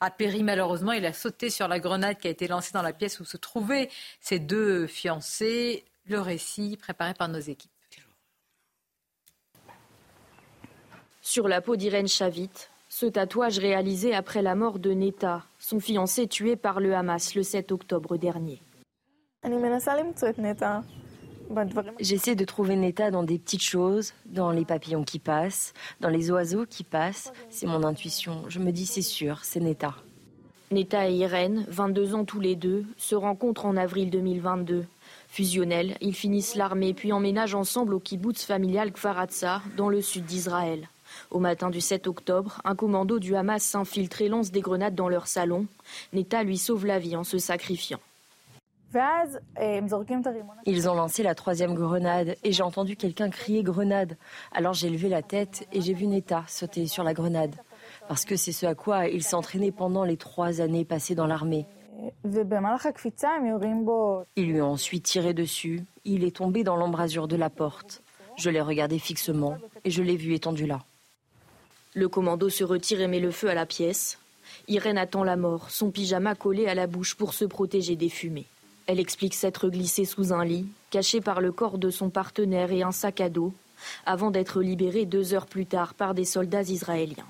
[0.00, 0.92] a péri malheureusement.
[0.92, 3.36] Il a sauté sur la grenade qui a été lancée dans la pièce où se
[3.36, 3.88] trouvaient
[4.20, 5.84] ces deux fiancés.
[6.06, 7.70] Le récit préparé par nos équipes.
[11.20, 12.50] Sur la peau d'Irène Chavit,
[12.88, 17.44] ce tatouage réalisé après la mort de Neta, son fiancé tué par le Hamas le
[17.44, 18.60] 7 octobre dernier.
[21.98, 26.30] J'essaie de trouver Neta dans des petites choses, dans les papillons qui passent, dans les
[26.30, 27.32] oiseaux qui passent.
[27.50, 28.44] C'est mon intuition.
[28.48, 29.94] Je me dis c'est sûr, c'est Neta.
[30.70, 34.84] Neta et Irène, 22 ans tous les deux, se rencontrent en avril 2022.
[35.28, 40.88] Fusionnels, ils finissent l'armée puis emménagent ensemble au kibbutz familial Kfaratsa, dans le sud d'Israël.
[41.32, 45.08] Au matin du 7 octobre, un commando du Hamas s'infiltre et lance des grenades dans
[45.08, 45.66] leur salon.
[46.12, 47.98] Neta lui sauve la vie en se sacrifiant.
[50.66, 54.16] Ils ont lancé la troisième grenade et j'ai entendu quelqu'un crier grenade.
[54.52, 57.54] Alors j'ai levé la tête et j'ai vu Neta sauter sur la grenade.
[58.08, 61.66] Parce que c'est ce à quoi il s'entraînait pendant les trois années passées dans l'armée.
[64.36, 65.84] Ils lui ont ensuite tiré dessus.
[66.04, 68.02] Il est tombé dans l'embrasure de la porte.
[68.36, 70.80] Je l'ai regardé fixement et je l'ai vu étendu là.
[71.94, 74.18] Le commando se retire et met le feu à la pièce.
[74.68, 78.46] Irène attend la mort, son pyjama collé à la bouche pour se protéger des fumées.
[78.86, 82.82] Elle explique s'être glissée sous un lit, cachée par le corps de son partenaire et
[82.82, 83.52] un sac à dos,
[84.06, 87.26] avant d'être libérée deux heures plus tard par des soldats israéliens.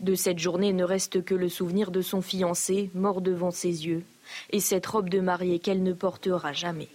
[0.00, 4.04] De cette journée ne reste que le souvenir de son fiancé, mort devant ses yeux,
[4.50, 6.88] et cette robe de mariée qu'elle ne portera jamais.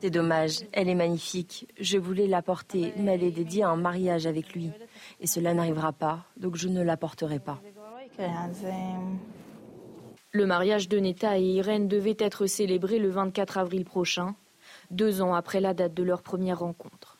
[0.00, 1.68] C'est dommage, elle est magnifique.
[1.78, 4.70] Je voulais la porter, mais elle est dédiée à un mariage avec lui.
[5.20, 7.60] Et cela n'arrivera pas, donc je ne la porterai pas.
[10.30, 14.34] Le mariage de Neta et Irène devait être célébré le 24 avril prochain,
[14.90, 17.18] deux ans après la date de leur première rencontre.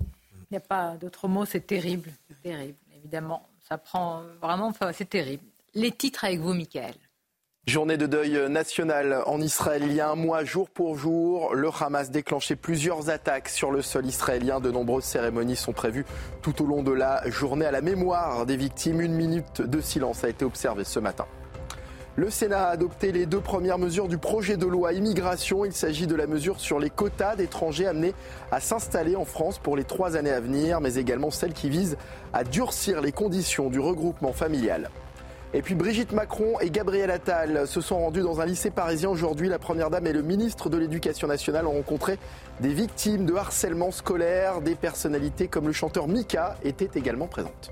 [0.00, 2.12] Il n'y a pas d'autre mot, c'est terrible.
[2.42, 3.48] Terrible, évidemment.
[3.60, 5.44] Ça prend vraiment, enfin, c'est terrible.
[5.74, 6.94] Les titres avec vous, Michael.
[7.68, 9.84] Journée de deuil national en Israël.
[9.86, 13.82] Il y a un mois, jour pour jour, le Hamas déclenchait plusieurs attaques sur le
[13.82, 14.58] sol israélien.
[14.58, 16.04] De nombreuses cérémonies sont prévues
[16.42, 19.00] tout au long de la journée à la mémoire des victimes.
[19.00, 21.24] Une minute de silence a été observée ce matin.
[22.16, 25.64] Le Sénat a adopté les deux premières mesures du projet de loi immigration.
[25.64, 28.12] Il s'agit de la mesure sur les quotas d'étrangers amenés
[28.50, 31.96] à s'installer en France pour les trois années à venir, mais également celle qui vise
[32.32, 34.90] à durcir les conditions du regroupement familial.
[35.54, 39.50] Et puis Brigitte Macron et Gabriel Attal se sont rendus dans un lycée parisien aujourd'hui.
[39.50, 42.18] La Première Dame et le ministre de l'Éducation nationale ont rencontré
[42.60, 44.62] des victimes de harcèlement scolaire.
[44.62, 47.70] Des personnalités comme le chanteur Mika étaient également présentes.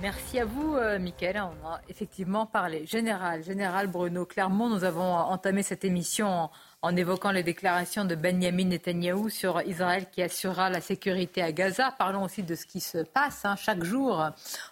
[0.00, 1.42] Merci à vous, euh, Mickaël.
[1.42, 2.86] On a effectivement parlé.
[2.86, 6.50] Général, Général Bruno Clermont, nous avons entamé cette émission en
[6.82, 11.94] en évoquant les déclarations de Benjamin Netanyahou sur Israël qui assurera la sécurité à Gaza.
[11.98, 13.44] Parlons aussi de ce qui se passe.
[13.44, 13.56] Hein.
[13.56, 14.30] Chaque jour,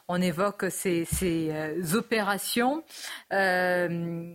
[0.08, 2.82] on évoque ces, euh, opérations.
[3.32, 4.34] Euh,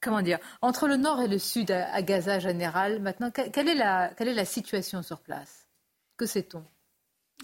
[0.00, 4.12] comment dire Entre le nord et le sud à, Gaza général, maintenant, quelle est, la,
[4.16, 5.66] quelle est la situation sur place?
[6.16, 6.64] Que sait-on?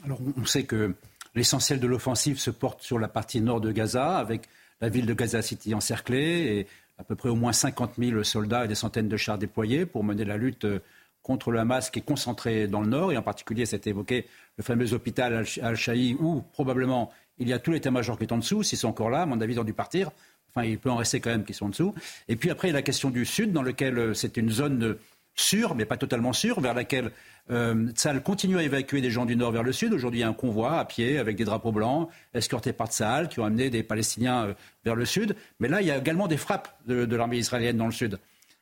[0.05, 0.95] Alors, on sait que
[1.35, 4.49] l'essentiel de l'offensive se porte sur la partie nord de Gaza, avec
[4.81, 6.67] la ville de Gaza City encerclée et
[6.99, 10.05] à peu près au moins 50 000 soldats et des centaines de chars déployés pour
[10.05, 10.81] mener la lutte euh,
[11.23, 13.13] contre le Hamas qui est concentré dans le nord.
[13.13, 17.73] Et en particulier, c'est évoqué le fameux hôpital Al-Shahi où probablement il y a tout
[17.73, 18.63] l'état-major qui est en dessous.
[18.63, 20.11] S'ils sont encore là, à mon avis, ils ont dû partir.
[20.51, 21.95] Enfin, il peut en rester quand même qui sont en dessous.
[22.29, 24.51] Et puis après, il y a la question du sud, dans lequel euh, c'est une
[24.51, 24.97] zone
[25.35, 27.11] sûre, mais pas totalement sûre, vers laquelle
[27.51, 27.93] euh,
[28.25, 29.93] continue à évacuer des gens du nord vers le sud.
[29.93, 33.29] Aujourd'hui, il y a un convoi à pied avec des drapeaux blancs, escorté par Tsahal,
[33.29, 34.55] qui ont amené des Palestiniens euh,
[34.85, 35.37] vers le sud.
[35.61, 38.19] Mais là, il y a également des frappes de, l'armée israélienne dans le sud.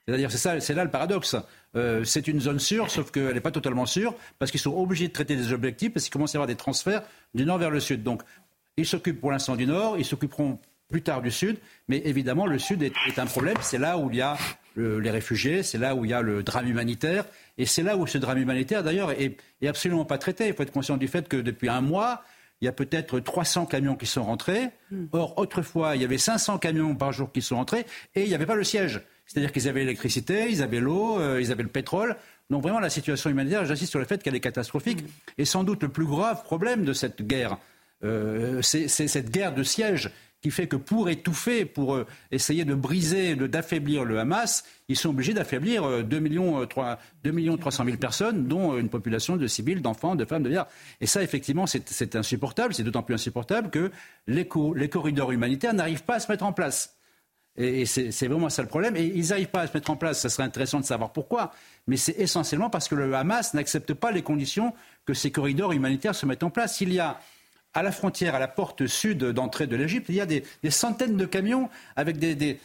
[0.07, 1.37] C'est-à-dire, c'est ça, c'est là le paradoxe.
[1.77, 5.09] Euh, c'est une zone sûre, sauf qu'elle n'est pas totalement sûre, parce qu'ils sont obligés
[5.09, 7.03] de traiter des objectifs, parce qu'il commence à y avoir des transferts
[7.35, 8.03] du nord vers le sud.
[8.03, 8.23] Donc,
[8.77, 10.59] ils s'occupent pour l'instant du nord, ils s'occuperont
[10.91, 11.59] plus tard du Sud.
[11.89, 13.57] Mais évidemment, le Sud est, un problème.
[13.61, 14.37] C'est là où il y a
[14.77, 17.25] les réfugiés, c'est là où il y a le drame humanitaire.
[17.59, 19.37] Et c'est là où ce drame humanitaire, d'ailleurs, est,
[19.67, 20.49] absolument pas traité.
[20.49, 22.23] Il faut être conscient du fait que depuis un mois,
[22.61, 24.71] il y a peut-être 300 camions qui sont rentrés.
[24.91, 25.07] Hmm.
[25.13, 28.35] Or, autrefois, il y avait 500 camions par jour qui sont rentrés et il n'y
[28.35, 29.01] avait pas le siège.
[29.27, 32.17] C'est-à-dire qu'ils avaient l'électricité, ils avaient l'eau, euh, ils avaient le pétrole.
[32.51, 35.03] Donc vraiment, la situation humanitaire, j'insiste sur le fait qu'elle est catastrophique.
[35.03, 35.09] Hmm.
[35.39, 37.59] Et sans doute le plus grave problème de cette guerre,
[38.03, 40.11] euh, c'est cette guerre de siège
[40.45, 45.09] qui fait que pour étouffer, pour euh, essayer de briser, d'affaiblir le Hamas, ils sont
[45.09, 49.47] obligés d'affaiblir 2 euh, millions, 3, 2 millions 300 000 personnes, dont une population de
[49.47, 50.69] civils, d'enfants, de femmes, de vieillards.
[51.01, 52.75] Et ça, effectivement, c'est insupportable.
[52.75, 53.91] C'est d'autant plus insupportable que
[54.27, 54.47] les,
[54.77, 56.95] les corridors humanitaires n'arrivent pas à se mettre en place.
[57.57, 58.97] Et c'est vraiment ça le problème.
[58.97, 60.21] Et ils n'arrivent pas à se mettre en place.
[60.21, 61.53] Ça serait intéressant de savoir pourquoi.
[61.87, 64.75] Mais c'est essentiellement parce que le Hamas n'accepte pas les conditions
[65.07, 66.83] que ces corridors humanitaires se mettent en place.
[66.83, 67.19] Il y a
[67.75, 71.17] à la frontière, à la porte sud d'entrée de l'Égypte, il y a des, centaines
[71.17, 72.59] de camions avec des,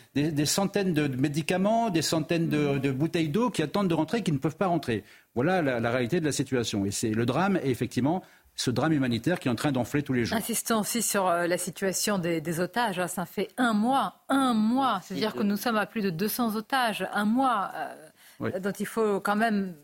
[0.46, 4.56] centaines de médicaments, des centaines de, bouteilles d'eau qui attendent de rentrer, qui ne peuvent
[4.56, 5.04] pas rentrer.
[5.36, 6.86] Voilà la, réalité de la situation.
[6.86, 8.24] Et c'est le drame, est effectivement,
[8.56, 10.38] ce drame humanitaire qui est en train d'enfler tous les jours.
[10.38, 13.04] Insistons aussi sur euh, la situation des, otages.
[13.08, 15.02] Ça fait un mois, un mois.
[15.04, 17.08] C'est-à-dire que nous sommes à plus de 200 otages.
[17.14, 17.72] Un mois
[18.42, 19.76] euh, dont il faut quand même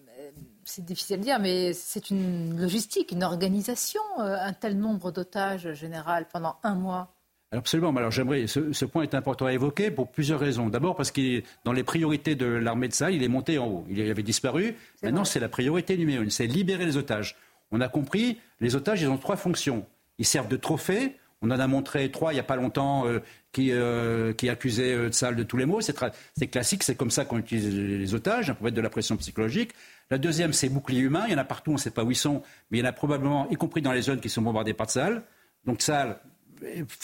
[0.66, 5.72] c'est difficile à dire, mais c'est une logistique, une organisation, euh, un tel nombre d'otages
[5.74, 7.16] général pendant un mois.
[7.52, 7.96] Absolument.
[7.96, 8.48] Alors j'aimerais.
[8.48, 10.68] Ce, point est important à évoquer pour plusieurs raisons.
[10.68, 13.86] D'abord parce que dans les priorités de l'armée de Sahel, il est monté en haut.
[13.90, 14.76] Il avait disparu.
[15.04, 16.32] Maintenant, c'est la priorité numéro une.
[16.32, 17.38] C'est libérer les otages.
[17.72, 18.40] On a compris.
[18.60, 19.86] Les otages, ils ont trois fonctions.
[20.18, 21.18] Ils servent de trophée.
[21.42, 23.20] On en a montré trois il n'y a pas longtemps euh,
[23.52, 25.82] qui, euh, qui accusaient euh, Tsal de tous les mots.
[25.82, 29.72] C'est classique, c'est comme ça qu'on utilise les otages, pour mettre de la pression psychologique.
[30.10, 31.24] La deuxième, c'est bouclier humain.
[31.28, 32.84] Il y en a partout, on ne sait pas où ils sont, mais il y
[32.84, 35.24] en a probablement, y compris dans les zones qui sont bombardées par Tsal.
[35.66, 36.20] Donc Tsal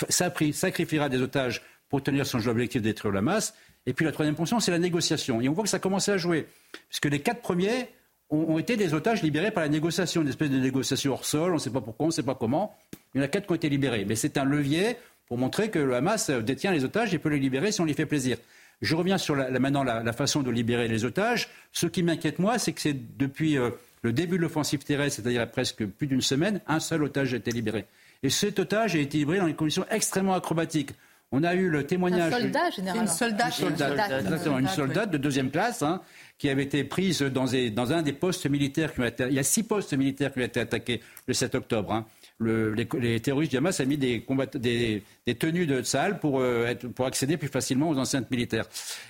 [0.09, 3.53] sacrifiera des otages pour tenir son objectif de détruire la masse.
[3.85, 5.41] Et puis la troisième fonction, c'est la négociation.
[5.41, 6.47] Et on voit que ça a commencé à jouer.
[6.89, 7.89] Puisque les quatre premiers
[8.31, 11.55] ont, été des otages libérés par la négociation, une espèce de négociation hors sol, on
[11.55, 12.75] ne sait pas pourquoi, on ne sait pas comment.
[13.13, 14.05] Il y en a quatre qui ont été libérés.
[14.05, 14.95] Mais c'est un levier
[15.27, 17.93] pour montrer que le Hamas détient les otages et peut les libérer si on lui
[17.93, 18.37] fait plaisir.
[18.81, 21.49] Je reviens sur la, maintenant la, façon de libérer les otages.
[21.71, 23.69] Ce qui m'inquiète, moi, c'est que c'est depuis euh,
[24.01, 27.51] le début de l'offensive terrestre, c'est-à-dire presque plus d'une semaine, un seul otage a été
[27.51, 27.85] libéré.
[28.23, 30.91] Et cet otage a été libéré dans des conditions extrêmement acrobatiques.
[31.31, 32.33] On a eu le témoignage.
[32.33, 33.03] Un soldat, généralement.
[33.03, 33.59] Une soldate.
[33.59, 36.01] Une soldate, exactement, une soldate de deuxième classe hein,
[36.37, 39.25] qui avait été prise dans, dans, un des postes militaires qui ont été.
[39.27, 41.93] Il y a six postes militaires qui ont été attaqués le 7 octobre.
[41.93, 42.05] Hein.
[42.41, 46.65] Le, les, terroristes du Hamas ont mis des, des, des, tenues de salle pour, euh,
[46.65, 48.65] être, pour accéder plus facilement aux enceintes militaires.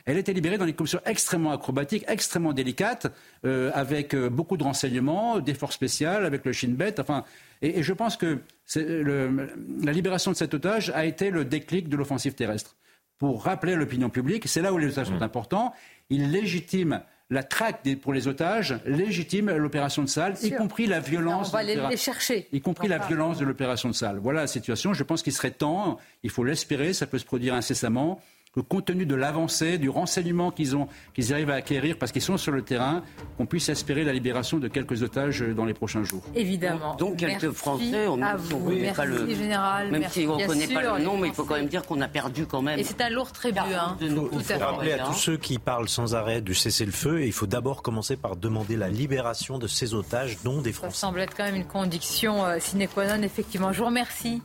[0.06, 3.08] Elle a été libérée dans des conditions extrêmement acrobatiques, extrêmement délicates,
[3.46, 7.00] euh, avec euh, beaucoup de renseignements, des forces spéciales, avec le Shin Bet.
[7.00, 7.24] Enfin,
[7.62, 8.40] et, je pense que
[8.76, 12.76] la libération de cet otage a été le déclic de l'offensive terrestre.
[13.18, 15.24] Pour rappeler à l'opinion publique, c'est là où les otages sont mmh.
[15.24, 15.74] importants,
[16.10, 17.02] il légitime
[17.32, 21.48] la traque pour les otages, légitime l'opération de salle, y compris la violence.
[21.50, 22.48] On va les, chercher.
[22.52, 24.18] Y compris la violence de l'opération de salle.
[24.18, 24.94] Voilà la situation.
[24.94, 28.22] Je pense qu'il serait temps, il faut l'espérer, ça peut se produire incessamment,
[28.56, 32.38] le contenu de l'avancée, du renseignement qu'ils ont, qu'ils arrivent à acquérir parce qu'ils sont
[32.38, 33.02] sur le terrain,
[33.38, 36.24] qu'on puisse espérer la libération de quelques otages dans les prochains jours.
[36.36, 36.96] Évidemment.
[36.96, 38.72] Donc quelques Français, on, vous.
[38.72, 39.92] Merci, pas le, général.
[39.92, 42.02] Même si on ne connaît pas le nom, mais il faut quand même dire qu'on
[42.02, 42.78] a perdu quand même.
[42.78, 43.60] Et c'est un lourd tribut.
[43.60, 43.96] Hein.
[44.02, 47.48] il faut rappeler à tous ceux qui parlent sans arrêt du cessez-le-feu, et il faut
[47.48, 50.96] d'abord commencer par demander la libération de ces otages, dont des Français.
[50.96, 53.72] Ça semble être quand même une condition euh, sine qua non, effectivement.
[53.72, 54.42] Je vous remercie.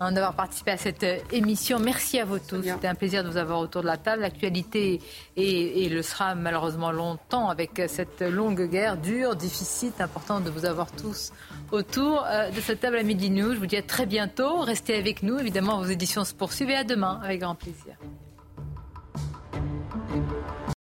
[0.00, 1.80] D'avoir participé à cette euh, émission.
[1.80, 2.62] Merci à vous tous.
[2.62, 4.22] C'était un plaisir de vous avoir autour de la table.
[4.22, 5.00] L'actualité
[5.36, 9.92] et, le sera malheureusement longtemps avec cette longue guerre dure, difficile.
[9.98, 11.32] important de vous avoir tous
[11.72, 13.54] autour euh, de cette table à Midi News.
[13.54, 14.60] Je vous dis à très bientôt.
[14.60, 15.36] Restez avec nous.
[15.38, 17.96] Évidemment, vos éditions se poursuivent et à demain avec grand plaisir.